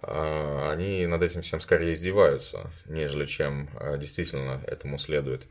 а, 0.00 0.70
они 0.72 1.06
над 1.06 1.22
этим 1.22 1.42
всем 1.42 1.60
скорее 1.60 1.92
издеваются, 1.92 2.70
нежели 2.86 3.26
чем 3.26 3.68
а, 3.74 3.98
действительно 3.98 4.62
этому 4.66 4.96
следует. 4.98 5.46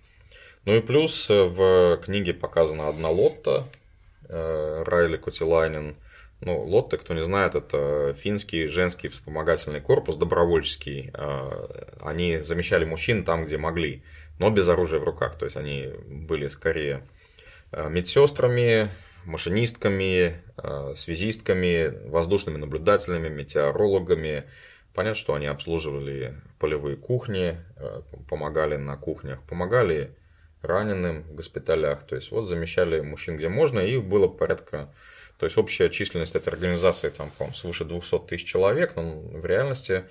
Ну 0.66 0.74
и 0.76 0.80
плюс 0.80 1.30
в 1.30 2.00
книге 2.04 2.34
показана 2.34 2.88
одна 2.88 3.10
лотта, 3.10 3.68
Э, 3.68 3.83
Райли 4.30 5.18
Кутилайнен. 5.18 5.96
Ну, 6.46 6.62
Лотте, 6.62 6.98
кто 6.98 7.14
не 7.14 7.24
знает, 7.24 7.56
это 7.56 8.14
финский 8.16 8.68
женский 8.68 9.08
вспомогательный 9.08 9.80
корпус, 9.80 10.18
добровольческий. 10.18 11.12
Э, 11.14 11.94
они 12.02 12.40
замещали 12.40 12.84
мужчин 12.84 13.24
там, 13.24 13.46
где 13.46 13.58
могли, 13.58 14.04
но 14.40 14.50
без 14.50 14.68
оружия 14.68 15.00
в 15.00 15.06
руках. 15.06 15.38
То 15.38 15.46
есть 15.46 15.56
они 15.56 15.90
были 16.06 16.48
скорее 16.48 17.08
э, 17.72 17.90
медсестрами, 17.90 18.90
машинистками, 19.24 20.42
связистками, 20.96 22.10
воздушными 22.10 22.58
наблюдателями, 22.58 23.30
метеорологами. 23.30 24.44
Понятно, 24.94 25.16
что 25.16 25.36
они 25.36 25.46
обслуживали 25.46 26.36
полевые 26.60 26.98
кухни, 26.98 27.58
помогали 28.30 28.76
на 28.76 28.98
кухнях, 28.98 29.42
помогали 29.44 30.14
раненым 30.64 31.24
в 31.24 31.36
госпиталях. 31.36 32.04
То 32.04 32.16
есть 32.16 32.32
вот 32.32 32.44
замещали 32.44 33.02
мужчин 33.02 33.38
где 33.38 33.50
можно, 33.50 33.80
и 33.80 33.98
было 33.98 34.28
порядка 34.28 34.90
то 35.44 35.46
есть 35.46 35.58
общая 35.58 35.90
численность 35.90 36.36
этой 36.36 36.50
организации 36.50 37.10
там, 37.10 37.30
по 37.38 37.52
свыше 37.54 37.84
200 37.84 38.20
тысяч 38.28 38.46
человек, 38.46 38.96
но 38.96 39.20
в 39.20 39.46
реальности 39.46 40.06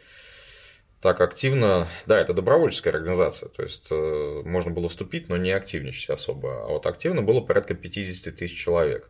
так 1.00 1.20
активно, 1.20 1.88
да, 2.05 2.20
это 2.20 2.34
добровольческая 2.34 2.92
организация, 2.92 3.48
то 3.48 3.62
есть 3.62 3.88
э, 3.90 4.42
можно 4.44 4.70
было 4.70 4.88
вступить, 4.88 5.28
но 5.28 5.38
не 5.38 5.50
активничать 5.50 6.11
особо, 6.11 6.64
а 6.64 6.68
вот 6.68 6.86
активно 6.86 7.22
было 7.22 7.40
порядка 7.40 7.74
50 7.74 8.36
тысяч 8.36 8.57
человек. 8.57 9.09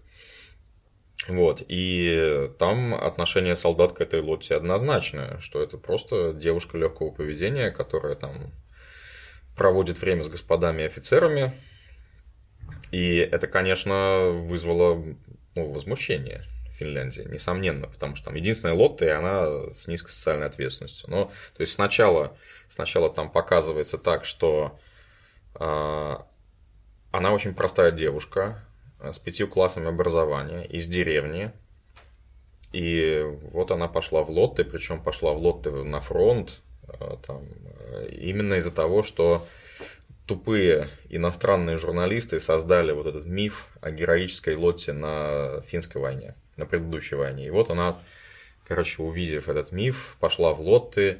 Вот, 1.28 1.62
и 1.66 2.50
там 2.58 2.94
отношение 2.94 3.56
солдат 3.56 3.92
к 3.92 4.00
этой 4.00 4.20
лоте 4.20 4.54
однозначное, 4.54 5.38
что 5.38 5.62
это 5.62 5.76
просто 5.76 6.32
девушка 6.32 6.78
легкого 6.78 7.10
поведения, 7.10 7.70
которая 7.70 8.14
там 8.14 8.52
проводит 9.56 10.00
время 10.00 10.24
с 10.24 10.28
господами 10.28 10.84
офицерами. 10.84 11.52
И 12.90 13.16
это, 13.16 13.46
конечно, 13.46 14.30
вызвало 14.30 15.02
ну, 15.54 15.66
возмущение 15.66 16.44
Финляндии, 16.72 17.22
несомненно, 17.22 17.86
потому 17.86 18.16
что 18.16 18.26
там 18.26 18.34
единственная 18.34 18.74
лотта, 18.74 19.04
и 19.04 19.08
она 19.08 19.70
с 19.72 19.86
низкой 19.86 20.10
социальной 20.10 20.46
ответственностью. 20.46 21.08
Но, 21.10 21.26
то 21.56 21.60
есть 21.60 21.72
сначала, 21.74 22.36
сначала 22.68 23.10
там 23.10 23.30
показывается 23.30 23.98
так, 23.98 24.24
что 24.24 24.78
э, 25.54 26.16
она 27.10 27.32
очень 27.32 27.54
простая 27.54 27.92
девушка 27.92 28.64
с 29.00 29.18
пятью 29.18 29.48
классами 29.48 29.88
образования 29.88 30.64
из 30.64 30.86
деревни, 30.86 31.52
и 32.72 33.22
вот 33.52 33.70
она 33.70 33.86
пошла 33.86 34.22
в 34.22 34.30
лотты, 34.30 34.64
причем 34.64 35.02
пошла 35.02 35.32
в 35.32 35.38
лотты 35.38 35.70
на 35.70 36.00
фронт, 36.00 36.62
там, 37.26 37.46
именно 38.10 38.54
из-за 38.54 38.70
того, 38.70 39.02
что 39.02 39.46
тупые 40.26 40.88
иностранные 41.08 41.76
журналисты 41.76 42.40
создали 42.40 42.92
вот 42.92 43.06
этот 43.06 43.26
миф 43.26 43.68
о 43.80 43.90
героической 43.90 44.54
лоте 44.56 44.92
на 44.92 45.60
финской 45.62 46.00
войне, 46.00 46.34
на 46.56 46.66
предыдущей 46.66 47.16
войне. 47.16 47.46
И 47.46 47.50
вот 47.50 47.70
она, 47.70 47.98
короче, 48.66 49.02
увидев 49.02 49.48
этот 49.48 49.72
миф, 49.72 50.16
пошла 50.20 50.54
в 50.54 50.60
лотты, 50.60 51.18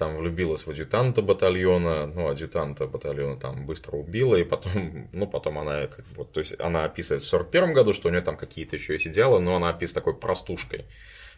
там 0.00 0.16
влюбилась 0.16 0.66
в 0.66 0.70
адъютанта 0.70 1.20
батальона, 1.20 2.06
ну, 2.06 2.28
адъютанта 2.28 2.86
батальона 2.86 3.36
там 3.36 3.66
быстро 3.66 3.96
убила, 3.96 4.34
и 4.34 4.44
потом, 4.44 5.08
ну, 5.12 5.26
потом 5.26 5.58
она, 5.58 5.86
как 5.86 6.06
бы, 6.08 6.24
то 6.24 6.40
есть 6.40 6.58
она 6.58 6.84
описывает 6.84 7.22
в 7.22 7.26
41 7.26 7.74
году, 7.74 7.92
что 7.92 8.08
у 8.08 8.10
нее 8.10 8.22
там 8.22 8.36
какие-то 8.36 8.76
еще 8.76 8.94
есть 8.94 9.06
идеалы, 9.06 9.40
но 9.40 9.56
она 9.56 9.68
описывает 9.68 9.94
такой 9.94 10.14
простушкой, 10.18 10.86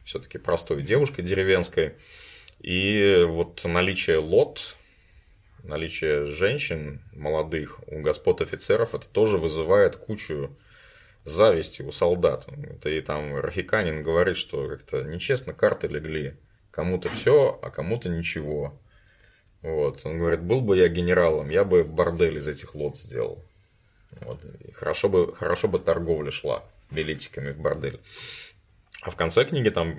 все-таки 0.05 0.39
простой 0.39 0.83
девушкой 0.83 1.23
деревенской. 1.23 1.95
И 2.63 3.25
вот 3.27 3.65
наличие 3.65 4.19
лот, 4.19 4.77
наличие 5.65 6.25
женщин 6.25 7.03
молодых 7.13 7.81
у 7.89 8.01
господ 8.01 8.41
офицеров, 8.41 8.95
это 8.95 9.09
тоже 9.09 9.37
вызывает 9.37 9.97
кучу 9.97 10.57
зависти 11.25 11.83
у 11.83 11.91
солдат. 11.91 12.47
Это 12.63 12.91
и 12.91 13.01
там 13.01 13.37
Рахиканин 13.37 14.03
говорит, 14.03 14.37
что 14.37 14.69
как-то 14.69 15.03
нечестно 15.03 15.53
карты 15.53 15.89
легли 15.89 16.37
кому-то 16.71 17.09
все, 17.09 17.59
а 17.63 17.71
кому-то 17.71 18.09
ничего. 18.09 18.79
Вот. 19.63 20.01
Он 20.05 20.19
говорит, 20.19 20.43
был 20.43 20.61
бы 20.61 20.77
я 20.77 20.89
генералом, 20.89 21.49
я 21.51 21.65
бы 21.65 21.85
бордель 21.85 22.39
из 22.39 22.49
этих 22.49 22.75
лот 22.75 22.97
сделал. 22.97 23.45
Вот. 24.21 24.45
И 24.45 24.73
хорошо, 24.73 25.09
бы, 25.09 25.35
хорошо 25.35 25.69
бы 25.69 25.79
торговля 25.79 26.31
шла 26.31 26.65
билетиками 26.91 27.53
в 27.53 27.59
бордель. 27.59 28.01
А 29.03 29.11
в 29.11 29.17
конце 29.17 29.45
книги 29.45 29.69
там, 29.69 29.97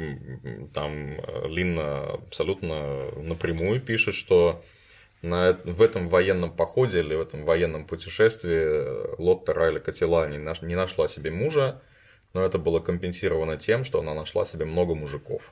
там 0.74 1.18
Линна 1.46 2.14
абсолютно 2.14 3.12
напрямую 3.22 3.82
пишет, 3.82 4.16
что 4.16 4.64
на, 5.22 5.60
в 5.66 5.82
этом 5.82 6.08
военном 6.08 6.52
походе 6.56 7.00
или 7.00 7.14
в 7.14 7.22
этом 7.22 7.44
военном 7.44 7.86
путешествии 7.86 9.18
Лотта 9.22 9.54
Райля 9.54 9.80
Катила 9.80 10.30
не, 10.30 10.38
наш, 10.38 10.62
не 10.62 10.76
нашла 10.76 11.10
себе 11.10 11.32
мужа, 11.32 11.82
но 12.34 12.46
это 12.46 12.58
было 12.58 12.80
компенсировано 12.80 13.58
тем, 13.58 13.84
что 13.84 14.00
она 14.00 14.14
нашла 14.14 14.46
себе 14.46 14.66
много 14.66 14.96
мужиков. 14.96 15.52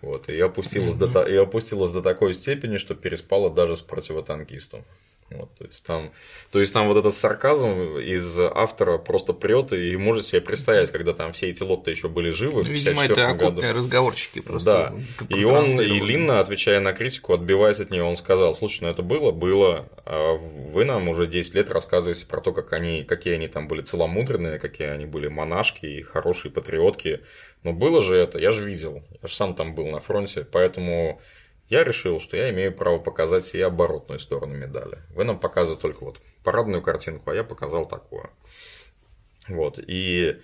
Вот, 0.00 0.28
и 0.28 0.40
опустилась, 0.40 0.96
mm-hmm. 0.96 1.12
до, 1.12 1.22
и 1.22 1.36
опустилась 1.36 1.92
до 1.92 2.02
такой 2.02 2.34
степени, 2.34 2.76
что 2.76 2.94
переспала 2.94 3.50
даже 3.50 3.76
с 3.76 3.82
противотанкистом. 3.82 4.84
Вот, 5.30 5.54
то, 5.56 5.64
есть 5.66 5.84
там, 5.84 6.10
то 6.50 6.58
есть 6.58 6.72
там 6.72 6.88
вот 6.88 6.96
этот 6.96 7.14
сарказм 7.14 7.98
из 7.98 8.38
автора 8.38 8.96
просто 8.96 9.34
прет 9.34 9.74
и 9.74 9.94
может 9.96 10.24
себе 10.24 10.40
представить, 10.40 10.90
когда 10.90 11.12
там 11.12 11.32
все 11.32 11.50
эти 11.50 11.62
лотты 11.62 11.90
еще 11.90 12.08
были 12.08 12.30
живы. 12.30 12.64
Ну, 12.64 12.70
видимо, 12.70 13.04
это 13.04 13.28
окопные 13.28 13.68
году. 13.68 13.78
разговорчики 13.78 14.40
просто. 14.40 14.94
Да. 15.20 15.36
И 15.36 15.44
он, 15.44 15.78
и 15.80 16.00
Линна, 16.00 16.40
отвечая 16.40 16.80
на 16.80 16.94
критику, 16.94 17.34
отбиваясь 17.34 17.80
от 17.80 17.90
нее, 17.90 18.04
он 18.04 18.16
сказал: 18.16 18.54
Слушай, 18.54 18.84
ну 18.84 18.88
это 18.88 19.02
было, 19.02 19.30
было, 19.30 19.90
а 20.06 20.36
вы 20.36 20.86
нам 20.86 21.08
уже 21.10 21.26
10 21.26 21.54
лет 21.54 21.70
рассказываете 21.70 22.26
про 22.26 22.40
то, 22.40 22.52
как 22.52 22.72
они, 22.72 23.04
какие 23.04 23.34
они 23.34 23.48
там 23.48 23.68
были 23.68 23.82
целомудренные, 23.82 24.58
какие 24.58 24.88
они 24.88 25.04
были 25.04 25.28
монашки 25.28 25.84
и 25.84 26.02
хорошие 26.02 26.50
патриотки. 26.50 27.20
Но 27.64 27.74
было 27.74 28.00
же 28.00 28.16
это, 28.16 28.38
я 28.38 28.50
же 28.50 28.64
видел, 28.64 29.02
я 29.20 29.28
же 29.28 29.34
сам 29.34 29.54
там 29.54 29.74
был 29.74 29.88
на 29.88 30.00
фронте, 30.00 30.46
поэтому 30.50 31.20
я 31.68 31.84
решил, 31.84 32.20
что 32.20 32.36
я 32.36 32.50
имею 32.50 32.72
право 32.72 32.98
показать 32.98 33.54
и 33.54 33.60
оборотную 33.60 34.18
сторону 34.18 34.54
медали. 34.54 34.98
Вы 35.14 35.24
нам 35.24 35.38
показываете 35.38 35.82
только 35.82 36.04
вот 36.04 36.20
парадную 36.42 36.82
картинку, 36.82 37.30
а 37.30 37.34
я 37.34 37.44
показал 37.44 37.86
такую. 37.86 38.30
Вот. 39.48 39.78
И 39.78 40.40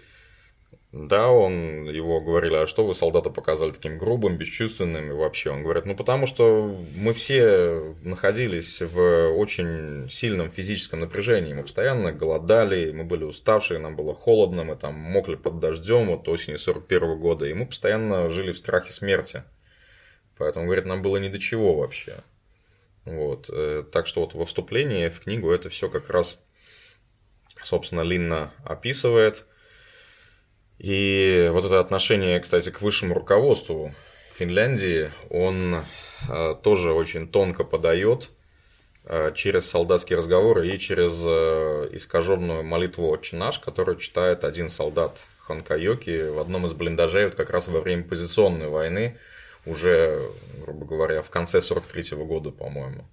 да, 0.95 1.29
он, 1.29 1.89
его 1.89 2.21
говорили, 2.21 2.55
а 2.55 2.67
что 2.69 2.87
вы 2.87 2.95
солдата 2.95 3.29
показали 3.29 3.73
таким 3.73 3.99
грубым, 3.99 4.37
бесчувственным 4.37 5.11
и 5.11 5.15
вообще? 5.15 5.51
Он 5.51 5.65
говорит, 5.65 5.87
ну 5.87 5.97
потому 5.97 6.27
что 6.27 6.79
мы 6.97 7.13
все 7.13 7.95
находились 8.05 8.81
в 8.81 9.33
очень 9.33 10.09
сильном 10.09 10.51
физическом 10.51 11.01
напряжении, 11.01 11.53
мы 11.53 11.63
постоянно 11.63 12.13
голодали, 12.13 12.93
мы 12.93 13.03
были 13.03 13.25
уставшие, 13.25 13.81
нам 13.81 13.97
было 13.97 14.15
холодно, 14.15 14.63
мы 14.63 14.77
там 14.77 14.95
мокли 14.95 15.35
под 15.35 15.59
дождем 15.59 16.07
вот 16.07 16.29
осенью 16.29 16.61
41 16.61 17.19
года, 17.19 17.47
и 17.47 17.55
мы 17.55 17.67
постоянно 17.67 18.29
жили 18.29 18.53
в 18.53 18.59
страхе 18.59 18.93
смерти. 18.93 19.43
Поэтому, 20.37 20.67
говорит, 20.67 20.87
нам 20.87 21.03
было 21.03 21.17
ни 21.19 21.29
до 21.29 21.39
чего 21.39 21.77
вообще. 21.77 22.23
Вот. 23.05 23.51
Э, 23.53 23.85
так 23.91 24.07
что 24.07 24.23
вот 24.23 24.35
во 24.35 24.45
вступлении 24.45 25.09
в 25.09 25.21
книгу 25.21 25.51
это 25.51 25.69
все 25.69 25.89
как 25.89 26.11
раз, 26.11 26.39
собственно, 27.63 28.01
Линна 28.01 28.53
описывает. 28.65 29.47
И 30.79 31.49
вот 31.53 31.65
это 31.65 31.79
отношение, 31.81 32.41
кстати, 32.41 32.71
к 32.71 32.81
высшему 32.81 33.15
руководству 33.15 33.95
Финляндии, 34.35 35.13
он 35.31 35.77
э, 36.29 36.55
тоже 36.63 36.93
очень 36.93 37.29
тонко 37.29 37.63
подает 37.63 38.31
э, 39.05 39.33
через 39.37 39.71
солдатские 39.71 40.17
разговоры 40.17 40.67
и 40.67 40.79
через 40.79 41.21
искаженную 41.95 42.65
молитву 42.65 43.09
«Отче 43.09 43.37
наш», 43.37 43.61
которую 43.61 43.99
читает 43.99 44.45
один 44.45 44.69
солдат 44.69 45.25
Ханкайоки 45.39 46.31
в 46.31 46.41
одном 46.41 46.67
из 46.67 46.73
блиндажей 46.73 47.27
вот 47.27 47.37
как 47.37 47.51
раз 47.51 47.69
во 47.69 47.81
время 47.81 48.03
позиционной 48.03 48.69
войны– 48.69 49.17
уже, 49.67 50.31
грубо 50.61 50.87
говоря, 50.87 51.23
в 51.23 51.31
конце 51.31 51.59
43-го 51.59 52.25
года, 52.25 52.51
по-моему. 52.51 53.05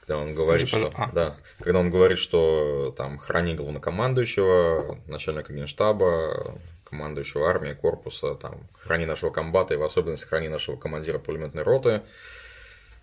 Когда 0.00 0.18
он 0.18 0.34
говорит, 0.34 0.68
что, 0.68 0.92
а. 0.94 1.10
да, 1.12 1.36
когда 1.60 1.78
он 1.78 1.90
говорит, 1.90 2.18
что 2.18 2.92
там 2.96 3.18
храни 3.18 3.54
главнокомандующего, 3.54 4.98
начальника 5.06 5.52
генштаба, 5.52 6.58
командующего 6.84 7.48
армии, 7.48 7.72
корпуса, 7.72 8.34
там, 8.34 8.68
храни 8.78 9.06
нашего 9.06 9.30
комбата 9.30 9.74
и 9.74 9.76
в 9.76 9.82
особенности 9.82 10.26
храни 10.26 10.48
нашего 10.48 10.76
командира 10.76 11.18
пулеметной 11.18 11.62
роты. 11.62 12.02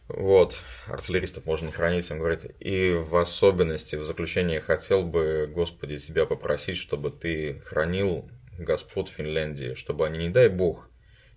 Вот, 0.09 0.57
артиллеристов 0.87 1.45
можно 1.45 1.71
хранить, 1.71 2.09
он 2.11 2.17
говорит, 2.17 2.45
и 2.59 2.91
в 2.93 3.15
особенности 3.15 3.95
в 3.95 4.03
заключение 4.03 4.59
хотел 4.59 5.03
бы, 5.03 5.49
Господи, 5.53 5.97
тебя 5.97 6.25
попросить, 6.25 6.77
чтобы 6.77 7.11
ты 7.11 7.61
хранил 7.65 8.27
господ 8.57 9.09
Финляндии, 9.09 9.75
чтобы 9.75 10.07
они, 10.07 10.17
не 10.17 10.29
дай 10.29 10.49
бог, 10.49 10.88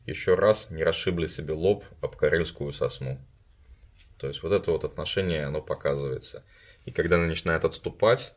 еще 0.07 0.35
раз 0.35 0.71
не 0.71 0.83
расшибли 0.83 1.27
себе 1.27 1.55
лоб 1.55 1.85
об 2.01 2.17
карельскую 2.17 2.73
сосну. 2.73 3.19
То 4.19 4.29
есть 4.29 4.43
вот 4.43 4.53
это 4.53 4.71
вот 4.71 4.85
отношение, 4.85 5.47
оно 5.47 5.61
показывается. 5.61 6.45
И 6.85 6.91
когда 6.91 7.17
они 7.17 7.27
начинают 7.27 7.65
отступать, 7.65 8.35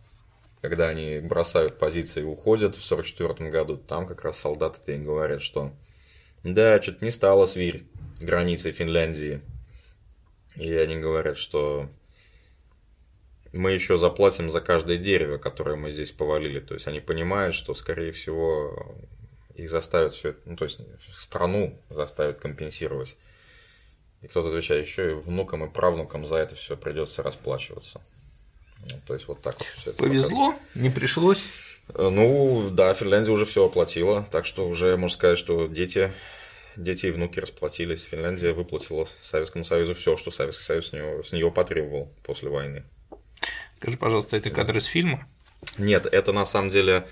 когда 0.61 0.89
они 0.89 1.19
бросают 1.19 1.77
позиции 1.77 2.21
и 2.21 2.25
уходят 2.25 2.75
в 2.75 2.83
1944 2.83 3.49
году, 3.49 3.77
там 3.77 4.07
как 4.07 4.23
раз 4.23 4.39
солдаты 4.39 4.95
им 4.95 5.03
говорят, 5.03 5.41
что 5.41 5.71
да, 6.43 6.81
что-то 6.81 7.03
не 7.03 7.11
стало 7.11 7.45
свирь 7.45 7.85
границей 8.19 8.71
Финляндии. 8.71 9.41
И 10.55 10.73
они 10.73 10.97
говорят, 10.97 11.37
что 11.37 11.89
мы 13.51 13.71
еще 13.71 13.97
заплатим 13.97 14.49
за 14.49 14.61
каждое 14.61 14.97
дерево, 14.97 15.37
которое 15.37 15.75
мы 15.75 15.91
здесь 15.91 16.11
повалили. 16.11 16.59
То 16.59 16.73
есть 16.73 16.87
они 16.87 16.99
понимают, 16.99 17.55
что, 17.55 17.73
скорее 17.73 18.11
всего, 18.11 18.95
их 19.55 19.69
заставят 19.69 20.13
все 20.13 20.35
ну, 20.45 20.55
то 20.55 20.65
есть 20.65 20.79
страну 21.17 21.79
заставят 21.89 22.39
компенсировать. 22.39 23.17
И 24.21 24.27
кто-то 24.27 24.49
отвечает, 24.49 24.85
еще 24.85 25.11
и 25.11 25.13
внукам 25.13 25.63
и 25.63 25.69
правнукам 25.69 26.25
за 26.25 26.37
это 26.37 26.55
все 26.55 26.75
придется 26.75 27.23
расплачиваться. 27.23 28.01
Ну, 28.89 28.97
то 29.05 29.13
есть 29.13 29.27
вот 29.27 29.41
так 29.41 29.57
вот 29.57 29.67
все 29.67 29.91
это 29.91 29.99
Повезло, 30.03 30.51
показывает. 30.51 30.75
не 30.75 30.89
пришлось. 30.89 31.45
Э, 31.89 32.09
ну, 32.09 32.69
да, 32.71 32.93
Финляндия 32.93 33.31
уже 33.31 33.45
все 33.45 33.65
оплатила, 33.65 34.27
так 34.31 34.45
что 34.45 34.67
уже 34.67 34.97
можно 34.97 35.15
сказать, 35.15 35.37
что 35.37 35.67
дети, 35.67 36.11
дети 36.75 37.07
и 37.07 37.11
внуки 37.11 37.39
расплатились. 37.39 38.03
Финляндия 38.03 38.53
выплатила 38.53 39.07
Советскому 39.21 39.63
Союзу 39.63 39.93
все, 39.93 40.17
что 40.17 40.31
Советский 40.31 40.63
Союз 40.63 40.87
с 40.87 40.93
нее, 40.93 41.23
с 41.23 41.31
нее 41.31 41.51
потребовал 41.51 42.11
после 42.23 42.49
войны. 42.49 42.83
Скажи, 43.77 43.97
пожалуйста, 43.97 44.37
это 44.37 44.49
кадр 44.49 44.77
из 44.77 44.85
фильма? 44.85 45.27
Нет, 45.77 46.05
это 46.11 46.31
на 46.31 46.45
самом 46.45 46.69
деле 46.69 47.07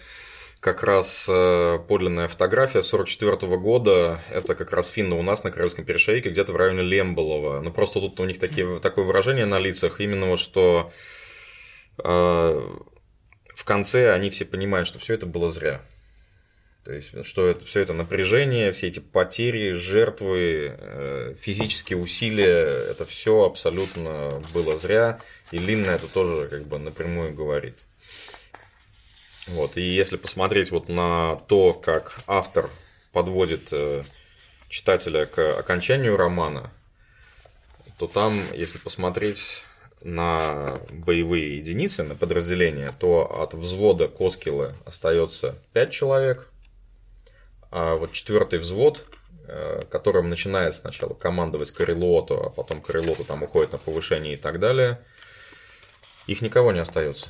как 0.64 0.82
раз 0.82 1.28
э, 1.30 1.78
подлинная 1.90 2.30
фотография 2.30 2.82
44 2.82 3.58
года. 3.58 4.22
Это 4.32 4.56
как 4.56 4.72
раз 4.72 4.88
финны 4.88 5.16
у 5.16 5.22
нас 5.22 5.44
на 5.44 5.52
Карельском 5.52 5.84
перешейке, 5.84 6.30
где-то 6.30 6.54
в 6.54 6.56
районе 6.56 6.84
Лемболова. 6.84 7.60
Ну, 7.60 7.70
просто 7.70 8.00
тут 8.00 8.18
у 8.22 8.26
них 8.26 8.40
такие, 8.40 8.80
такое 8.80 9.04
выражение 9.04 9.46
на 9.46 9.60
лицах, 9.60 10.00
именно 10.00 10.28
вот, 10.28 10.40
что 10.40 10.94
э, 12.02 12.04
в 12.04 13.66
конце 13.66 14.14
они 14.14 14.30
все 14.30 14.46
понимают, 14.46 14.88
что 14.88 15.00
все 15.00 15.16
это 15.16 15.26
было 15.26 15.50
зря. 15.50 15.82
То 16.86 16.94
есть, 16.94 17.26
что 17.26 17.46
это, 17.48 17.66
все 17.66 17.82
это 17.82 17.92
напряжение, 17.92 18.72
все 18.72 18.88
эти 18.88 19.00
потери, 19.00 19.74
жертвы, 19.74 20.78
э, 20.78 21.36
физические 21.42 21.98
усилия, 21.98 22.90
это 22.90 23.06
все 23.06 23.44
абсолютно 23.44 24.42
было 24.54 24.78
зря. 24.78 25.20
И 25.52 25.58
Линна 25.58 25.92
это 25.92 26.08
тоже 26.08 26.48
как 26.48 26.66
бы 26.68 26.80
напрямую 26.80 27.34
говорит. 27.34 27.86
Вот, 29.48 29.78
и 29.78 29.82
если 29.82 30.18
посмотреть 30.18 30.72
вот 30.72 30.88
на 30.88 31.36
то, 31.48 31.74
как 31.74 32.20
автор 32.28 32.70
подводит 33.12 33.70
э, 33.74 34.04
читателя 34.70 35.26
к 35.26 35.60
окончанию 35.60 36.16
романа, 36.16 36.72
то 37.98 38.08
там, 38.08 38.42
если 38.54 38.78
посмотреть 38.78 39.66
на 40.02 40.76
боевые 40.90 41.58
единицы, 41.58 42.04
на 42.04 42.16
подразделения, 42.16 42.94
то 42.98 43.42
от 43.42 43.54
взвода 43.54 44.08
Коскилы 44.08 44.76
остается 44.86 45.56
5 45.74 45.92
человек, 45.92 46.50
а 47.70 47.96
вот 47.96 48.12
четвертый 48.12 48.60
взвод 48.60 49.06
э, 49.48 49.84
которым 49.90 50.30
начинает 50.30 50.76
сначала 50.76 51.14
командовать 51.14 51.72
Карелоту, 51.72 52.42
а 52.46 52.50
потом 52.50 52.82
Карелоту 52.82 53.26
там 53.26 53.44
уходит 53.44 53.74
на 53.74 53.78
повышение 53.78 54.34
и 54.34 54.38
так 54.38 54.60
далее, 54.60 55.00
их 56.28 56.42
никого 56.42 56.72
не 56.72 56.80
остается. 56.80 57.30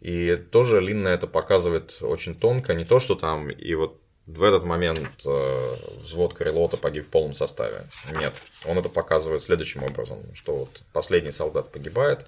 И 0.00 0.36
тоже 0.36 0.80
Линна 0.80 1.08
это 1.08 1.26
показывает 1.26 1.96
очень 2.02 2.34
тонко, 2.34 2.74
не 2.74 2.84
то, 2.84 2.98
что 2.98 3.14
там 3.14 3.48
и 3.48 3.74
вот 3.74 4.00
в 4.26 4.42
этот 4.42 4.64
момент 4.64 5.08
э, 5.24 5.74
взвод 6.02 6.34
Карелота 6.34 6.76
погиб 6.76 7.06
в 7.06 7.10
полном 7.10 7.32
составе. 7.32 7.86
Нет, 8.20 8.34
он 8.64 8.76
это 8.76 8.88
показывает 8.88 9.40
следующим 9.40 9.84
образом, 9.84 10.18
что 10.34 10.56
вот 10.56 10.82
последний 10.92 11.30
солдат 11.30 11.70
погибает, 11.70 12.26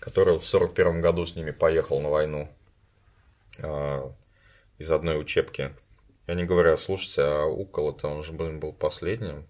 который 0.00 0.38
в 0.38 0.46
41 0.46 1.02
году 1.02 1.26
с 1.26 1.36
ними 1.36 1.50
поехал 1.50 2.00
на 2.00 2.08
войну 2.08 2.48
э, 3.58 4.10
из 4.78 4.90
одной 4.90 5.20
учебки. 5.20 5.74
И 6.26 6.32
они 6.32 6.44
говорят, 6.44 6.80
слушайте, 6.80 7.22
а 7.22 7.44
Укол-то 7.44 8.08
он 8.08 8.24
же, 8.24 8.32
блин, 8.32 8.58
был 8.58 8.72
последним. 8.72 9.46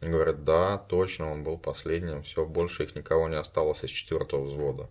И 0.00 0.06
говорят, 0.06 0.44
да, 0.44 0.78
точно, 0.78 1.30
он 1.30 1.42
был 1.42 1.58
последним, 1.58 2.22
все, 2.22 2.44
больше 2.44 2.84
их 2.84 2.94
никого 2.94 3.28
не 3.28 3.36
осталось 3.36 3.82
из 3.84 3.90
четвертого 3.90 4.44
взвода. 4.44 4.88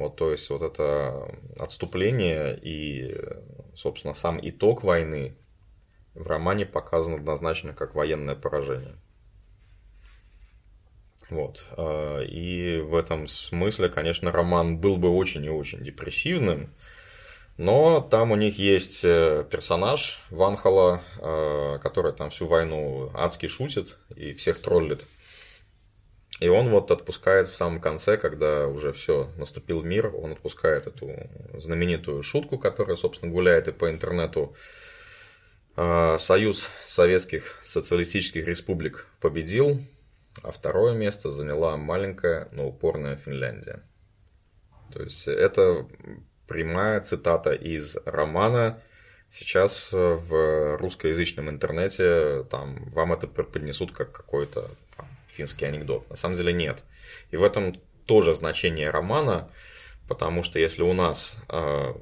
Вот, 0.00 0.16
то 0.16 0.30
есть, 0.30 0.48
вот 0.48 0.62
это 0.62 1.30
отступление 1.58 2.58
и, 2.58 3.14
собственно, 3.74 4.14
сам 4.14 4.40
итог 4.42 4.82
войны 4.82 5.36
в 6.14 6.26
романе 6.26 6.64
показан 6.64 7.16
однозначно 7.16 7.74
как 7.74 7.94
военное 7.94 8.34
поражение. 8.34 8.96
Вот. 11.28 11.66
А, 11.76 12.22
и 12.22 12.80
в 12.80 12.94
этом 12.94 13.26
смысле, 13.26 13.90
конечно, 13.90 14.32
роман 14.32 14.78
был 14.78 14.96
бы 14.96 15.10
очень 15.10 15.44
и 15.44 15.50
очень 15.50 15.84
депрессивным, 15.84 16.74
но 17.58 18.00
там 18.00 18.30
у 18.30 18.36
них 18.36 18.58
есть 18.58 19.04
э, 19.04 19.44
персонаж 19.50 20.22
Ванхала, 20.30 21.02
э, 21.18 21.78
который 21.82 22.12
там 22.12 22.30
всю 22.30 22.46
войну 22.46 23.10
адски 23.12 23.48
шутит 23.48 23.98
и 24.16 24.32
всех 24.32 24.62
троллит. 24.62 25.04
И 26.40 26.48
он 26.48 26.70
вот 26.70 26.90
отпускает 26.90 27.48
в 27.48 27.54
самом 27.54 27.80
конце, 27.80 28.16
когда 28.16 28.66
уже 28.66 28.92
все 28.92 29.30
наступил 29.36 29.82
мир, 29.82 30.10
он 30.16 30.32
отпускает 30.32 30.86
эту 30.86 31.10
знаменитую 31.54 32.22
шутку, 32.22 32.58
которая, 32.58 32.96
собственно, 32.96 33.30
гуляет 33.30 33.68
и 33.68 33.72
по 33.72 33.90
интернету. 33.90 34.56
Э, 35.76 36.16
Союз 36.18 36.68
Советских 36.86 37.58
Социалистических 37.62 38.46
Республик 38.46 39.06
победил, 39.20 39.82
а 40.42 40.50
второе 40.50 40.94
место 40.94 41.30
заняла 41.30 41.76
маленькая, 41.76 42.48
но 42.52 42.68
упорная 42.68 43.16
Финляндия. 43.16 43.82
То 44.94 45.02
есть 45.02 45.28
это 45.28 45.86
прямая 46.48 47.00
цитата 47.02 47.52
из 47.52 47.98
романа. 48.06 48.80
Сейчас 49.28 49.90
в 49.92 50.78
русскоязычном 50.78 51.50
интернете 51.50 52.44
там, 52.44 52.88
вам 52.88 53.12
это 53.12 53.26
поднесут 53.26 53.92
как 53.92 54.10
какой-то 54.10 54.68
там, 54.96 55.06
финский 55.30 55.66
анекдот. 55.66 56.08
На 56.10 56.16
самом 56.16 56.34
деле 56.34 56.52
нет. 56.52 56.84
И 57.30 57.36
в 57.36 57.44
этом 57.44 57.74
тоже 58.06 58.34
значение 58.34 58.90
романа, 58.90 59.50
потому 60.08 60.42
что 60.42 60.58
если 60.58 60.82
у 60.82 60.92
нас 60.92 61.38
э, 61.48 61.94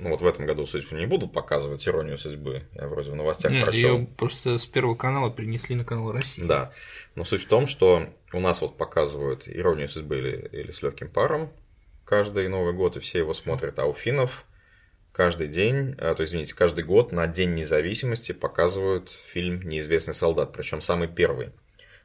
ну 0.00 0.10
вот 0.10 0.22
в 0.22 0.26
этом 0.26 0.46
году, 0.46 0.64
судьбы 0.64 0.96
не 0.96 1.06
будут 1.06 1.32
показывать 1.32 1.86
иронию 1.86 2.16
судьбы. 2.16 2.64
Я 2.72 2.88
вроде 2.88 3.12
в 3.12 3.14
новостях 3.14 3.52
Нет, 3.52 3.64
прочел. 3.64 3.98
Ее 3.98 4.06
просто 4.06 4.58
с 4.58 4.66
первого 4.66 4.94
канала 4.94 5.30
перенесли 5.30 5.76
на 5.76 5.84
канал 5.84 6.12
России. 6.12 6.42
Да. 6.42 6.72
Но 7.14 7.24
суть 7.24 7.42
в 7.42 7.48
том, 7.48 7.66
что 7.66 8.08
у 8.32 8.40
нас 8.40 8.62
вот 8.62 8.78
показывают 8.78 9.46
иронию 9.46 9.88
судьбы 9.88 10.18
или, 10.18 10.48
или 10.52 10.70
с 10.70 10.82
легким 10.82 11.08
паром 11.08 11.52
каждый 12.06 12.48
Новый 12.48 12.72
год, 12.72 12.96
и 12.96 13.00
все 13.00 13.18
его 13.18 13.34
смотрят. 13.34 13.78
А 13.78 13.84
у 13.84 13.92
финнов 13.92 14.46
каждый 15.12 15.48
день, 15.48 15.94
а, 15.98 16.14
то 16.14 16.22
есть, 16.22 16.32
извините, 16.32 16.54
каждый 16.54 16.82
год 16.82 17.12
на 17.12 17.26
День 17.26 17.54
независимости 17.54 18.32
показывают 18.32 19.10
фильм 19.10 19.62
«Неизвестный 19.62 20.14
солдат», 20.14 20.52
причем 20.52 20.80
самый 20.80 21.08
первый, 21.08 21.50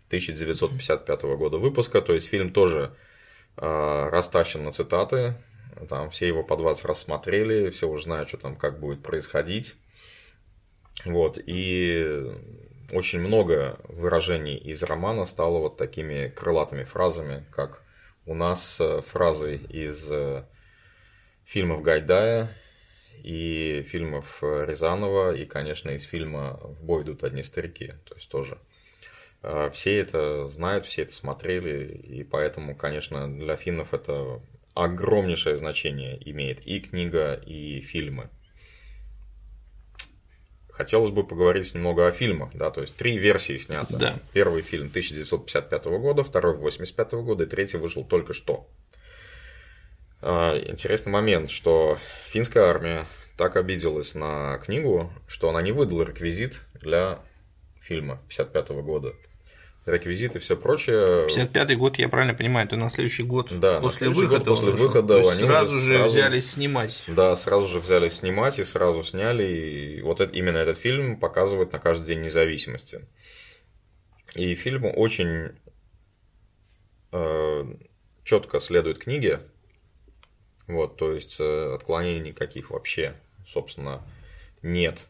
1955 0.08 1.22
года 1.38 1.58
выпуска. 1.58 2.02
То 2.02 2.14
есть 2.14 2.28
фильм 2.28 2.52
тоже 2.52 2.96
э, 3.58 4.10
растащен 4.10 4.64
на 4.64 4.72
цитаты, 4.72 5.36
там 5.90 6.10
все 6.10 6.28
его 6.28 6.44
по 6.44 6.56
20 6.56 6.86
раз 6.86 7.02
смотрели, 7.02 7.70
все 7.70 7.88
уже 7.88 8.04
знают, 8.04 8.30
что 8.30 8.38
там 8.38 8.56
как 8.56 8.80
будет 8.80 9.04
происходить. 9.04 9.76
Вот, 11.04 11.38
и 11.46 12.24
очень 12.92 13.20
много 13.20 13.78
выражений 13.90 14.56
из 14.56 14.82
романа 14.84 15.26
стало 15.26 15.60
вот 15.60 15.78
такими 15.78 16.30
крылатыми 16.30 16.84
фразами, 16.84 17.46
как 17.52 17.84
у 18.26 18.34
нас 18.34 18.80
э, 18.80 19.02
фразы 19.02 19.58
из 19.58 20.12
э, 20.12 20.46
фильмов 21.44 21.82
Гайдая 21.82 22.50
и 23.24 23.84
фильмов 23.88 24.40
э, 24.42 24.66
Рязанова, 24.68 25.36
и, 25.36 25.46
конечно, 25.46 25.90
из 25.92 26.04
фильма 26.04 26.60
«В 26.64 26.84
бой 26.84 27.04
идут 27.04 27.24
одни 27.24 27.44
старики», 27.44 27.94
то 28.06 28.16
есть 28.16 28.30
тоже 28.30 28.58
все 29.72 30.00
это 30.00 30.44
знают, 30.46 30.86
все 30.86 31.04
это 31.04 31.14
смотрели, 31.14 31.94
и 31.94 32.24
поэтому, 32.24 32.76
конечно, 32.76 33.28
для 33.28 33.56
финнов 33.56 33.94
это 33.94 34.42
огромнейшее 34.74 35.56
значение 35.58 36.18
имеет 36.30 36.66
и 36.66 36.80
книга, 36.80 37.34
и 37.34 37.80
фильмы 37.80 38.30
хотелось 40.76 41.10
бы 41.10 41.26
поговорить 41.26 41.74
немного 41.74 42.08
о 42.08 42.12
фильмах, 42.12 42.50
да, 42.54 42.70
то 42.70 42.82
есть 42.82 42.96
три 42.96 43.18
версии 43.18 43.56
снято. 43.58 43.98
Да. 43.98 44.16
Первый 44.34 44.62
фильм 44.62 44.88
1955 44.88 45.86
года, 45.86 46.24
второй 46.24 46.58
85 46.58 47.14
года 47.14 47.46
и 47.46 47.48
третий 47.48 47.78
вышел 47.78 48.04
только 48.04 48.34
что. 48.34 48.68
А, 50.22 50.58
интересный 50.58 51.12
момент, 51.12 51.50
что 51.50 51.98
финская 52.28 52.66
армия 52.66 53.06
так 53.38 53.56
обиделась 53.56 54.16
на 54.16 54.58
книгу, 54.58 55.12
что 55.28 55.50
она 55.50 55.62
не 55.62 55.72
выдала 55.72 56.04
реквизит 56.04 56.62
для 56.74 57.20
фильма 57.80 58.22
55 58.28 58.70
года 58.82 59.14
реквизиты 59.86 60.40
и 60.40 60.42
все 60.42 60.58
прочее. 60.58 61.28
55-й 61.28 61.76
год, 61.76 61.98
я 61.98 62.10
правильно 62.10 62.34
понимаю, 62.34 62.66
это 62.66 62.76
на 62.76 62.90
следующий 62.90 63.24
год 63.24 63.58
да, 63.60 63.80
после 63.80 64.10
выхода. 64.10 64.40
Год, 64.40 64.48
после 64.48 64.72
выхода 64.72 65.18
они 65.18 65.44
сразу 65.44 65.78
же 65.78 65.94
сразу, 65.94 66.10
взялись 66.10 66.52
снимать. 66.52 67.04
Да, 67.08 67.36
сразу 67.36 67.68
же 67.68 67.80
взялись 67.80 68.14
снимать 68.14 68.60
и 68.60 68.64
сразу 68.64 69.04
сняли. 69.04 69.44
И 69.44 70.02
вот 70.02 70.22
это, 70.22 70.36
именно 70.36 70.58
этот 70.58 70.78
фильм 70.78 71.20
показывает 71.20 71.72
на 71.72 71.80
каждый 71.80 72.08
день 72.08 72.22
независимости. 72.22 73.08
И 74.34 74.56
фильм 74.56 74.86
очень 74.86 75.52
э, 77.12 77.64
четко 78.24 78.60
следует 78.60 79.00
книге. 79.00 79.42
Вот, 80.68 80.98
то 80.98 81.12
есть 81.12 81.40
э, 81.40 81.76
отклонений 81.76 82.32
никаких 82.32 82.72
вообще, 82.72 83.16
собственно, 83.46 84.04
нет. 84.64 85.08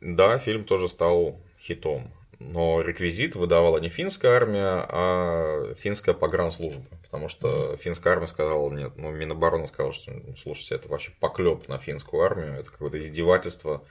Да, 0.00 0.38
фильм 0.38 0.64
тоже 0.64 0.88
стал 0.88 1.40
хитом 1.60 2.12
но 2.40 2.80
реквизит 2.80 3.36
выдавала 3.36 3.76
не 3.78 3.90
финская 3.90 4.32
армия, 4.32 4.86
а 4.88 5.74
финская 5.74 6.14
погранслужба. 6.14 6.86
Потому 7.02 7.28
что 7.28 7.76
финская 7.76 8.14
армия 8.14 8.26
сказала, 8.26 8.70
нет, 8.72 8.94
ну, 8.96 9.10
Минобороны 9.10 9.66
сказала, 9.68 9.92
что, 9.92 10.10
ну, 10.10 10.34
слушайте, 10.36 10.74
это 10.74 10.88
вообще 10.88 11.12
поклеп 11.20 11.68
на 11.68 11.78
финскую 11.78 12.22
армию, 12.22 12.54
это 12.54 12.70
какое-то 12.70 12.98
издевательство 12.98 13.84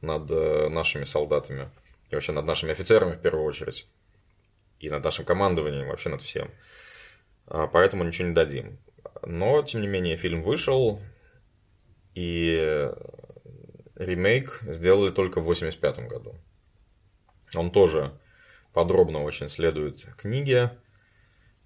над 0.00 0.30
э, 0.30 0.68
нашими 0.68 1.02
солдатами. 1.02 1.68
И 2.08 2.14
вообще 2.14 2.30
над 2.30 2.46
нашими 2.46 2.70
офицерами 2.70 3.16
в 3.16 3.20
первую 3.20 3.44
очередь. 3.44 3.88
И 4.78 4.88
над 4.88 5.02
нашим 5.02 5.24
командованием, 5.24 5.88
вообще 5.88 6.08
над 6.08 6.22
всем. 6.22 6.52
А, 7.48 7.66
поэтому 7.66 8.04
ничего 8.04 8.28
не 8.28 8.34
дадим. 8.34 8.78
Но, 9.22 9.60
тем 9.62 9.80
не 9.80 9.88
менее, 9.88 10.16
фильм 10.16 10.42
вышел, 10.42 11.00
и 12.14 12.88
ремейк 13.96 14.60
сделали 14.62 15.10
только 15.10 15.40
в 15.40 15.50
1985 15.50 16.08
году. 16.08 16.36
Он 17.54 17.70
тоже 17.70 18.12
подробно 18.72 19.22
очень 19.22 19.48
следует 19.48 20.04
книге. 20.16 20.72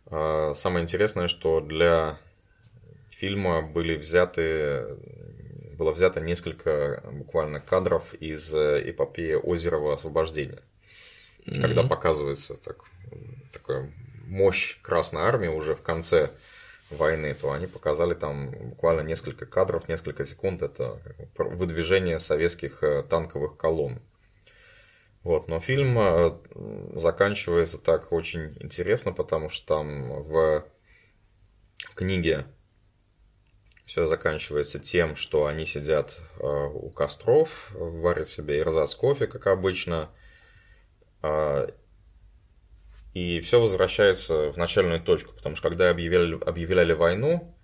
А, 0.07 0.55
самое 0.55 0.83
интересное, 0.83 1.29
что 1.29 1.61
для 1.61 2.19
фильма 3.11 3.63
были 3.63 3.97
взяты, 3.97 4.97
было 5.77 5.93
взято 5.93 6.21
несколько 6.21 7.03
буквально 7.13 7.61
кадров 7.61 8.15
из 8.15 8.55
эпопеи 8.55 9.35
Озерова 9.35 9.95
освобождения. 9.95 10.63
Mm-hmm. 11.47 11.61
Когда 11.61 11.83
показывается 11.83 12.55
так, 12.55 12.85
такая 13.53 13.93
мощь 14.27 14.81
Красной 14.83 15.23
Армии 15.23 15.49
уже 15.49 15.75
в 15.75 15.83
конце 15.83 16.31
войны, 16.91 17.35
то 17.35 17.53
они 17.53 17.67
показали 17.67 18.15
там 18.15 18.51
буквально 18.51 19.03
несколько 19.03 19.47
кадров, 19.47 19.89
несколько 19.89 20.25
секунд. 20.25 20.63
Это 20.63 21.01
выдвижение 21.37 22.19
советских 22.19 22.83
э, 22.83 23.03
танковых 23.03 23.57
колонн. 23.57 24.01
Вот, 25.23 25.49
но 25.49 25.61
фильм 25.61 25.99
э, 25.99 26.33
заканчивается 26.95 27.79
так 27.79 28.11
очень 28.13 28.57
интересно, 28.61 29.13
потому 29.13 29.51
что 29.51 29.67
там 29.67 30.23
в 30.23 30.65
книге 31.95 32.47
все 33.85 34.07
заканчивается 34.07 34.79
тем, 34.79 35.17
что 35.17 35.47
они 35.47 35.67
сидят 35.67 36.21
э, 36.39 36.47
у 36.47 36.91
костров, 36.91 37.71
варят 37.73 38.29
себе 38.29 38.61
ирзац 38.61 38.95
кофе, 38.95 39.27
как 39.27 39.47
обычно, 39.49 40.11
э, 41.23 41.69
и 43.13 43.41
все 43.41 43.61
возвращается 43.61 44.53
в 44.53 44.57
начальную 44.57 45.03
точку, 45.03 45.35
потому 45.35 45.55
что 45.55 45.69
когда 45.69 45.91
объявляли, 45.91 46.39
объявляли 46.43 46.93
войну, 46.93 47.55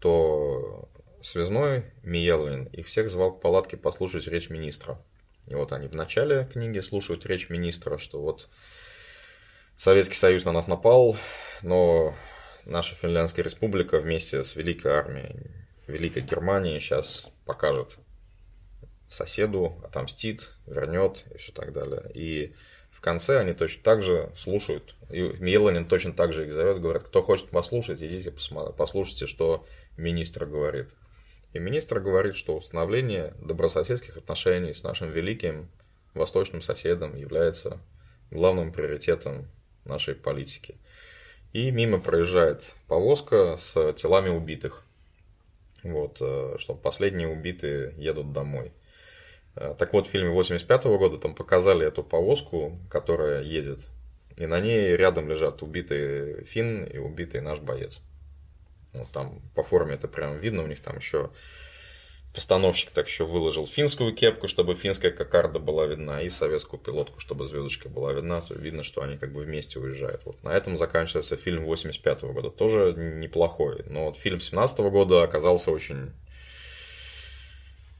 то 0.00 0.88
связной 1.20 1.92
Миелвин 2.02 2.66
их 2.66 2.86
всех 2.86 3.08
звал 3.08 3.36
к 3.36 3.40
палатке 3.40 3.76
послушать 3.76 4.28
речь 4.28 4.48
министра. 4.48 5.04
И 5.46 5.54
вот 5.54 5.72
они 5.72 5.88
в 5.88 5.94
начале 5.94 6.44
книги 6.44 6.78
слушают 6.80 7.26
речь 7.26 7.50
министра, 7.50 7.98
что 7.98 8.20
вот 8.20 8.48
Советский 9.76 10.14
Союз 10.14 10.44
на 10.44 10.52
нас 10.52 10.66
напал, 10.66 11.16
но 11.62 12.14
наша 12.64 12.94
Финляндская 12.94 13.42
республика 13.42 13.98
вместе 13.98 14.42
с 14.44 14.54
Великой 14.54 14.92
армией 14.92 15.50
Великой 15.86 16.22
Германии 16.22 16.78
сейчас 16.78 17.28
покажет 17.44 17.98
соседу, 19.08 19.76
отомстит, 19.84 20.54
вернет 20.66 21.24
и 21.34 21.38
все 21.38 21.52
так 21.52 21.72
далее. 21.72 22.10
И 22.14 22.54
в 22.90 23.00
конце 23.00 23.38
они 23.38 23.52
точно 23.52 23.82
так 23.82 24.02
же 24.02 24.30
слушают. 24.34 24.94
И 25.10 25.22
Меланин 25.38 25.86
точно 25.86 26.12
так 26.12 26.32
же 26.32 26.46
их 26.46 26.52
зовет, 26.52 26.80
говорит, 26.80 27.02
кто 27.02 27.22
хочет 27.22 27.48
послушать, 27.50 28.02
идите 28.02 28.32
послушайте, 28.76 29.26
что 29.26 29.66
министр 29.96 30.46
говорит. 30.46 30.94
И 31.52 31.58
министр 31.58 32.00
говорит, 32.00 32.34
что 32.34 32.56
установление 32.56 33.34
добрососедских 33.40 34.16
отношений 34.16 34.72
с 34.72 34.82
нашим 34.82 35.10
великим 35.10 35.68
восточным 36.14 36.62
соседом 36.62 37.14
является 37.14 37.78
главным 38.30 38.72
приоритетом 38.72 39.48
нашей 39.84 40.14
политики. 40.14 40.76
И 41.52 41.70
мимо 41.70 42.00
проезжает 42.00 42.74
повозка 42.88 43.56
с 43.56 43.92
телами 43.94 44.30
убитых. 44.30 44.84
Вот, 45.82 46.18
э, 46.20 46.56
что 46.58 46.74
последние 46.74 47.28
убитые 47.28 47.92
едут 47.96 48.32
домой. 48.32 48.72
Э, 49.56 49.74
так 49.78 49.92
вот, 49.92 50.06
в 50.06 50.10
фильме 50.10 50.30
85 50.30 50.84
года 50.84 51.18
там 51.18 51.34
показали 51.34 51.86
эту 51.86 52.02
повозку, 52.02 52.78
которая 52.88 53.42
едет. 53.42 53.90
И 54.38 54.46
на 54.46 54.60
ней 54.60 54.96
рядом 54.96 55.28
лежат 55.28 55.62
убитый 55.62 56.44
фин 56.44 56.84
и 56.84 56.96
убитый 56.96 57.42
наш 57.42 57.58
боец. 57.58 58.00
Вот 58.94 59.10
там 59.10 59.40
по 59.54 59.62
форме 59.62 59.94
это 59.94 60.08
прям 60.08 60.38
видно, 60.38 60.62
у 60.62 60.66
них 60.66 60.80
там 60.80 60.96
еще 60.96 61.30
постановщик 62.34 62.90
так 62.90 63.08
еще 63.08 63.24
выложил 63.24 63.66
финскую 63.66 64.14
кепку, 64.14 64.48
чтобы 64.48 64.74
финская 64.74 65.10
кокарда 65.10 65.58
была 65.58 65.86
видна, 65.86 66.22
и 66.22 66.28
советскую 66.28 66.80
пилотку, 66.80 67.20
чтобы 67.20 67.46
звездочка 67.46 67.88
была 67.88 68.12
видна. 68.12 68.40
То 68.40 68.54
видно, 68.54 68.82
что 68.82 69.02
они 69.02 69.18
как 69.18 69.32
бы 69.32 69.42
вместе 69.42 69.78
уезжают. 69.78 70.24
Вот 70.24 70.42
на 70.42 70.50
этом 70.50 70.76
заканчивается 70.76 71.36
фильм 71.36 71.64
85 71.64 72.22
года. 72.22 72.50
Тоже 72.50 72.94
неплохой. 72.96 73.84
Но 73.86 74.06
вот 74.06 74.16
фильм 74.16 74.40
17 74.40 74.78
года 74.80 75.22
оказался 75.22 75.70
очень 75.70 76.12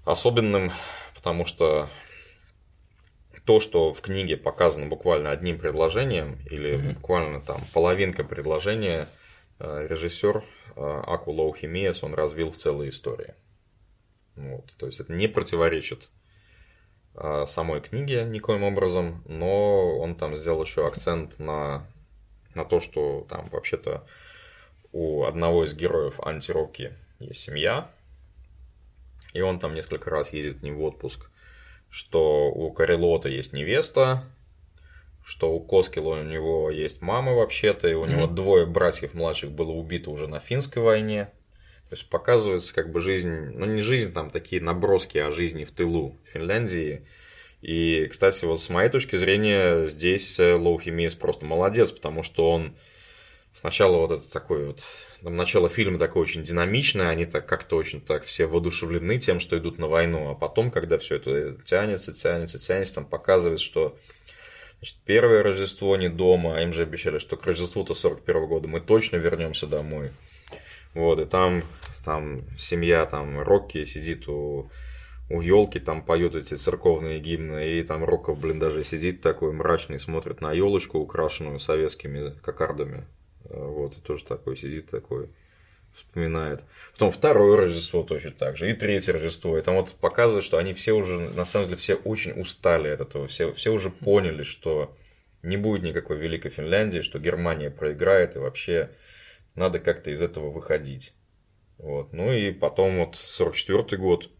особенным, 0.04 0.72
потому 1.14 1.44
что 1.44 1.88
то, 3.44 3.60
что 3.60 3.92
в 3.92 4.00
книге 4.00 4.36
показано 4.36 4.86
буквально 4.86 5.30
одним 5.30 5.58
предложением, 5.58 6.38
или 6.50 6.76
буквально 6.76 7.40
там 7.40 7.60
половинка 7.72 8.24
предложения, 8.24 9.08
режиссер 9.58 10.38
э, 10.38 10.42
Аку 10.76 11.32
Лоухимиес, 11.32 12.02
он 12.02 12.14
развил 12.14 12.50
в 12.50 12.56
целой 12.56 12.88
истории. 12.88 13.34
Вот, 14.34 14.74
то 14.78 14.86
есть 14.86 15.00
это 15.00 15.12
не 15.12 15.28
противоречит 15.28 16.10
э, 17.14 17.44
самой 17.46 17.80
книге 17.80 18.24
никоим 18.24 18.62
образом, 18.62 19.22
но 19.26 19.98
он 19.98 20.14
там 20.14 20.34
сделал 20.36 20.62
еще 20.62 20.86
акцент 20.86 21.38
на, 21.38 21.86
на 22.54 22.64
то, 22.64 22.80
что 22.80 23.26
там 23.28 23.48
вообще-то 23.50 24.06
у 24.92 25.24
одного 25.24 25.64
из 25.64 25.74
героев 25.74 26.20
антироки 26.20 26.94
есть 27.18 27.40
семья, 27.40 27.90
и 29.34 29.40
он 29.40 29.58
там 29.58 29.74
несколько 29.74 30.10
раз 30.10 30.32
ездит 30.32 30.62
не 30.62 30.72
в 30.72 30.82
отпуск, 30.82 31.30
что 31.88 32.50
у 32.50 32.72
Карелота 32.72 33.28
есть 33.28 33.52
невеста, 33.52 34.24
что 35.24 35.52
у 35.52 35.60
Коскила 35.60 36.20
у 36.20 36.22
него 36.24 36.70
есть 36.70 37.00
мама 37.00 37.32
вообще-то, 37.32 37.88
и 37.88 37.94
у 37.94 38.04
него 38.06 38.26
двое 38.26 38.66
братьев 38.66 39.14
младших 39.14 39.50
было 39.52 39.72
убито 39.72 40.10
уже 40.10 40.26
на 40.26 40.40
финской 40.40 40.82
войне. 40.82 41.26
То 41.88 41.94
есть 41.94 42.08
показывается 42.08 42.74
как 42.74 42.90
бы 42.90 43.00
жизнь, 43.00 43.28
ну 43.28 43.66
не 43.66 43.82
жизнь, 43.82 44.12
там 44.12 44.30
такие 44.30 44.62
наброски 44.62 45.18
о 45.18 45.30
жизни 45.30 45.64
в 45.64 45.72
тылу 45.72 46.16
Финляндии. 46.32 47.06
И, 47.60 48.08
кстати, 48.10 48.44
вот 48.44 48.60
с 48.60 48.70
моей 48.70 48.90
точки 48.90 49.16
зрения, 49.16 49.84
здесь 49.86 50.38
Лоу 50.38 50.80
Химиес 50.80 51.14
просто 51.14 51.44
молодец, 51.44 51.92
потому 51.92 52.22
что 52.22 52.50
он 52.50 52.74
Сначала 53.54 53.98
вот 53.98 54.12
это 54.12 54.32
такой 54.32 54.64
вот, 54.64 54.82
там 55.22 55.36
начало 55.36 55.68
фильма 55.68 55.98
такое 55.98 56.22
очень 56.22 56.42
динамичное, 56.42 57.10
они 57.10 57.26
так 57.26 57.46
как-то 57.46 57.76
очень 57.76 58.00
так 58.00 58.24
все 58.24 58.46
воодушевлены 58.46 59.18
тем, 59.18 59.40
что 59.40 59.58
идут 59.58 59.78
на 59.78 59.88
войну, 59.88 60.30
а 60.30 60.34
потом, 60.34 60.70
когда 60.70 60.96
все 60.96 61.16
это 61.16 61.58
тянется, 61.62 62.14
тянется, 62.14 62.58
тянется, 62.58 62.94
там 62.94 63.04
показывает, 63.04 63.60
что 63.60 63.98
значит, 64.82 64.98
первое 65.04 65.44
Рождество 65.44 65.96
не 65.96 66.08
дома, 66.08 66.56
а 66.56 66.60
им 66.60 66.72
же 66.72 66.82
обещали, 66.82 67.18
что 67.18 67.36
к 67.36 67.46
Рождеству-то 67.46 67.94
41 67.94 68.46
года 68.48 68.66
мы 68.66 68.80
точно 68.80 69.16
вернемся 69.16 69.68
домой. 69.68 70.10
Вот, 70.92 71.20
и 71.20 71.24
там, 71.24 71.62
там 72.04 72.42
семья, 72.58 73.06
там 73.06 73.40
Рокки 73.40 73.84
сидит 73.84 74.28
у, 74.28 74.70
у 75.30 75.40
елки, 75.40 75.78
там 75.78 76.04
поют 76.04 76.34
эти 76.34 76.54
церковные 76.54 77.20
гимны, 77.20 77.78
и 77.78 77.82
там 77.84 78.04
Роков, 78.04 78.40
блин, 78.40 78.58
даже 78.58 78.82
сидит 78.82 79.20
такой 79.20 79.52
мрачный, 79.52 80.00
смотрит 80.00 80.40
на 80.40 80.52
елочку, 80.52 80.98
украшенную 80.98 81.60
советскими 81.60 82.34
кокардами. 82.42 83.06
Э, 83.44 83.64
вот, 83.64 83.96
и 83.96 84.00
тоже 84.00 84.24
такой 84.24 84.56
сидит 84.56 84.90
такой, 84.90 85.28
вспоминает. 85.94 86.64
Потом 86.92 87.10
второе 87.10 87.56
Рождество 87.56 88.02
точно 88.02 88.32
так 88.32 88.56
же, 88.56 88.70
и 88.70 88.74
третье 88.74 89.12
Рождество. 89.12 89.58
И 89.58 89.62
там 89.62 89.76
вот 89.76 89.90
показывает, 89.92 90.44
что 90.44 90.58
они 90.58 90.72
все 90.72 90.92
уже, 90.92 91.18
на 91.18 91.44
самом 91.44 91.66
деле, 91.66 91.78
все 91.78 91.94
очень 91.94 92.38
устали 92.40 92.88
от 92.88 93.00
этого. 93.00 93.26
Все, 93.26 93.52
все 93.52 93.70
уже 93.70 93.90
поняли, 93.90 94.42
что 94.42 94.96
не 95.42 95.56
будет 95.56 95.82
никакой 95.82 96.16
Великой 96.18 96.50
Финляндии, 96.50 97.00
что 97.00 97.18
Германия 97.18 97.70
проиграет, 97.70 98.36
и 98.36 98.38
вообще 98.38 98.90
надо 99.54 99.80
как-то 99.80 100.10
из 100.10 100.22
этого 100.22 100.50
выходить. 100.50 101.14
Вот. 101.78 102.12
Ну 102.12 102.32
и 102.32 102.52
потом 102.52 102.98
вот 102.98 103.16
44 103.16 104.00
год, 104.00 104.30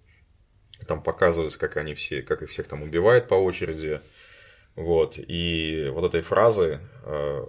там 0.87 1.03
показывается, 1.03 1.59
как 1.59 1.77
они 1.77 1.95
все, 1.95 2.23
как 2.23 2.43
их 2.43 2.51
всех 2.51 2.67
там 2.67 2.83
убивают 2.83 3.29
по 3.29 3.35
очереди. 3.35 4.01
Вот. 4.75 5.19
И 5.19 5.91
вот 5.93 6.05
этой 6.05 6.23
фразы 6.23 6.81
э, 7.05 7.45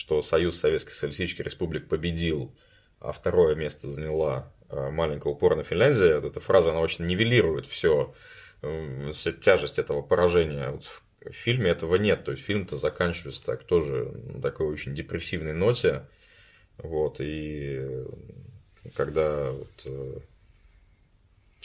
что 0.00 0.22
Союз 0.22 0.58
Советских 0.58 0.94
Социалистических 0.94 1.44
Республик 1.44 1.86
победил, 1.86 2.56
а 3.00 3.12
второе 3.12 3.54
место 3.54 3.86
заняла 3.86 4.52
э, 4.68 4.90
маленькая 4.90 5.32
упорная 5.32 5.64
Финляндия, 5.64 6.16
вот 6.16 6.26
эта 6.26 6.40
фраза, 6.40 6.70
она 6.70 6.80
очень 6.80 7.06
нивелирует 7.06 7.66
все, 7.66 8.14
э, 8.62 9.10
тяжесть 9.40 9.78
этого 9.78 10.02
поражения. 10.02 10.70
Вот 10.70 10.84
в 10.84 11.32
фильме 11.32 11.70
этого 11.70 11.96
нет, 11.96 12.24
то 12.24 12.30
есть 12.30 12.44
фильм-то 12.44 12.76
заканчивается 12.76 13.44
так 13.44 13.64
тоже 13.64 14.12
на 14.24 14.40
такой 14.40 14.66
очень 14.68 14.94
депрессивной 14.94 15.54
ноте, 15.54 16.06
вот, 16.78 17.16
и 17.20 18.04
когда 18.94 19.50
вот, 19.50 19.82
э, 19.86 20.18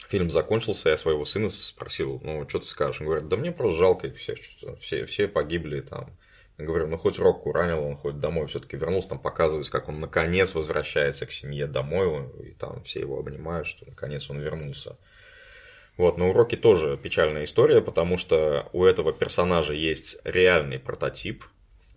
фильм 0.08 0.30
закончился, 0.30 0.90
я 0.90 0.96
своего 0.96 1.24
сына 1.24 1.48
спросил, 1.48 2.20
ну, 2.22 2.48
что 2.48 2.60
ты 2.60 2.66
скажешь? 2.66 3.00
Он 3.00 3.08
говорит, 3.08 3.28
да 3.28 3.36
мне 3.36 3.52
просто 3.52 3.78
жалко 3.78 4.06
их 4.08 4.16
всех, 4.16 4.38
все, 4.78 5.04
все 5.06 5.28
погибли 5.28 5.80
там, 5.80 6.10
говорю, 6.64 6.86
ну 6.86 6.96
хоть 6.96 7.18
Рокку 7.18 7.52
ранил, 7.52 7.84
он 7.84 7.96
хоть 7.96 8.18
домой 8.18 8.46
все-таки 8.46 8.76
вернулся, 8.76 9.10
там 9.10 9.18
показывается, 9.18 9.70
как 9.70 9.88
он 9.88 9.98
наконец 9.98 10.54
возвращается 10.54 11.26
к 11.26 11.32
семье 11.32 11.66
домой, 11.66 12.30
и 12.42 12.52
там 12.52 12.82
все 12.82 13.00
его 13.00 13.18
обнимают, 13.18 13.66
что 13.66 13.84
наконец 13.86 14.30
он 14.30 14.40
вернулся. 14.40 14.96
Вот, 15.98 16.18
на 16.18 16.28
уроке 16.28 16.56
тоже 16.56 16.98
печальная 17.02 17.44
история, 17.44 17.80
потому 17.80 18.16
что 18.16 18.68
у 18.72 18.84
этого 18.84 19.12
персонажа 19.12 19.74
есть 19.74 20.18
реальный 20.24 20.78
прототип, 20.78 21.44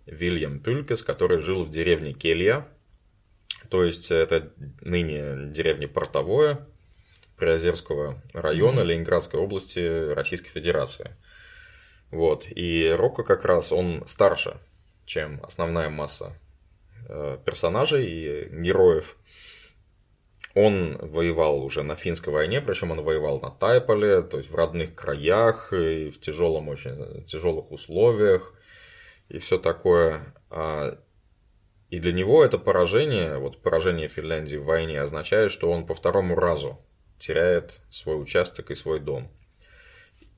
Вильям 0.06 0.58
Пюлькес, 0.58 1.02
который 1.02 1.38
жил 1.38 1.64
в 1.64 1.70
деревне 1.70 2.12
Келья, 2.12 2.66
то 3.68 3.84
есть 3.84 4.10
это 4.10 4.52
ныне 4.80 5.50
деревня 5.52 5.86
Портовое 5.86 6.66
Приозерского 7.36 8.20
района 8.32 8.80
Ленинградской 8.80 9.38
области 9.40 10.12
Российской 10.12 10.50
Федерации– 10.50 11.16
вот. 12.10 12.46
И 12.50 12.88
Рокко 12.90 13.22
как 13.22 13.44
раз, 13.44 13.72
он 13.72 14.02
старше, 14.06 14.58
чем 15.04 15.40
основная 15.42 15.90
масса 15.90 16.36
э, 17.08 17.38
персонажей 17.44 18.06
и 18.06 18.48
героев. 18.50 19.16
Он 20.54 20.98
воевал 21.00 21.62
уже 21.62 21.84
на 21.84 21.94
финской 21.94 22.32
войне, 22.32 22.60
причем 22.60 22.90
он 22.90 23.02
воевал 23.02 23.40
на 23.40 23.50
Тайполе, 23.50 24.22
то 24.22 24.38
есть 24.38 24.50
в 24.50 24.54
родных 24.56 24.96
краях, 24.96 25.72
и 25.72 26.10
в 26.10 26.20
тяжелом, 26.20 26.68
очень 26.68 27.24
тяжелых 27.24 27.70
условиях, 27.70 28.54
и 29.28 29.38
все 29.38 29.58
такое. 29.58 30.20
А, 30.50 30.98
и 31.88 32.00
для 32.00 32.12
него 32.12 32.44
это 32.44 32.58
поражение, 32.58 33.38
вот 33.38 33.62
поражение 33.62 34.08
Финляндии 34.08 34.56
в 34.56 34.64
войне 34.64 35.00
означает, 35.00 35.52
что 35.52 35.70
он 35.70 35.86
по 35.86 35.94
второму 35.94 36.34
разу 36.34 36.84
теряет 37.18 37.80
свой 37.88 38.20
участок 38.20 38.72
и 38.72 38.74
свой 38.74 38.98
дом. 38.98 39.30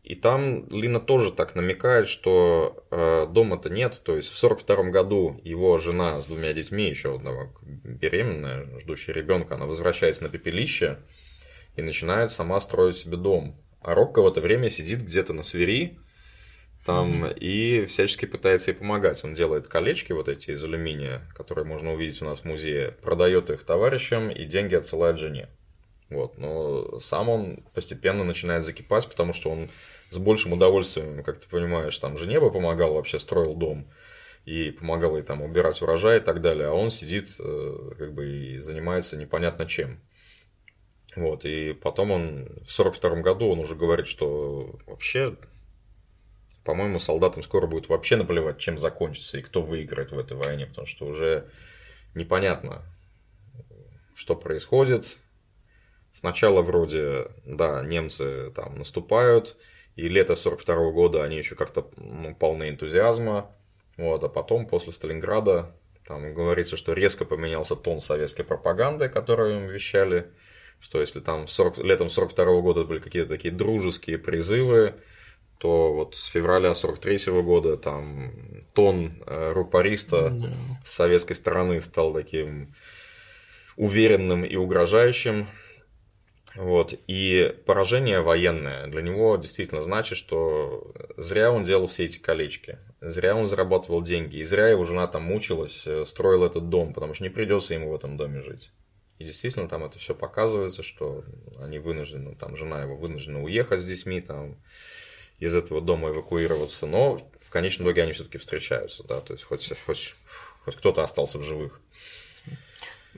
И 0.03 0.17
там 0.17 0.69
Лина 0.71 1.01
тоже 1.01 1.31
так 1.31 1.55
намекает, 1.55 2.09
что 2.09 2.85
э, 2.91 3.27
дома-то 3.31 3.71
нет. 3.71 4.01
То 4.05 4.17
есть 4.17 4.31
в 4.31 4.37
42 4.37 4.91
году 4.91 5.41
его 5.45 5.79
жена 5.79 6.21
с 6.21 6.27
двумя 6.27 6.53
детьми, 6.53 6.89
еще 6.89 7.15
одного 7.15 7.55
беременная, 7.63 8.79
ждущая 8.81 9.15
ребенка, 9.15 9.55
она 9.55 9.67
возвращается 9.67 10.25
на 10.25 10.29
пепелище 10.29 10.99
и 11.77 11.83
начинает 11.83 12.33
сама 12.33 12.59
строить 12.61 12.97
себе 12.97 13.17
дом. 13.17 13.57
А 13.81 13.95
Рокко 13.95 14.23
в 14.23 14.27
это 14.27 14.41
время 14.41 14.71
сидит 14.71 15.03
где-то 15.03 15.33
на 15.33 15.45
свери 15.45 15.99
там 16.85 17.25
mm-hmm. 17.25 17.39
и 17.39 17.87
всячески 17.87 18.27
пытается 18.27 18.73
ей 18.73 18.77
помогать. 18.77 19.23
Он 19.25 19.35
делает 19.35 19.69
колечки 19.69 20.13
вот 20.13 20.29
эти 20.29 20.51
из 20.51 20.65
алюминия, 20.65 21.23
которые 21.35 21.65
можно 21.65 21.93
увидеть 21.93 22.21
у 22.23 22.25
нас 22.25 22.41
в 22.41 22.45
музее, 22.45 22.97
продает 23.03 23.51
их 23.51 23.63
товарищам 23.63 24.31
и 24.31 24.45
деньги 24.45 24.75
отсылает 24.75 25.19
жене. 25.19 25.49
Вот. 26.13 26.39
Но 26.39 26.99
сам 26.99 27.29
он 27.29 27.65
постепенно 27.75 28.25
начинает 28.25 28.65
закипать, 28.65 29.09
потому 29.09 29.33
что 29.33 29.51
он 29.51 29.69
с 30.11 30.19
большим 30.19 30.53
удовольствием, 30.53 31.23
как 31.23 31.39
ты 31.39 31.49
понимаешь, 31.49 31.97
там 31.99 32.19
жене 32.19 32.41
бы 32.41 32.51
помогал, 32.51 32.95
вообще 32.95 33.19
строил 33.19 33.55
дом 33.55 33.87
и 34.45 34.71
помогал 34.73 35.17
ей 35.17 35.23
там 35.23 35.43
убирать 35.43 35.81
урожай 35.83 36.19
и 36.19 36.21
так 36.21 36.41
далее, 36.41 36.69
а 36.69 36.73
он 36.73 36.91
сидит 36.91 37.37
э, 37.39 37.91
как 37.97 38.13
бы 38.13 38.29
и 38.29 38.59
занимается 38.59 39.17
непонятно 39.17 39.67
чем. 39.67 40.01
Вот, 41.15 41.45
и 41.45 41.75
потом 41.75 42.11
он 42.11 42.49
в 42.65 42.73
42 42.73 43.21
году 43.21 43.49
он 43.51 43.61
уже 43.61 43.77
говорит, 43.77 44.07
что 44.07 44.79
вообще, 44.87 45.37
по-моему, 46.65 46.99
солдатам 46.99 47.43
скоро 47.43 47.67
будет 47.67 47.89
вообще 47.89 48.17
наплевать, 48.17 48.59
чем 48.59 48.79
закончится 48.79 49.39
и 49.39 49.43
кто 49.43 49.63
выиграет 49.63 50.11
в 50.11 50.19
этой 50.19 50.37
войне, 50.37 50.67
потому 50.67 50.87
что 50.87 51.07
уже 51.07 51.49
непонятно, 52.15 52.83
что 54.15 54.35
происходит. 54.35 55.19
Сначала 56.13 56.63
вроде, 56.63 57.29
да, 57.45 57.83
немцы 57.83 58.51
там 58.55 58.77
наступают, 58.77 59.57
и 59.97 60.09
лето 60.09 60.37
42 60.37 60.91
года 60.91 61.25
они 61.25 61.39
еще 61.39 61.55
как-то 61.55 61.91
ну, 61.97 62.35
полны 62.35 62.69
энтузиазма, 62.69 63.51
вот, 63.97 64.23
а 64.23 64.29
потом, 64.29 64.67
после 64.67 64.93
Сталинграда, 64.93 65.75
там 66.07 66.35
говорится, 66.35 66.77
что 66.77 66.93
резко 66.93 67.25
поменялся 67.25 67.77
тон 67.77 68.01
советской 68.01 68.43
пропаганды, 68.43 69.09
которую 69.09 69.57
им 69.57 69.67
вещали, 69.69 70.31
что 70.81 71.01
если 71.01 71.21
там 71.21 71.47
40, 71.47 71.79
летом 71.79 72.09
42 72.09 72.61
года 72.61 72.85
были 72.85 72.99
какие-то 72.99 73.29
такие 73.29 73.55
дружеские 73.55 74.19
призывы, 74.19 74.95
то 75.59 75.93
вот 75.93 76.17
с 76.17 76.25
февраля 76.25 76.75
43 76.75 77.41
года 77.43 77.77
там 77.77 78.33
тон 78.75 79.23
э, 79.25 79.53
рупориста 79.53 80.31
да. 80.31 80.49
с 80.83 80.93
советской 80.93 81.35
стороны 81.35 81.81
стал 81.81 82.13
таким 82.13 82.75
уверенным 83.77 84.45
и 84.45 84.57
угрожающим. 84.57 85.47
Вот. 86.55 86.95
И 87.07 87.55
поражение 87.67 88.21
военное 88.21 88.87
для 88.87 89.03
него 89.03 89.37
действительно 89.37 89.83
значит, 89.83 90.19
что 90.19 90.95
зря 91.17 91.51
он 91.51 91.65
делал 91.65 91.87
все 91.87 92.05
эти 92.05 92.19
колечки, 92.19 92.79
зря 93.01 93.35
он 93.35 93.47
зарабатывал 93.47 94.03
деньги, 94.03 94.37
и 94.37 94.45
зря 94.45 94.69
его 94.69 94.85
жена 94.85 95.07
там 95.07 95.23
мучилась, 95.23 95.87
э, 95.87 96.05
строил 96.05 96.45
этот 96.45 96.69
дом, 96.69 96.93
потому 96.93 97.15
что 97.15 97.25
не 97.25 97.31
придется 97.31 97.75
ему 97.75 97.91
в 97.91 97.95
этом 97.95 98.17
доме 98.17 98.43
жить. 98.43 98.73
И 99.19 99.25
действительно 99.25 99.69
там 99.69 99.85
это 99.85 99.99
все 99.99 100.15
показывается, 100.15 100.83
что 100.83 101.25
они 101.59 101.79
вынуждены, 101.79 102.35
там 102.35 102.57
жена 102.57 102.83
его 102.83 102.97
вынуждена 102.97 103.43
уехать 103.43 103.81
с 103.81 103.87
детьми, 103.87 104.21
там 104.21 104.57
из 105.39 105.55
этого 105.55 105.81
дома 105.81 106.11
эвакуироваться, 106.11 106.87
но 106.87 107.19
в 107.41 107.51
конечном 107.51 107.87
итоге 107.87 108.03
они 108.03 108.13
все-таки 108.13 108.39
встречаются, 108.39 109.05
да, 109.05 109.21
то 109.21 109.33
есть 109.33 109.45
хоть, 109.45 109.73
хоть, 109.85 110.15
хоть 110.65 110.77
кто-то 110.77 111.03
остался 111.03 111.39
в 111.39 111.43
живых. 111.43 111.81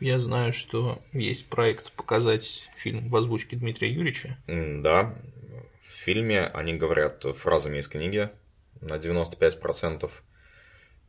Я 0.01 0.19
знаю, 0.19 0.53
что 0.53 1.01
есть 1.13 1.47
проект 1.47 1.93
показать 1.93 2.69
фильм 2.77 3.09
в 3.09 3.17
озвучке 3.17 3.57
Дмитрия 3.57 3.93
Юрьевича. 3.93 4.37
Да, 4.47 5.15
в 5.81 5.87
фильме 5.87 6.47
они 6.47 6.75
говорят 6.75 7.25
фразами 7.37 7.79
из 7.79 7.89
книги 7.89 8.31
на 8.81 8.95
95%, 8.95 10.11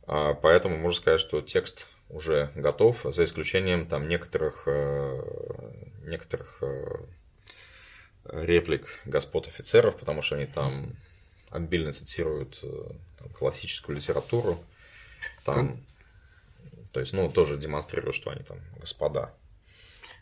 а, 0.06 0.34
поэтому 0.34 0.76
можно 0.76 0.96
сказать, 1.00 1.20
что 1.20 1.40
текст 1.40 1.88
уже 2.08 2.52
готов, 2.54 3.04
за 3.04 3.24
исключением 3.24 3.86
там 3.86 4.08
некоторых, 4.08 4.64
э, 4.66 5.22
некоторых 6.04 6.58
э, 6.62 7.04
реплик 8.24 9.00
господ 9.04 9.48
офицеров, 9.48 9.96
потому 9.96 10.22
что 10.22 10.36
они 10.36 10.46
там 10.46 10.92
обильно 11.50 11.92
цитируют 11.92 12.60
э, 12.62 12.90
там, 13.18 13.28
классическую 13.30 13.96
литературу. 13.96 14.58
Там, 15.44 15.84
то 16.96 17.00
есть, 17.00 17.12
ну, 17.12 17.30
тоже 17.30 17.58
демонстрируют, 17.58 18.16
что 18.16 18.30
они 18.30 18.42
там 18.42 18.56
господа. 18.80 19.34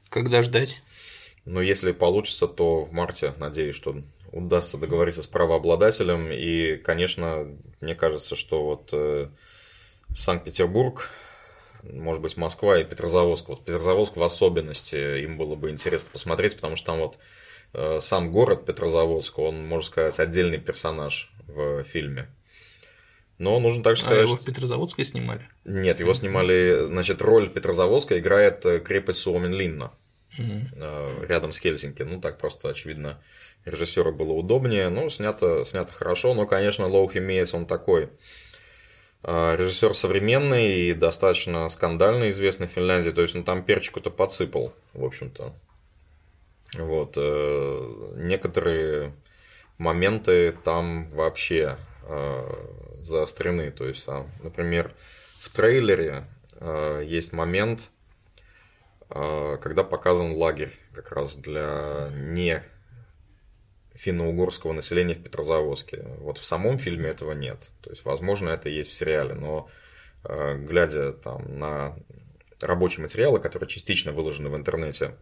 Когда 0.08 0.42
ждать? 0.42 0.82
Ну, 1.44 1.60
если 1.60 1.92
получится, 1.92 2.48
то 2.48 2.82
в 2.82 2.90
марте, 2.90 3.32
надеюсь, 3.36 3.76
что 3.76 4.02
удастся 4.32 4.76
договориться 4.76 5.22
с 5.22 5.28
правообладателем. 5.28 6.32
И, 6.32 6.74
конечно, 6.78 7.46
мне 7.80 7.94
кажется, 7.94 8.34
что 8.34 8.64
вот 8.64 8.90
э, 8.92 9.28
Санкт-Петербург, 10.16 11.10
может 11.84 12.20
быть, 12.20 12.36
Москва 12.36 12.80
и 12.80 12.84
Петрозаводск. 12.84 13.50
Вот 13.50 13.64
Петрозаводск 13.64 14.16
в 14.16 14.22
особенности 14.24 15.22
им 15.22 15.38
было 15.38 15.54
бы 15.54 15.70
интересно 15.70 16.10
посмотреть, 16.10 16.56
потому 16.56 16.74
что 16.74 16.86
там 16.86 16.98
вот 16.98 17.20
э, 17.72 17.98
сам 18.00 18.32
город 18.32 18.66
Петрозаводск, 18.66 19.38
он, 19.38 19.64
можно 19.64 19.86
сказать, 19.86 20.18
отдельный 20.18 20.58
персонаж 20.58 21.32
в 21.46 21.84
фильме. 21.84 22.34
Но 23.38 23.58
нужно 23.58 23.82
также 23.82 24.02
сказать, 24.02 24.20
а 24.20 24.22
его 24.22 24.36
в 24.36 24.44
Петрозаводске 24.44 25.04
снимали? 25.04 25.48
Нет, 25.64 25.98
его 25.98 26.14
снимали, 26.14 26.86
значит, 26.86 27.20
роль 27.20 27.50
Петрозаводска 27.50 28.18
играет 28.18 28.64
э, 28.64 28.78
крепость 28.78 29.20
Суоменлинна 29.20 29.92
угу. 30.38 31.24
рядом 31.26 31.52
с 31.52 31.58
Хельсинки. 31.58 32.02
Ну, 32.02 32.20
так 32.20 32.38
просто, 32.38 32.68
очевидно, 32.68 33.20
режиссеру 33.64 34.12
было 34.12 34.32
удобнее. 34.32 34.88
Ну, 34.88 35.08
снято, 35.10 35.64
снято 35.64 35.92
хорошо, 35.92 36.34
но, 36.34 36.46
конечно, 36.46 36.86
Лоухи 36.86 37.18
Мейс, 37.18 37.54
он 37.54 37.66
такой 37.66 38.08
э, 39.24 39.56
режиссер 39.56 39.94
современный 39.94 40.90
и 40.90 40.92
достаточно 40.94 41.68
скандально 41.70 42.28
известный 42.28 42.68
в 42.68 42.70
Финляндии, 42.70 43.10
то 43.10 43.22
есть 43.22 43.34
он 43.34 43.42
там 43.42 43.64
перчику-то 43.64 44.10
подсыпал, 44.10 44.72
в 44.92 45.04
общем-то. 45.04 45.54
Вот. 46.76 47.16
Некоторые 48.16 49.12
моменты 49.78 50.52
там 50.64 51.06
вообще 51.08 51.78
заострены. 53.04 53.70
То 53.70 53.86
есть, 53.86 54.04
там, 54.06 54.30
например, 54.42 54.92
в 55.40 55.54
трейлере 55.54 56.26
э, 56.58 57.02
есть 57.06 57.32
момент, 57.32 57.90
э, 59.10 59.58
когда 59.62 59.84
показан 59.84 60.32
лагерь 60.32 60.72
как 60.94 61.12
раз 61.12 61.36
для 61.36 62.10
не 62.12 62.62
финно-угорского 63.94 64.72
населения 64.72 65.14
в 65.14 65.22
Петрозаводске. 65.22 66.04
Вот 66.18 66.38
в 66.38 66.44
самом 66.44 66.78
фильме 66.78 67.10
этого 67.10 67.32
нет. 67.32 67.70
То 67.80 67.90
есть, 67.90 68.04
возможно, 68.04 68.48
это 68.48 68.68
есть 68.68 68.90
в 68.90 68.92
сериале, 68.92 69.34
но 69.34 69.68
глядя 70.24 71.12
там 71.12 71.58
на 71.58 71.94
рабочие 72.60 73.02
материалы, 73.02 73.40
которые 73.40 73.68
частично 73.68 74.12
выложены 74.12 74.48
в 74.48 74.56
интернете, 74.56 75.14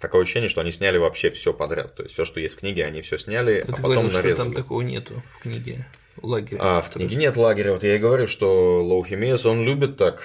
такое 0.00 0.22
ощущение, 0.22 0.48
что 0.48 0.60
они 0.60 0.72
сняли 0.72 0.98
вообще 0.98 1.30
все 1.30 1.54
подряд. 1.54 1.94
То 1.94 2.02
есть 2.02 2.14
все, 2.14 2.24
что 2.24 2.40
есть 2.40 2.56
в 2.56 2.58
книге, 2.58 2.84
они 2.84 3.00
все 3.02 3.16
сняли, 3.16 3.64
а 3.66 3.70
потом 3.70 3.82
говорил, 3.82 4.02
нарезали. 4.02 4.34
Что 4.34 4.44
там 4.44 4.54
такого 4.54 4.82
нету 4.82 5.22
в 5.30 5.38
книге 5.40 5.86
лагеря. 6.22 6.58
А, 6.60 6.80
в 6.82 6.90
книге 6.90 7.16
нет 7.16 7.36
лагеря. 7.36 7.72
Вот 7.72 7.82
я 7.84 7.96
и 7.96 7.98
говорю, 7.98 8.26
что 8.26 8.82
Лоухимиес, 8.84 9.44
он 9.46 9.64
любит 9.64 9.96
так 9.96 10.22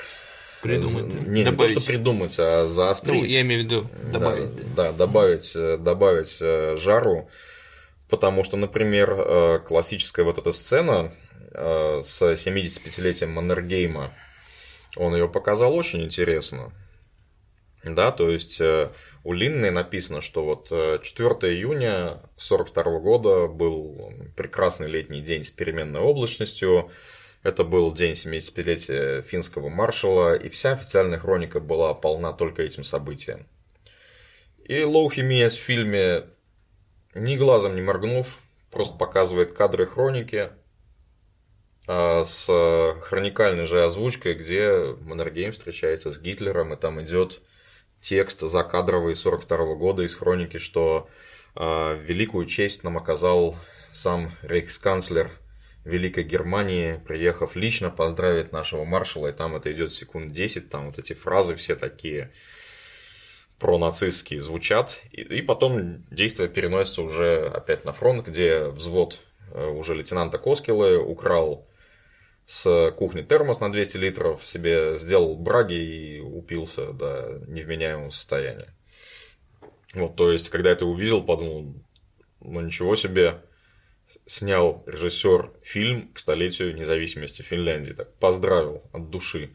придумать. 0.61 1.27
Не, 1.27 1.43
добавить. 1.43 1.71
не 1.71 1.75
то, 1.75 1.81
что 1.81 1.87
придумать, 1.87 2.35
а 2.39 2.67
заострить. 2.67 3.21
Ну, 3.21 3.27
я 3.27 3.41
имею 3.41 3.61
в 3.61 3.63
виду 3.65 3.87
добавить. 4.11 4.75
Да, 4.75 4.91
да 4.91 4.93
добавить, 4.93 5.55
э, 5.55 5.77
добавить 5.77 6.37
э, 6.41 6.75
жару. 6.77 7.29
Потому 8.09 8.43
что, 8.43 8.55
например, 8.57 9.11
э, 9.11 9.59
классическая 9.65 10.23
вот 10.23 10.37
эта 10.37 10.51
сцена 10.51 11.11
с 11.53 12.21
75-летием 12.21 13.29
Маннергейма, 13.31 14.11
он 14.95 15.15
ее 15.15 15.27
показал 15.27 15.73
очень 15.73 16.03
интересно. 16.03 16.71
Да, 17.95 18.11
то 18.11 18.29
есть 18.29 18.59
э, 18.61 18.91
у 19.23 19.33
Линны 19.33 19.71
написано, 19.71 20.21
что 20.21 20.43
вот 20.43 20.67
4 20.69 21.29
э, 21.41 21.53
июня 21.53 22.11
1942 22.35 22.99
года 22.99 23.47
был 23.47 24.13
прекрасный 24.35 24.87
летний 24.87 25.21
день 25.21 25.43
с 25.43 25.51
переменной 25.51 26.01
облачностью. 26.01 26.89
Это 27.43 27.63
был 27.63 27.93
день 27.93 28.13
75-летия 28.13 29.21
финского 29.21 29.69
маршала, 29.69 30.35
и 30.35 30.49
вся 30.49 30.71
официальная 30.71 31.19
хроника 31.19 31.59
была 31.59 31.93
полна 31.93 32.33
только 32.33 32.63
этим 32.63 32.83
событием. 32.83 33.47
И 34.65 34.83
Лоухи 34.83 35.21
Миес 35.21 35.53
в 35.55 35.61
фильме, 35.61 36.25
ни 37.13 37.37
глазом 37.37 37.75
не 37.75 37.81
моргнув, 37.81 38.39
просто 38.69 38.97
показывает 38.97 39.53
кадры 39.53 39.85
хроники 39.85 40.49
а, 41.87 42.25
с 42.25 42.47
хроникальной 43.01 43.65
же 43.65 43.83
озвучкой, 43.83 44.33
где 44.33 44.95
Маннергейм 45.01 45.53
встречается 45.53 46.11
с 46.11 46.19
Гитлером, 46.19 46.73
и 46.73 46.77
там 46.77 47.01
идет 47.01 47.41
текст 48.01 48.41
закадровый 48.41 49.15
42 49.15 49.75
года 49.75 50.03
из 50.03 50.15
хроники, 50.15 50.57
что 50.57 51.09
э, 51.55 51.99
великую 52.01 52.45
честь 52.45 52.83
нам 52.83 52.97
оказал 52.97 53.55
сам 53.91 54.31
рейхсканцлер 54.41 55.31
Великой 55.83 56.25
Германии, 56.25 57.01
приехав 57.07 57.55
лично 57.55 57.89
поздравить 57.89 58.51
нашего 58.51 58.83
маршала, 58.83 59.27
и 59.27 59.31
там 59.31 59.55
это 59.55 59.71
идет 59.71 59.93
секунд 59.93 60.31
10, 60.31 60.69
там 60.69 60.87
вот 60.87 60.99
эти 60.99 61.13
фразы 61.13 61.55
все 61.55 61.75
такие 61.75 62.31
пронацистские 63.57 64.41
звучат, 64.41 65.01
и, 65.11 65.21
и 65.21 65.41
потом 65.41 66.03
действие 66.11 66.49
переносится 66.49 67.01
уже 67.01 67.47
опять 67.47 67.85
на 67.85 67.93
фронт, 67.93 68.27
где 68.27 68.65
взвод 68.65 69.21
э, 69.53 69.65
уже 69.65 69.95
лейтенанта 69.95 70.37
Коскилы 70.37 70.97
украл 70.97 71.67
с 72.47 72.91
кухни 72.91 73.23
термос 73.23 73.59
на 73.59 73.69
200 73.69 73.97
литров, 73.97 74.45
себе 74.45 74.95
сделал 74.95 75.35
браги 75.35 75.73
и 75.73 76.19
упился 76.21 76.93
до 76.93 77.43
невменяемого 77.45 78.09
состояния. 78.09 78.73
Вот, 79.93 80.15
то 80.15 80.31
есть, 80.31 80.49
когда 80.49 80.69
я 80.69 80.75
это 80.75 80.85
увидел, 80.85 81.21
подумал, 81.21 81.75
ну 82.39 82.61
ничего 82.61 82.95
себе, 82.95 83.41
снял 84.25 84.81
режиссер 84.87 85.51
фильм 85.61 86.13
к 86.13 86.19
столетию 86.19 86.73
независимости 86.73 87.41
Финляндии, 87.41 87.91
так 87.91 88.13
поздравил 88.13 88.81
от 88.93 89.09
души. 89.09 89.49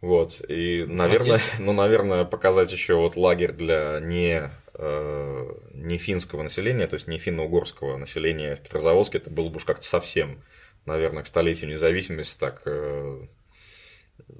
Вот. 0.00 0.40
И, 0.48 0.86
наверное, 0.88 1.38
ну, 1.58 1.74
наверное, 1.74 2.24
показать 2.24 2.72
еще 2.72 2.94
вот 2.94 3.16
лагерь 3.16 3.52
для 3.52 4.00
не, 4.00 4.50
э, 4.72 5.54
не 5.74 5.98
финского 5.98 6.42
населения, 6.42 6.86
то 6.86 6.94
есть 6.94 7.08
не 7.08 7.18
финно-угорского 7.18 7.98
населения 7.98 8.56
в 8.56 8.62
Петрозаводске, 8.62 9.18
это 9.18 9.28
было 9.28 9.50
бы 9.50 9.56
уж 9.56 9.66
как-то 9.66 9.84
совсем, 9.84 10.42
наверное, 10.86 11.22
к 11.22 11.26
столетию 11.26 11.70
независимости 11.70 12.38
так 12.38 12.62
э, 12.66 13.26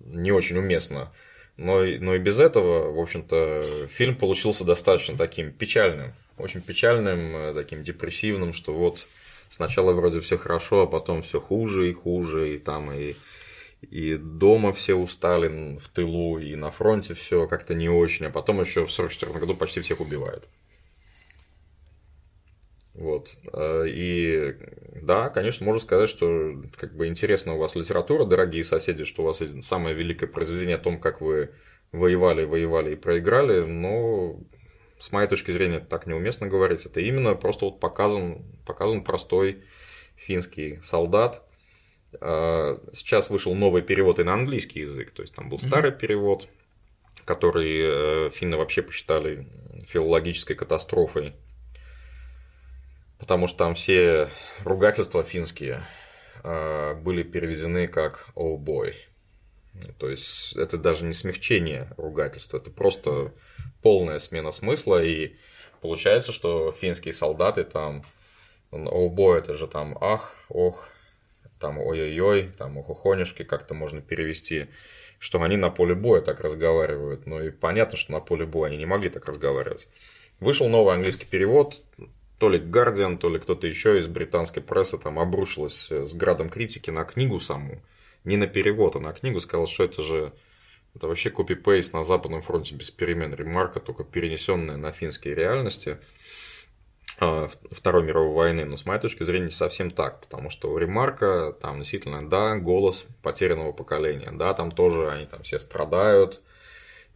не 0.06 0.32
очень 0.32 0.58
уместно. 0.58 1.12
Но, 1.56 1.82
но 1.82 2.14
и 2.14 2.18
без 2.18 2.40
этого, 2.40 2.92
в 2.92 2.98
общем-то, 2.98 3.88
фильм 3.88 4.16
получился 4.16 4.64
достаточно 4.64 5.16
таким 5.16 5.52
печальным, 5.52 6.14
очень 6.38 6.62
печальным, 6.62 7.36
э, 7.36 7.54
таким 7.54 7.84
депрессивным, 7.84 8.52
что 8.52 8.72
вот 8.72 9.06
сначала 9.48 9.92
вроде 9.92 10.20
все 10.20 10.38
хорошо, 10.38 10.82
а 10.82 10.86
потом 10.86 11.22
все 11.22 11.40
хуже 11.40 11.90
и 11.90 11.92
хуже, 11.92 12.54
и 12.54 12.58
там 12.58 12.92
и 12.92 13.14
и 13.88 14.16
дома 14.16 14.72
все 14.72 14.94
устали 14.94 15.78
в 15.78 15.88
тылу, 15.88 16.38
и 16.38 16.54
на 16.54 16.70
фронте 16.70 17.14
все 17.14 17.46
как-то 17.46 17.74
не 17.74 17.88
очень, 17.88 18.26
а 18.26 18.30
потом 18.30 18.60
еще 18.60 18.84
в 18.84 18.92
44 18.92 19.32
году 19.38 19.54
почти 19.54 19.80
всех 19.80 20.00
убивают. 20.00 20.46
Вот. 23.00 23.30
Э, 23.54 23.86
и 23.88 24.56
да, 25.00 25.30
конечно, 25.30 25.64
можно 25.64 25.80
сказать, 25.80 26.10
что 26.10 26.52
как 26.76 26.94
бы 26.94 27.08
интересна 27.08 27.54
у 27.54 27.58
вас 27.58 27.74
литература, 27.74 28.26
дорогие 28.26 28.62
соседи, 28.62 29.04
что 29.04 29.22
у 29.22 29.24
вас 29.24 29.42
самое 29.62 29.94
великое 29.94 30.26
произведение 30.26 30.76
о 30.76 30.80
том, 30.80 31.00
как 31.00 31.22
вы 31.22 31.50
воевали, 31.92 32.44
воевали 32.44 32.92
и 32.92 32.96
проиграли, 32.96 33.60
но 33.60 34.38
с 34.98 35.12
моей 35.12 35.28
точки 35.28 35.50
зрения 35.50 35.80
так 35.80 36.06
неуместно 36.06 36.46
говорить. 36.46 36.84
Это 36.84 37.00
именно 37.00 37.34
просто 37.34 37.64
вот 37.64 37.80
показан, 37.80 38.44
показан 38.66 39.02
простой 39.02 39.64
финский 40.14 40.76
солдат, 40.82 41.42
а, 42.20 42.76
сейчас 42.92 43.30
вышел 43.30 43.54
новый 43.54 43.80
перевод 43.80 44.18
и 44.18 44.24
на 44.24 44.34
английский 44.34 44.80
язык, 44.80 45.12
то 45.12 45.22
есть 45.22 45.34
там 45.34 45.48
был 45.48 45.58
старый 45.58 45.92
mm-hmm. 45.92 45.98
перевод, 45.98 46.48
который 47.24 48.26
э, 48.26 48.30
финны 48.30 48.58
вообще 48.58 48.82
посчитали 48.82 49.46
филологической 49.86 50.54
катастрофой, 50.54 51.32
потому 53.20 53.46
что 53.46 53.58
там 53.58 53.74
все 53.74 54.30
ругательства 54.64 55.22
финские 55.22 55.82
а, 56.42 56.94
были 56.94 57.22
переведены 57.22 57.86
как 57.86 58.26
«oh 58.34 58.56
boy». 58.56 58.94
То 59.98 60.10
есть 60.10 60.56
это 60.56 60.76
даже 60.78 61.04
не 61.04 61.12
смягчение 61.12 61.92
ругательства, 61.96 62.56
это 62.56 62.70
просто 62.70 63.32
полная 63.82 64.18
смена 64.18 64.50
смысла, 64.50 65.02
и 65.02 65.36
получается, 65.80 66.32
что 66.32 66.72
финские 66.72 67.14
солдаты 67.14 67.62
там 67.62 68.02
«oh 68.72 69.14
boy» 69.14 69.38
это 69.38 69.54
же 69.54 69.68
там 69.68 69.96
«ах», 70.00 70.34
«ох», 70.48 70.88
там 71.60 71.78
ой-ой-ой, 71.78 72.50
там 72.56 72.78
ухухонюшки 72.78 73.44
как-то 73.44 73.74
можно 73.74 74.00
перевести, 74.00 74.68
что 75.18 75.40
они 75.42 75.58
на 75.58 75.70
поле 75.70 75.94
боя 75.94 76.22
так 76.22 76.40
разговаривают. 76.40 77.26
Ну 77.26 77.42
и 77.42 77.50
понятно, 77.50 77.98
что 77.98 78.12
на 78.12 78.20
поле 78.20 78.46
боя 78.46 78.70
они 78.70 78.78
не 78.78 78.86
могли 78.86 79.10
так 79.10 79.26
разговаривать. 79.26 79.86
Вышел 80.40 80.68
новый 80.68 80.94
английский 80.94 81.26
перевод, 81.26 81.76
то 82.40 82.48
ли 82.48 82.58
Guardian, 82.58 83.18
то 83.18 83.28
ли 83.28 83.38
кто-то 83.38 83.66
еще 83.66 83.98
из 83.98 84.08
британской 84.08 84.62
прессы 84.62 84.96
там 84.96 85.18
обрушилась 85.18 85.92
с 85.92 86.14
градом 86.14 86.48
критики 86.48 86.88
на 86.90 87.04
книгу 87.04 87.38
саму. 87.38 87.82
Не 88.24 88.38
на 88.38 88.46
перевод, 88.46 88.96
а 88.96 89.00
на 89.00 89.12
книгу. 89.12 89.40
Сказал, 89.40 89.66
что 89.66 89.84
это 89.84 90.02
же 90.02 90.32
это 90.94 91.06
вообще 91.06 91.28
копипейст 91.28 91.92
на 91.92 92.02
Западном 92.02 92.40
фронте 92.40 92.74
без 92.74 92.90
перемен. 92.90 93.34
Ремарка, 93.34 93.78
только 93.78 94.04
перенесенная 94.04 94.78
на 94.78 94.90
финские 94.90 95.34
реальности. 95.34 95.98
А, 97.18 97.50
Второй 97.70 98.04
мировой 98.04 98.32
войны, 98.32 98.64
но 98.64 98.76
с 98.76 98.86
моей 98.86 99.02
точки 99.02 99.22
зрения 99.22 99.46
не 99.46 99.50
совсем 99.50 99.90
так, 99.90 100.22
потому 100.22 100.48
что 100.48 100.76
Ремарка 100.78 101.54
там 101.60 101.76
действительно, 101.76 102.26
да, 102.26 102.56
голос 102.56 103.04
потерянного 103.22 103.72
поколения, 103.72 104.30
да, 104.32 104.54
там 104.54 104.70
тоже 104.70 105.10
они 105.10 105.26
там 105.26 105.42
все 105.42 105.60
страдают 105.60 106.40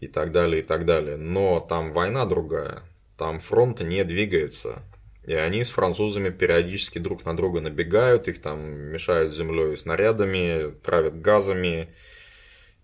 и 0.01 0.07
так 0.07 0.33
далее, 0.33 0.61
и 0.61 0.67
так 0.67 0.85
далее, 0.85 1.17
но 1.17 1.61
там 1.61 1.89
война 1.89 2.27
другая, 2.27 2.83
там 3.17 3.39
фронт 3.39 3.81
не 3.81 4.05
двигается, 4.05 4.83
и 5.27 5.35
они 5.35 5.65
с 5.65 5.71
французами 5.71 6.31
периодически 6.31 6.99
друг 6.99 7.25
на 7.25 7.37
друга 7.37 7.61
набегают, 7.61 8.29
их 8.29 8.41
там 8.43 8.75
мешают 8.75 9.33
землей 9.33 9.73
и 9.73 9.77
снарядами, 9.77 10.73
травят 10.83 11.21
газами, 11.21 11.89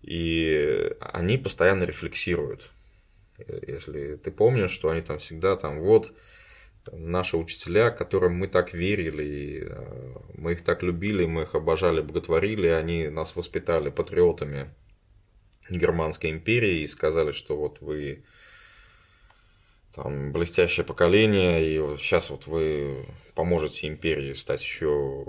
и 0.01 0.91
они 0.99 1.37
постоянно 1.37 1.83
рефлексируют. 1.83 2.71
Если 3.67 4.15
ты 4.15 4.31
помнишь, 4.31 4.71
что 4.71 4.89
они 4.89 5.01
там 5.01 5.19
всегда 5.19 5.55
там 5.55 5.79
вот 5.79 6.13
наши 6.91 7.37
учителя, 7.37 7.91
которым 7.91 8.35
мы 8.35 8.47
так 8.47 8.73
верили, 8.73 9.67
э, 9.67 10.15
мы 10.33 10.53
их 10.53 10.63
так 10.63 10.81
любили, 10.81 11.25
мы 11.25 11.43
их 11.43 11.53
обожали, 11.53 12.01
боготворили, 12.01 12.67
они 12.67 13.07
нас 13.09 13.35
воспитали 13.35 13.89
патриотами 13.89 14.73
Германской 15.69 16.31
империи 16.31 16.81
и 16.81 16.87
сказали, 16.87 17.31
что 17.31 17.55
вот 17.55 17.81
вы 17.81 18.23
там 19.93 20.31
блестящее 20.31 20.85
поколение, 20.85 21.65
и 21.65 21.97
сейчас 21.97 22.29
вот 22.29 22.47
вы 22.47 23.05
поможете 23.35 23.87
империи 23.87 24.33
стать 24.33 24.61
еще 24.61 25.25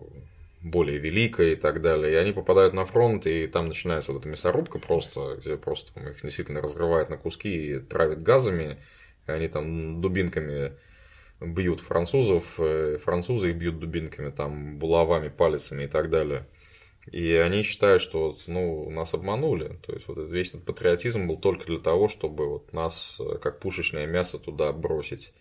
более 0.63 0.99
великой 0.99 1.53
и 1.53 1.57
так 1.57 1.83
далее. 1.83 2.13
И 2.13 2.17
они 2.17 2.33
попадают 2.33 2.73
на 2.73 2.85
фронт, 2.85 3.27
и 3.27 3.47
там 3.47 3.69
начинается 3.69 4.13
вот 4.13 4.21
эта 4.21 4.29
мясорубка 4.29 4.79
просто, 4.79 5.37
где 5.39 5.57
просто 5.57 5.99
их 6.01 6.23
действительно 6.23 6.61
разрывает 6.61 7.11
на 7.11 7.17
куски 7.17 7.75
и 7.75 7.79
травит 7.81 8.23
газами, 8.23 8.79
и 9.27 9.31
они 9.31 9.49
там 9.49 10.01
дубинками 10.01 10.73
бьют 11.41 11.81
французов, 11.81 12.55
э, 12.59 12.99
французы 13.03 13.51
их 13.51 13.57
бьют 13.57 13.79
дубинками, 13.81 14.31
там, 14.31 14.79
булавами, 14.79 15.29
палицами 15.29 15.85
и 15.85 15.89
так 15.89 16.11
далее. 16.11 16.47
И 17.11 17.35
они 17.35 17.63
считают, 17.63 18.01
что 18.01 18.29
вот, 18.31 18.43
ну, 18.47 18.89
нас 18.91 19.13
обманули. 19.15 19.79
То 19.85 19.93
есть, 19.93 20.07
вот 20.07 20.19
весь 20.31 20.51
этот 20.51 20.65
патриотизм 20.65 21.27
был 21.27 21.37
только 21.37 21.67
для 21.67 21.79
того, 21.79 22.07
чтобы 22.09 22.49
вот 22.49 22.73
нас, 22.73 23.21
э, 23.21 23.39
как 23.39 23.59
пушечное 23.59 24.07
мясо, 24.07 24.39
туда 24.39 24.73
бросить. 24.73 25.33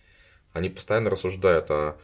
Они 0.53 0.69
постоянно 0.69 1.11
рассуждают, 1.11 1.69
а, 1.69 1.97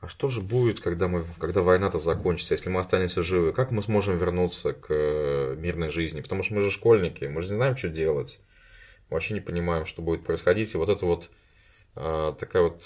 а 0.00 0.08
что 0.08 0.28
же 0.28 0.40
будет, 0.40 0.80
когда, 0.80 1.08
мы, 1.08 1.24
когда 1.40 1.62
война-то 1.62 1.98
закончится, 1.98 2.54
если 2.54 2.70
мы 2.70 2.78
останемся 2.78 3.22
живы? 3.22 3.52
Как 3.52 3.72
мы 3.72 3.82
сможем 3.82 4.18
вернуться 4.18 4.72
к 4.72 4.86
э, 4.90 5.56
мирной 5.58 5.90
жизни? 5.90 6.20
Потому 6.20 6.44
что 6.44 6.54
мы 6.54 6.60
же 6.60 6.70
школьники, 6.70 7.24
мы 7.24 7.42
же 7.42 7.48
не 7.48 7.54
знаем, 7.56 7.76
что 7.76 7.88
делать. 7.88 8.40
Вообще 9.10 9.34
не 9.34 9.40
понимаем, 9.40 9.84
что 9.84 10.00
будет 10.00 10.24
происходить. 10.24 10.72
И 10.72 10.78
вот 10.78 10.88
это 10.88 11.04
вот 11.04 11.30
такая 11.94 12.62
вот 12.62 12.82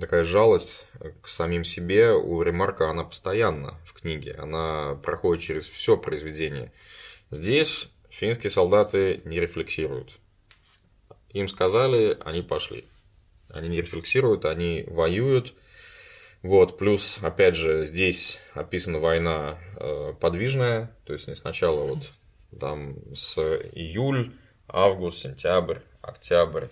такая 0.00 0.24
жалость 0.24 0.86
к 1.22 1.28
самим 1.28 1.64
себе 1.64 2.12
у 2.12 2.42
Ремарка, 2.42 2.90
она 2.90 3.04
постоянна 3.04 3.78
в 3.84 3.92
книге, 3.92 4.34
она 4.38 4.98
проходит 5.02 5.42
через 5.42 5.66
все 5.66 5.96
произведение. 5.96 6.72
Здесь 7.30 7.90
финские 8.10 8.50
солдаты 8.50 9.22
не 9.24 9.40
рефлексируют. 9.40 10.18
Им 11.30 11.48
сказали, 11.48 12.18
они 12.24 12.42
пошли. 12.42 12.84
Они 13.48 13.68
не 13.68 13.78
рефлексируют, 13.78 14.44
они 14.44 14.84
воюют. 14.86 15.54
Вот, 16.42 16.76
плюс, 16.76 17.18
опять 17.22 17.54
же, 17.54 17.86
здесь 17.86 18.38
описана 18.54 18.98
война 18.98 19.58
э, 19.76 20.12
подвижная, 20.20 20.94
то 21.04 21.12
есть 21.12 21.28
не 21.28 21.36
сначала 21.36 21.84
вот 21.86 22.12
там 22.58 22.96
с 23.14 23.38
июль, 23.38 24.32
август, 24.66 25.18
сентябрь, 25.18 25.78
октябрь, 26.02 26.66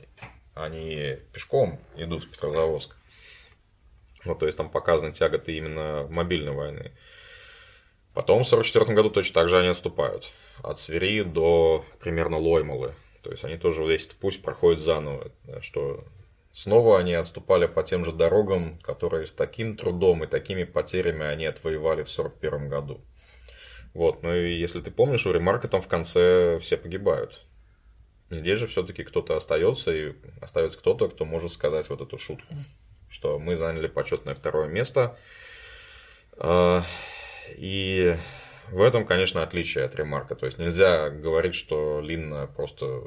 они 0.55 1.19
пешком 1.33 1.79
идут 1.97 2.25
в 2.25 2.31
Петрозаводск. 2.31 2.97
Вот, 4.25 4.39
то 4.39 4.47
есть 4.47 4.59
там 4.59 4.71
показаны 4.71 5.13
тяготы 5.13 5.57
именно 5.57 6.07
мобильной 6.11 6.53
войны. 6.53 6.93
Потом 8.13 8.43
в 8.43 8.47
1944 8.47 8.97
году 8.97 9.11
точно 9.11 9.35
так 9.35 9.49
же 9.49 9.59
они 9.59 9.69
отступают. 9.69 10.31
От 10.63 10.79
Свери 10.79 11.23
до 11.23 11.85
примерно 12.01 12.39
Лоймалы. 12.39 12.95
То 13.23 13.31
есть 13.31 13.45
они 13.45 13.57
тоже 13.57 13.85
весь 13.85 14.07
этот 14.07 14.19
путь 14.19 14.43
проходят 14.43 14.81
заново. 14.81 15.31
Что 15.61 16.05
снова 16.53 16.99
они 16.99 17.15
отступали 17.15 17.67
по 17.67 17.83
тем 17.83 18.05
же 18.05 18.13
дорогам, 18.13 18.79
которые 18.81 19.27
с 19.27 19.33
таким 19.33 19.77
трудом 19.77 20.25
и 20.25 20.27
такими 20.27 20.65
потерями 20.65 21.25
они 21.25 21.47
отвоевали 21.47 22.03
в 22.03 22.11
1941 22.11 22.69
году. 22.69 23.01
Вот, 23.95 24.23
ну 24.23 24.35
и 24.35 24.53
если 24.53 24.81
ты 24.81 24.91
помнишь, 24.91 25.27
у 25.27 25.33
Ремарка 25.33 25.69
там 25.69 25.81
в 25.81 25.89
конце 25.89 26.59
все 26.61 26.77
погибают. 26.77 27.43
Здесь 28.31 28.59
же 28.59 28.67
все-таки 28.67 29.03
кто-то 29.03 29.35
остается, 29.35 29.95
и 29.95 30.15
остается 30.41 30.79
кто-то, 30.79 31.09
кто 31.09 31.25
может 31.25 31.53
сказать 31.53 31.89
вот 31.89 32.01
эту 32.01 32.19
шутку 32.19 32.55
что 33.11 33.39
мы 33.39 33.57
заняли 33.57 33.89
почетное 33.89 34.35
второе 34.35 34.69
место. 34.69 35.19
А, 36.39 36.83
и 37.59 38.17
в 38.71 38.81
этом, 38.81 39.05
конечно, 39.05 39.43
отличие 39.43 39.85
от 39.85 39.95
ремарка. 39.97 40.35
То 40.35 40.47
есть 40.47 40.59
нельзя 40.59 41.11
говорить, 41.11 41.55
что 41.55 42.01
Лин 42.01 42.49
просто 42.57 43.03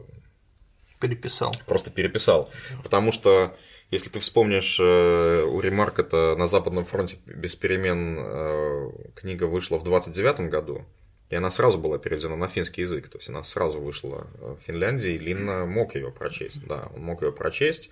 переписал. 0.99 1.55
Просто 1.65 1.89
переписал. 1.89 2.49
Потому 2.83 3.11
что, 3.11 3.55
если 3.91 4.09
ты 4.09 4.19
вспомнишь, 4.19 4.77
э, 4.79 5.43
у 5.43 5.59
Ремарка-то 5.59 6.35
на 6.37 6.47
Западном 6.47 6.85
фронте 6.85 7.17
без 7.25 7.55
перемен 7.55 8.17
э, 8.19 8.89
книга 9.15 9.45
вышла 9.45 9.77
в 9.77 9.83
29 9.83 10.49
году, 10.49 10.85
и 11.29 11.35
она 11.35 11.49
сразу 11.49 11.77
была 11.77 11.97
переведена 11.97 12.35
на 12.35 12.47
финский 12.47 12.81
язык. 12.81 13.09
То 13.09 13.17
есть 13.17 13.29
она 13.29 13.43
сразу 13.43 13.81
вышла 13.81 14.27
в 14.39 14.57
Финляндии, 14.65 15.13
и 15.13 15.17
Лин 15.17 15.67
мог 15.69 15.95
ее 15.95 16.11
прочесть. 16.11 16.65
Да, 16.67 16.89
он 16.95 17.01
мог 17.03 17.21
ее 17.21 17.31
прочесть. 17.31 17.91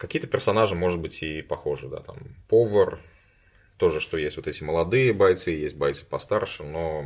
Какие-то 0.00 0.28
персонажи, 0.28 0.74
может 0.74 0.98
быть, 0.98 1.22
и 1.22 1.42
похожи, 1.42 1.86
да, 1.86 2.00
там 2.00 2.16
повар, 2.48 3.00
тоже, 3.76 4.00
что 4.00 4.16
есть 4.16 4.38
вот 4.38 4.46
эти 4.46 4.62
молодые 4.62 5.12
бойцы, 5.12 5.50
есть 5.50 5.76
бойцы 5.76 6.06
постарше, 6.06 6.62
но 6.62 7.04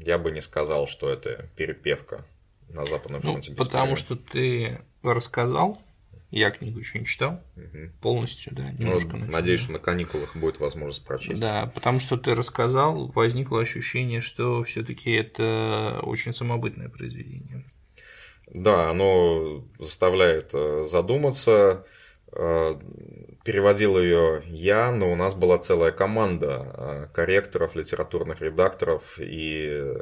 я 0.00 0.16
бы 0.16 0.30
не 0.30 0.40
сказал, 0.40 0.88
что 0.88 1.10
это 1.10 1.50
перепевка 1.54 2.24
на 2.70 2.86
Западном 2.86 3.20
ну, 3.22 3.32
фронте. 3.32 3.52
Потому 3.52 3.94
что 3.94 4.16
ты 4.16 4.80
рассказал, 5.02 5.82
я 6.30 6.50
книгу 6.50 6.78
еще 6.78 6.98
не 6.98 7.04
читал 7.04 7.42
угу. 7.56 7.90
полностью, 8.00 8.54
да, 8.54 8.70
ну, 8.78 8.84
немножко. 8.84 9.18
Ну, 9.18 9.30
надеюсь, 9.30 9.60
что 9.60 9.72
на 9.72 9.78
каникулах 9.78 10.34
будет 10.34 10.60
возможность 10.60 11.04
прочесть. 11.04 11.42
Да, 11.42 11.70
потому 11.74 12.00
что 12.00 12.16
ты 12.16 12.34
рассказал, 12.34 13.08
возникло 13.08 13.60
ощущение, 13.60 14.22
что 14.22 14.64
все-таки 14.64 15.10
это 15.10 16.00
очень 16.04 16.32
самобытное 16.32 16.88
произведение. 16.88 17.66
Да, 18.46 18.90
оно 18.90 19.64
заставляет 19.78 20.50
э, 20.54 20.84
задуматься. 20.88 21.84
Э, 22.32 22.76
переводил 23.44 23.98
ее 23.98 24.42
я, 24.46 24.92
но 24.92 25.10
у 25.10 25.16
нас 25.16 25.34
была 25.34 25.58
целая 25.58 25.90
команда 25.92 26.72
э, 26.76 27.06
корректоров, 27.12 27.74
литературных 27.74 28.40
редакторов 28.40 29.18
и 29.18 29.96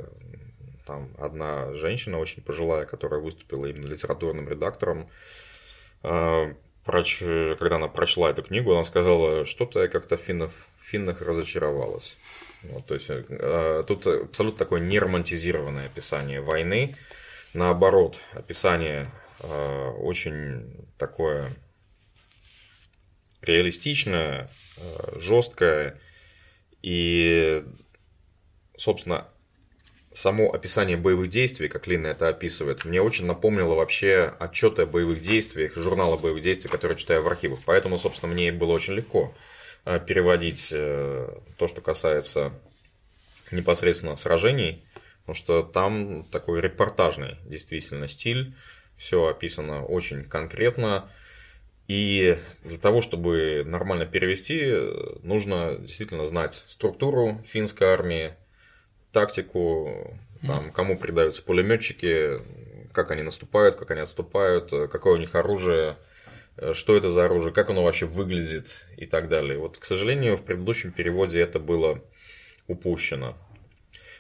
там 0.87 1.11
одна 1.19 1.73
женщина 1.75 2.19
очень 2.19 2.43
пожилая, 2.43 2.87
которая 2.87 3.21
выступила 3.21 3.67
именно 3.67 3.87
литературным 3.87 4.49
редактором. 4.49 5.09
Когда 6.01 7.77
она 7.77 7.89
прочла 7.89 8.31
эту 8.31 8.43
книгу, 8.43 8.73
она 8.73 8.85
сказала, 8.85 9.45
что-то 9.45 9.83
я 9.83 9.89
как-то 9.89 10.17
финнов, 10.17 10.69
финнах 10.81 11.21
разочаровалась. 11.21 12.17
Вот, 12.63 12.87
то 12.87 12.95
есть 12.95 13.09
тут 13.87 14.07
абсолютно 14.07 14.59
такое 14.59 14.81
неромантизированное 14.81 15.87
описание 15.87 16.41
войны, 16.41 16.95
наоборот, 17.53 18.23
описание 18.33 19.11
э, 19.41 19.91
очень 19.99 20.89
такое 20.97 21.53
реалистичное, 23.43 24.51
э, 24.77 25.19
жесткое 25.19 25.99
и, 26.83 27.63
собственно, 28.77 29.29
само 30.13 30.53
описание 30.53 30.97
боевых 30.97 31.29
действий, 31.29 31.69
как 31.69 31.87
Лина 31.87 32.09
это 32.09 32.29
описывает, 32.29 32.85
мне 32.85 33.01
очень 33.01 33.27
напомнило 33.27 33.75
вообще 33.75 34.35
отчеты 34.39 34.83
о 34.83 34.87
боевых 34.87 35.21
действиях, 35.21 35.75
журнала 35.77 36.17
боевых 36.17 36.43
действий, 36.43 36.71
которые 36.71 36.99
читаю 36.99 37.23
в 37.23 37.29
архивах. 37.29 37.61
Поэтому, 37.65 37.99
собственно, 37.99 38.33
мне 38.33 38.53
было 38.53 38.73
очень 38.73 38.95
легко 38.95 39.35
э, 39.85 40.01
переводить 40.01 40.69
то, 40.71 41.67
что 41.67 41.81
касается 41.81 42.53
непосредственно 43.51 44.17
сражений 44.17 44.83
потому 45.29 45.45
что 45.45 45.63
там 45.63 46.25
такой 46.33 46.63
репортажный 46.63 47.37
действительно 47.45 48.09
стиль, 48.09 48.55
все 48.97 49.27
описано 49.27 49.85
очень 49.85 50.25
конкретно. 50.25 51.11
И 51.89 52.39
для 52.65 52.79
того, 52.79 53.01
чтобы 53.01 53.65
нормально 53.67 54.05
перевести, 54.05 54.75
нужно 55.23 55.77
действительно 55.79 56.27
знать 56.27 56.53
структуру 56.53 57.43
финской 57.49 57.89
армии, 57.89 58.35
тактику, 59.11 60.19
там, 60.47 60.71
кому 60.71 60.99
придаются 60.99 61.43
пулеметчики, 61.43 62.41
как 62.93 63.11
они 63.11 63.23
наступают, 63.23 63.77
как 63.77 63.91
они 63.91 64.03
отступают, 64.03 64.71
какое 64.91 65.15
у 65.15 65.17
них 65.17 65.35
оружие, 65.35 65.97
что 66.73 66.95
это 66.95 67.11
за 67.11 67.25
оружие, 67.25 67.55
как 67.55 67.71
оно 67.71 67.83
вообще 67.83 68.05
выглядит 68.05 68.87
и 68.99 69.07
так 69.07 69.29
далее. 69.29 69.59
Вот, 69.59 69.79
к 69.79 69.85
сожалению, 69.85 70.37
в 70.37 70.45
предыдущем 70.45 70.93
переводе 70.93 71.41
это 71.41 71.59
было 71.59 72.05
упущено. 72.67 73.39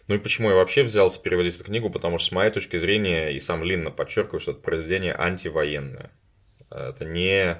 Ну 0.06 0.14
и 0.14 0.18
почему 0.18 0.48
я 0.48 0.56
вообще 0.56 0.84
взялся 0.84 1.20
переводить 1.20 1.56
эту 1.56 1.64
книгу? 1.64 1.90
Потому 1.90 2.16
что 2.16 2.28
с 2.28 2.32
моей 2.32 2.50
точки 2.50 2.78
зрения, 2.78 3.28
и 3.28 3.40
сам 3.40 3.62
Линна 3.62 3.90
подчеркивает, 3.90 4.40
что 4.40 4.52
это 4.52 4.60
произведение 4.60 5.14
антивоенное. 5.14 6.10
Это 6.70 7.04
не 7.04 7.58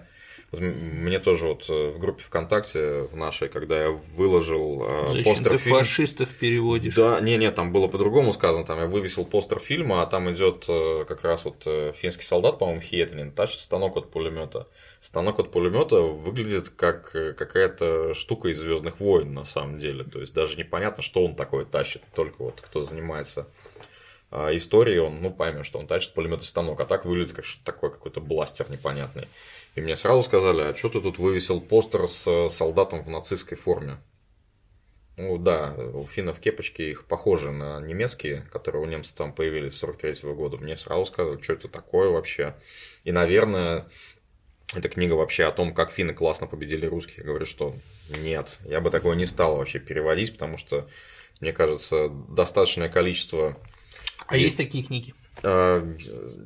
вот 0.51 0.61
мне 0.63 1.19
тоже 1.19 1.47
вот 1.47 1.67
э, 1.69 1.91
в 1.91 1.99
группе 1.99 2.23
ВКонтакте 2.23 3.03
в 3.03 3.17
нашей, 3.17 3.49
когда 3.49 3.83
я 3.83 3.91
выложил 3.91 4.83
э, 4.83 5.09
Зачем 5.09 5.25
постер 5.25 5.53
ты 5.53 5.59
фильма... 5.59 5.79
фашистов 5.79 6.29
переводишь? 6.31 6.95
Да, 6.95 7.21
не, 7.21 7.37
не, 7.37 7.51
там 7.51 7.71
было 7.71 7.87
по-другому 7.87 8.33
сказано, 8.33 8.65
там 8.65 8.79
я 8.79 8.87
вывесил 8.87 9.27
постер 9.27 9.59
фильма, 9.59 10.03
а 10.03 10.07
там 10.07 10.33
идет 10.33 10.65
э, 10.69 11.05
как 11.07 11.23
раз 11.23 11.45
вот 11.45 11.69
финский 11.97 12.25
солдат, 12.25 12.59
по-моему, 12.59 12.81
Хиетнин, 12.81 13.31
тащит 13.31 13.61
станок 13.61 13.99
от 13.99 14.11
пулемета. 14.11 14.69
Станок 15.01 15.39
от 15.39 15.53
пулемета 15.53 16.01
выглядит 16.01 16.71
как 16.71 17.13
какая-то 17.13 18.15
штука 18.15 18.49
из 18.49 18.59
Звездных 18.59 19.01
войн 19.01 19.35
на 19.35 19.45
самом 19.45 19.79
деле. 19.79 20.03
То 20.03 20.21
есть 20.21 20.33
даже 20.33 20.57
непонятно, 20.57 21.03
что 21.03 21.25
он 21.25 21.35
такое 21.35 21.67
тащит, 21.67 22.03
только 22.15 22.43
вот 22.43 22.63
кто 22.63 22.83
занимается 22.83 23.49
историей, 24.31 24.99
он, 24.99 25.23
ну, 25.23 25.31
поймет, 25.31 25.65
что 25.65 25.79
он 25.79 25.87
тащит 25.87 26.15
пулеметный 26.15 26.47
станок, 26.47 26.81
а 26.81 26.85
так 26.85 27.05
выглядит 27.05 27.33
как 27.33 27.45
что-то 27.45 27.65
такое, 27.65 27.91
какой-то 27.91 28.21
бластер 28.21 28.71
непонятный. 28.71 29.29
И 29.75 29.81
мне 29.81 29.97
сразу 29.97 30.23
сказали, 30.23 30.63
а 30.63 30.75
что 30.75 30.89
ты 30.89 31.01
тут 31.01 31.19
вывесил 31.19 31.61
постер 31.61 32.07
с 32.09 32.27
э, 32.27 32.51
солдатом 32.51 33.03
в 33.03 33.09
нацистской 33.09 33.57
форме? 33.57 33.99
Ну 35.17 35.37
да, 35.37 35.75
у 35.95 36.07
финнов 36.07 36.39
кепочки 36.39 36.83
их 36.83 37.07
похожи 37.07 37.51
на 37.51 37.81
немецкие, 37.81 38.43
которые 38.53 38.83
у 38.83 38.87
немцев 38.87 39.17
там 39.17 39.33
появились 39.33 39.75
с 39.75 39.79
43 39.79 40.13
-го 40.13 40.35
года. 40.35 40.59
Мне 40.59 40.77
сразу 40.77 41.05
сказали, 41.07 41.41
что 41.41 41.55
это 41.55 41.69
такое 41.69 42.09
вообще. 42.09 42.55
И, 43.03 43.11
наверное, 43.11 43.89
эта 44.77 44.89
книга 44.89 45.15
вообще 45.15 45.45
о 45.45 45.51
том, 45.51 45.75
как 45.75 45.91
финны 45.91 46.15
классно 46.15 46.47
победили 46.47 46.87
русских. 46.87 47.19
Я 47.19 47.25
говорю, 47.25 47.47
что 47.47 47.75
нет, 48.23 48.61
я 48.65 48.81
бы 48.81 48.91
такое 48.91 49.17
не 49.17 49.27
стал 49.27 49.57
вообще 49.57 49.81
переводить, 49.81 50.35
потому 50.35 50.57
что, 50.57 50.89
мне 51.41 51.53
кажется, 51.53 52.09
достаточное 52.09 52.89
количество... 52.89 53.57
А 54.29 54.37
есть, 54.37 54.59
такие 54.59 54.85
книги? 54.85 55.15
А, 55.43 55.87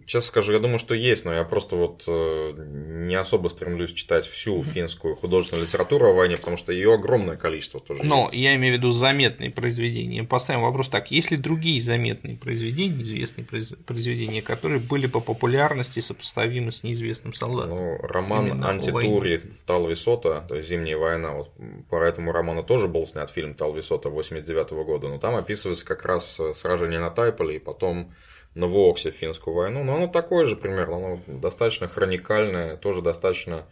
честно 0.06 0.28
скажу, 0.28 0.52
я 0.52 0.58
думаю, 0.58 0.78
что 0.78 0.94
есть, 0.94 1.24
но 1.24 1.32
я 1.32 1.44
просто 1.44 1.76
вот 1.76 2.04
э, 2.06 2.52
не 2.56 3.14
особо 3.14 3.48
стремлюсь 3.48 3.92
читать 3.92 4.26
всю 4.26 4.62
финскую 4.62 5.16
художественную 5.16 5.66
литературу 5.66 6.10
о 6.10 6.12
войне, 6.12 6.36
потому 6.36 6.56
что 6.56 6.72
ее 6.72 6.94
огромное 6.94 7.36
количество 7.36 7.80
тоже. 7.80 8.02
Но 8.04 8.24
есть. 8.24 8.34
я 8.34 8.54
имею 8.56 8.74
в 8.74 8.76
виду 8.78 8.92
заметные 8.92 9.50
произведения. 9.50 10.24
Поставим 10.24 10.62
вопрос 10.62 10.88
так: 10.88 11.10
есть 11.10 11.30
ли 11.30 11.36
другие 11.36 11.80
заметные 11.80 12.36
произведения, 12.36 13.02
известные 13.02 13.46
произведения, 13.46 14.42
которые 14.42 14.80
были 14.80 15.06
по 15.06 15.20
популярности 15.20 16.00
сопоставимы 16.00 16.70
с 16.70 16.82
неизвестным 16.82 17.32
солдатом? 17.32 17.76
Ну, 17.76 17.98
роман 18.02 18.62
Антитури 18.62 19.40
Талвисота, 19.64 20.44
то 20.48 20.56
есть 20.56 20.68
Зимняя 20.68 20.98
война, 20.98 21.32
вот 21.32 21.50
по 21.88 22.02
этому 22.02 22.32
роману 22.32 22.62
тоже 22.62 22.88
был 22.88 23.06
снят 23.06 23.30
фильм 23.30 23.54
Талвисота 23.54 24.10
89 24.10 24.70
года, 24.84 25.08
но 25.08 25.18
там 25.18 25.34
описывается 25.36 25.84
как 25.86 26.04
раз 26.04 26.40
сражение 26.52 27.00
на 27.00 27.10
Тайполе 27.10 27.56
и 27.56 27.58
потом 27.58 28.12
на 28.54 28.66
Воксе 28.66 29.10
финскую 29.10 29.54
войну, 29.54 29.82
но 29.82 29.96
оно 29.96 30.06
такое 30.08 30.44
же 30.44 30.56
примерно, 30.56 30.96
оно 30.96 31.20
достаточно 31.26 31.88
хроникальное, 31.88 32.76
тоже 32.76 33.00
достаточно, 33.00 33.66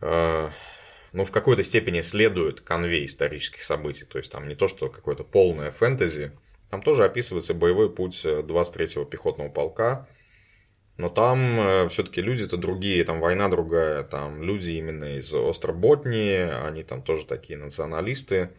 э, 0.00 0.48
ну, 1.12 1.24
в 1.24 1.30
какой-то 1.30 1.62
степени 1.62 2.00
следует 2.00 2.60
конвей 2.60 3.04
исторических 3.04 3.62
событий, 3.62 4.04
то 4.04 4.18
есть 4.18 4.32
там 4.32 4.48
не 4.48 4.54
то, 4.54 4.68
что 4.68 4.88
какое-то 4.88 5.24
полное 5.24 5.70
фэнтези, 5.70 6.32
там 6.70 6.82
тоже 6.82 7.04
описывается 7.04 7.52
боевой 7.54 7.92
путь 7.94 8.24
23-го 8.24 9.04
пехотного 9.04 9.50
полка, 9.50 10.08
но 10.96 11.08
там 11.08 11.60
э, 11.60 11.88
все-таки 11.88 12.22
люди-то 12.22 12.56
другие, 12.56 13.04
там 13.04 13.20
война 13.20 13.48
другая, 13.48 14.02
там 14.04 14.42
люди 14.42 14.72
именно 14.72 15.18
из 15.18 15.32
Остроботнии, 15.34 16.50
они 16.66 16.84
там 16.84 17.02
тоже 17.02 17.26
такие 17.26 17.58
националисты. 17.58 18.50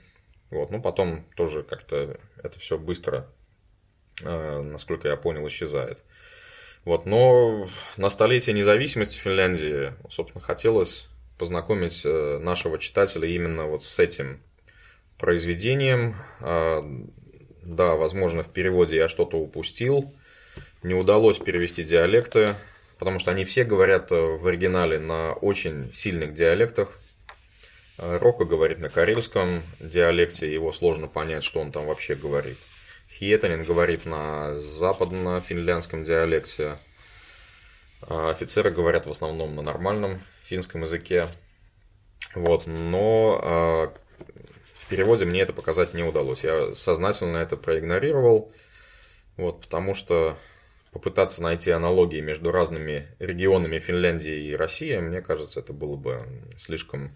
Вот, 0.51 0.69
ну 0.69 0.81
потом 0.81 1.25
тоже 1.35 1.63
как-то 1.63 2.19
это 2.43 2.59
все 2.59 2.77
быстро 2.77 3.27
Э, 3.27 3.44
насколько 4.23 5.07
я 5.07 5.15
понял, 5.15 5.47
исчезает. 5.47 6.03
Вот, 6.85 7.07
но 7.07 7.67
на 7.97 8.09
столетие 8.11 8.55
независимости 8.55 9.17
Финляндии, 9.17 9.93
собственно, 10.07 10.43
хотелось 10.43 11.09
познакомить 11.37 12.03
э, 12.05 12.37
нашего 12.39 12.77
читателя 12.77 13.27
именно 13.27 13.65
вот 13.65 13.83
с 13.83 13.97
этим 13.97 14.39
произведением. 15.17 16.15
А, 16.41 16.85
да, 17.63 17.95
возможно, 17.95 18.43
в 18.43 18.49
переводе 18.53 18.97
я 18.97 19.07
что-то 19.07 19.37
упустил. 19.37 20.13
Не 20.83 20.93
удалось 20.93 21.39
перевести 21.39 21.83
диалекты, 21.83 22.55
потому 22.99 23.17
что 23.17 23.31
они 23.31 23.45
все 23.45 23.63
говорят 23.63 24.11
э, 24.11 24.15
в 24.15 24.45
оригинале 24.45 24.99
на 24.99 25.33
очень 25.33 25.91
сильных 25.91 26.35
диалектах. 26.35 26.99
Рока 27.97 28.43
говорит 28.43 28.79
на 28.79 28.89
карельском 28.89 29.63
диалекте, 29.79 30.53
его 30.53 30.73
сложно 30.73 31.07
понять, 31.07 31.45
что 31.45 31.61
он 31.61 31.71
там 31.71 31.85
вообще 31.85 32.13
говорит. 32.13 32.57
Хиетанин 33.17 33.63
говорит 33.63 34.05
на 34.05 34.55
западно-финляндском 34.55 36.03
диалекте. 36.03 36.75
А 38.01 38.29
офицеры 38.29 38.71
говорят 38.71 39.05
в 39.05 39.11
основном 39.11 39.55
на 39.55 39.61
нормальном 39.61 40.21
финском 40.43 40.81
языке. 40.81 41.29
Вот, 42.33 42.67
но 42.67 43.39
а, 43.41 43.93
в 44.73 44.89
переводе 44.89 45.23
мне 45.23 45.41
это 45.41 45.53
показать 45.53 45.93
не 45.93 46.03
удалось. 46.03 46.43
Я 46.43 46.75
сознательно 46.75 47.37
это 47.37 47.55
проигнорировал, 47.55 48.51
вот, 49.37 49.61
потому 49.61 49.95
что 49.95 50.37
попытаться 50.91 51.41
найти 51.41 51.71
аналогии 51.71 52.19
между 52.19 52.51
разными 52.51 53.07
регионами 53.19 53.79
Финляндии 53.79 54.49
и 54.49 54.55
России, 54.55 54.97
мне 54.97 55.21
кажется, 55.21 55.61
это 55.61 55.71
было 55.71 55.95
бы 55.95 56.25
слишком, 56.57 57.15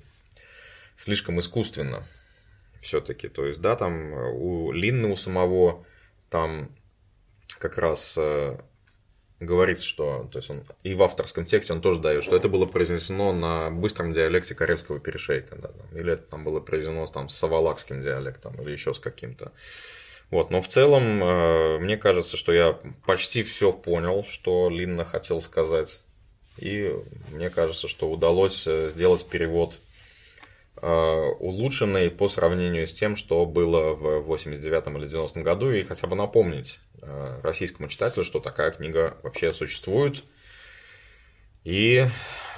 слишком 0.95 1.41
искусственно 1.41 2.05
все-таки. 2.79 3.27
То 3.27 3.45
есть, 3.45 3.61
да, 3.61 3.75
там 3.75 4.13
у 4.13 4.71
Линны 4.71 5.09
у 5.09 5.15
самого 5.15 5.85
там 6.29 6.75
как 7.59 7.77
раз 7.77 8.17
э, 8.17 8.57
говорится, 9.39 9.85
что, 9.85 10.29
то 10.31 10.39
есть 10.39 10.49
он 10.49 10.63
и 10.83 10.93
в 10.93 11.03
авторском 11.03 11.45
тексте 11.45 11.73
он 11.73 11.81
тоже 11.81 11.99
дает, 12.01 12.23
что 12.23 12.35
это 12.35 12.49
было 12.49 12.65
произнесено 12.65 13.33
на 13.33 13.69
быстром 13.71 14.11
диалекте 14.11 14.55
карельского 14.55 14.99
перешейка, 14.99 15.55
да, 15.55 15.69
там, 15.69 15.97
или 15.97 16.13
это 16.13 16.23
там 16.23 16.43
было 16.43 16.59
произнесено 16.59 17.05
там 17.07 17.29
с 17.29 17.35
савалакским 17.35 18.01
диалектом, 18.01 18.61
или 18.61 18.71
еще 18.71 18.93
с 18.93 18.99
каким-то. 18.99 19.51
Вот, 20.29 20.51
но 20.51 20.61
в 20.61 20.67
целом, 20.67 21.23
э, 21.23 21.79
мне 21.79 21.97
кажется, 21.97 22.37
что 22.37 22.53
я 22.53 22.79
почти 23.05 23.41
все 23.43 23.73
понял, 23.73 24.23
что 24.23 24.69
Линна 24.69 25.03
хотел 25.03 25.41
сказать. 25.41 26.01
И 26.57 26.93
мне 27.31 27.49
кажется, 27.49 27.87
что 27.87 28.11
удалось 28.11 28.67
э, 28.67 28.89
сделать 28.89 29.25
перевод 29.27 29.79
э, 30.81 31.29
улучшенный 31.39 32.09
по 32.09 32.27
сравнению 32.27 32.87
с 32.87 32.93
тем, 32.93 33.15
что 33.15 33.45
было 33.45 33.93
в 33.93 34.21
89 34.21 34.87
или 34.97 35.07
90 35.07 35.41
году, 35.41 35.71
и 35.71 35.83
хотя 35.83 36.07
бы 36.07 36.15
напомнить 36.15 36.79
российскому 37.43 37.87
читателю, 37.87 38.25
что 38.25 38.39
такая 38.39 38.71
книга 38.71 39.17
вообще 39.23 39.53
существует. 39.53 40.23
И 41.63 42.05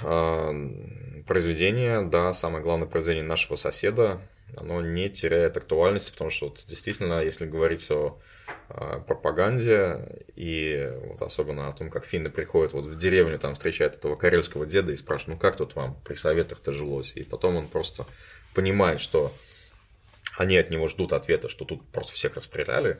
произведение, 0.00 2.02
да, 2.02 2.32
самое 2.32 2.62
главное 2.62 2.88
произведение 2.88 3.28
нашего 3.28 3.54
соседа, 3.54 4.20
оно 4.56 4.80
не 4.80 5.08
теряет 5.08 5.56
актуальности, 5.56 6.12
потому 6.12 6.30
что 6.30 6.48
вот, 6.48 6.64
действительно, 6.66 7.22
если 7.22 7.46
говорить 7.46 7.90
о, 7.90 8.18
о 8.68 9.00
пропаганде 9.00 10.24
и 10.36 10.92
вот 11.06 11.22
особенно 11.22 11.68
о 11.68 11.72
том, 11.72 11.90
как 11.90 12.04
финны 12.04 12.30
приходят 12.30 12.72
вот 12.72 12.84
в 12.84 12.98
деревню, 12.98 13.38
там 13.38 13.54
встречают 13.54 13.94
этого 13.94 14.16
карельского 14.16 14.66
деда 14.66 14.92
и 14.92 14.96
спрашивают, 14.96 15.36
ну 15.36 15.40
как 15.40 15.56
тут 15.56 15.74
вам 15.74 15.98
при 16.04 16.14
советах-то 16.14 16.72
жилось? 16.72 17.12
И 17.14 17.24
потом 17.24 17.56
он 17.56 17.68
просто 17.68 18.06
понимает, 18.54 19.00
что 19.00 19.32
они 20.36 20.56
от 20.56 20.70
него 20.70 20.88
ждут 20.88 21.12
ответа, 21.12 21.48
что 21.48 21.64
тут 21.64 21.86
просто 21.88 22.12
всех 22.12 22.36
расстреляли, 22.36 22.98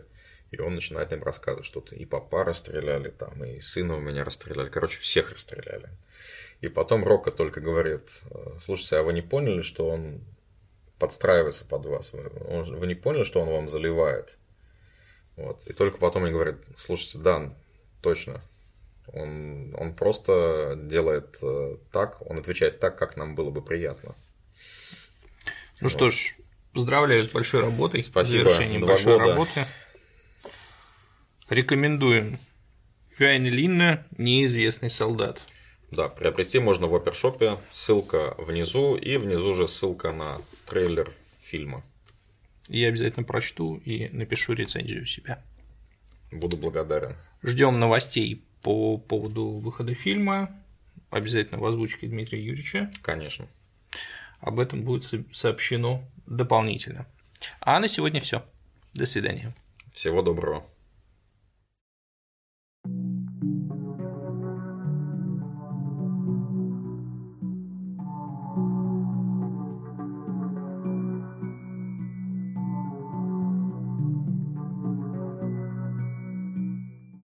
и 0.50 0.60
он 0.60 0.74
начинает 0.74 1.12
им 1.12 1.22
рассказывать, 1.22 1.66
что 1.66 1.82
и 1.90 2.04
папа 2.04 2.44
расстреляли, 2.44 3.08
там, 3.10 3.42
и 3.44 3.60
сына 3.60 3.96
у 3.96 4.00
меня 4.00 4.24
расстреляли, 4.24 4.68
короче, 4.68 4.98
всех 4.98 5.32
расстреляли. 5.32 5.88
И 6.60 6.68
потом 6.68 7.04
Рока 7.04 7.30
только 7.30 7.60
говорит, 7.60 8.22
слушайте, 8.60 8.96
а 8.96 9.02
вы 9.02 9.12
не 9.12 9.22
поняли, 9.22 9.62
что 9.62 9.88
он 9.88 10.20
подстраивается 11.02 11.64
под 11.64 11.84
вас. 11.86 12.12
Вы, 12.12 12.30
он, 12.46 12.76
вы 12.76 12.86
не 12.86 12.94
поняли, 12.94 13.24
что 13.24 13.40
он 13.40 13.48
вам 13.48 13.68
заливает. 13.68 14.38
Вот. 15.34 15.66
И 15.66 15.72
только 15.72 15.98
потом 15.98 16.22
они 16.22 16.32
говорят, 16.32 16.58
слушайте, 16.76 17.18
да, 17.18 17.52
точно. 18.00 18.40
Он, 19.08 19.74
он 19.76 19.96
просто 19.96 20.78
делает 20.80 21.38
э, 21.42 21.76
так, 21.90 22.22
он 22.30 22.38
отвечает 22.38 22.78
так, 22.78 22.96
как 22.96 23.16
нам 23.16 23.34
было 23.34 23.50
бы 23.50 23.62
приятно. 23.62 24.12
Ну 25.80 25.88
вот. 25.88 25.90
что 25.90 26.08
ж, 26.10 26.36
поздравляю 26.72 27.24
с 27.24 27.32
большой 27.32 27.62
работой, 27.62 28.04
Спасибо. 28.04 28.44
завершением 28.44 28.86
большой 28.86 29.18
года. 29.18 29.30
работы. 29.30 29.66
Рекомендуем. 31.48 32.38
Вяйн 33.18 33.44
Линна, 33.44 34.06
неизвестный 34.16 34.88
солдат. 34.88 35.42
Да, 35.90 36.08
приобрести 36.08 36.60
можно 36.60 36.86
в 36.86 36.94
опершопе, 36.94 37.58
ссылка 37.72 38.34
внизу, 38.38 38.94
и 38.94 39.16
внизу 39.16 39.54
же 39.54 39.66
ссылка 39.66 40.12
на 40.12 40.40
трейлер 40.72 41.12
фильма. 41.42 41.84
Я 42.66 42.88
обязательно 42.88 43.24
прочту 43.24 43.76
и 43.84 44.08
напишу 44.08 44.54
рецензию 44.54 45.02
у 45.02 45.06
себя. 45.06 45.44
Буду 46.30 46.56
благодарен. 46.56 47.14
Ждем 47.42 47.78
новостей 47.78 48.42
по 48.62 48.96
поводу 48.96 49.58
выхода 49.58 49.92
фильма. 49.94 50.48
Обязательно 51.10 51.60
в 51.60 51.64
озвучке 51.66 52.06
Дмитрия 52.06 52.42
Юрьевича. 52.42 52.90
Конечно. 53.02 53.46
Об 54.40 54.58
этом 54.60 54.82
будет 54.82 55.04
сообщено 55.32 56.02
дополнительно. 56.26 57.06
А 57.60 57.78
на 57.78 57.86
сегодня 57.86 58.22
все. 58.22 58.42
До 58.94 59.04
свидания. 59.04 59.54
Всего 59.92 60.22
доброго. 60.22 60.64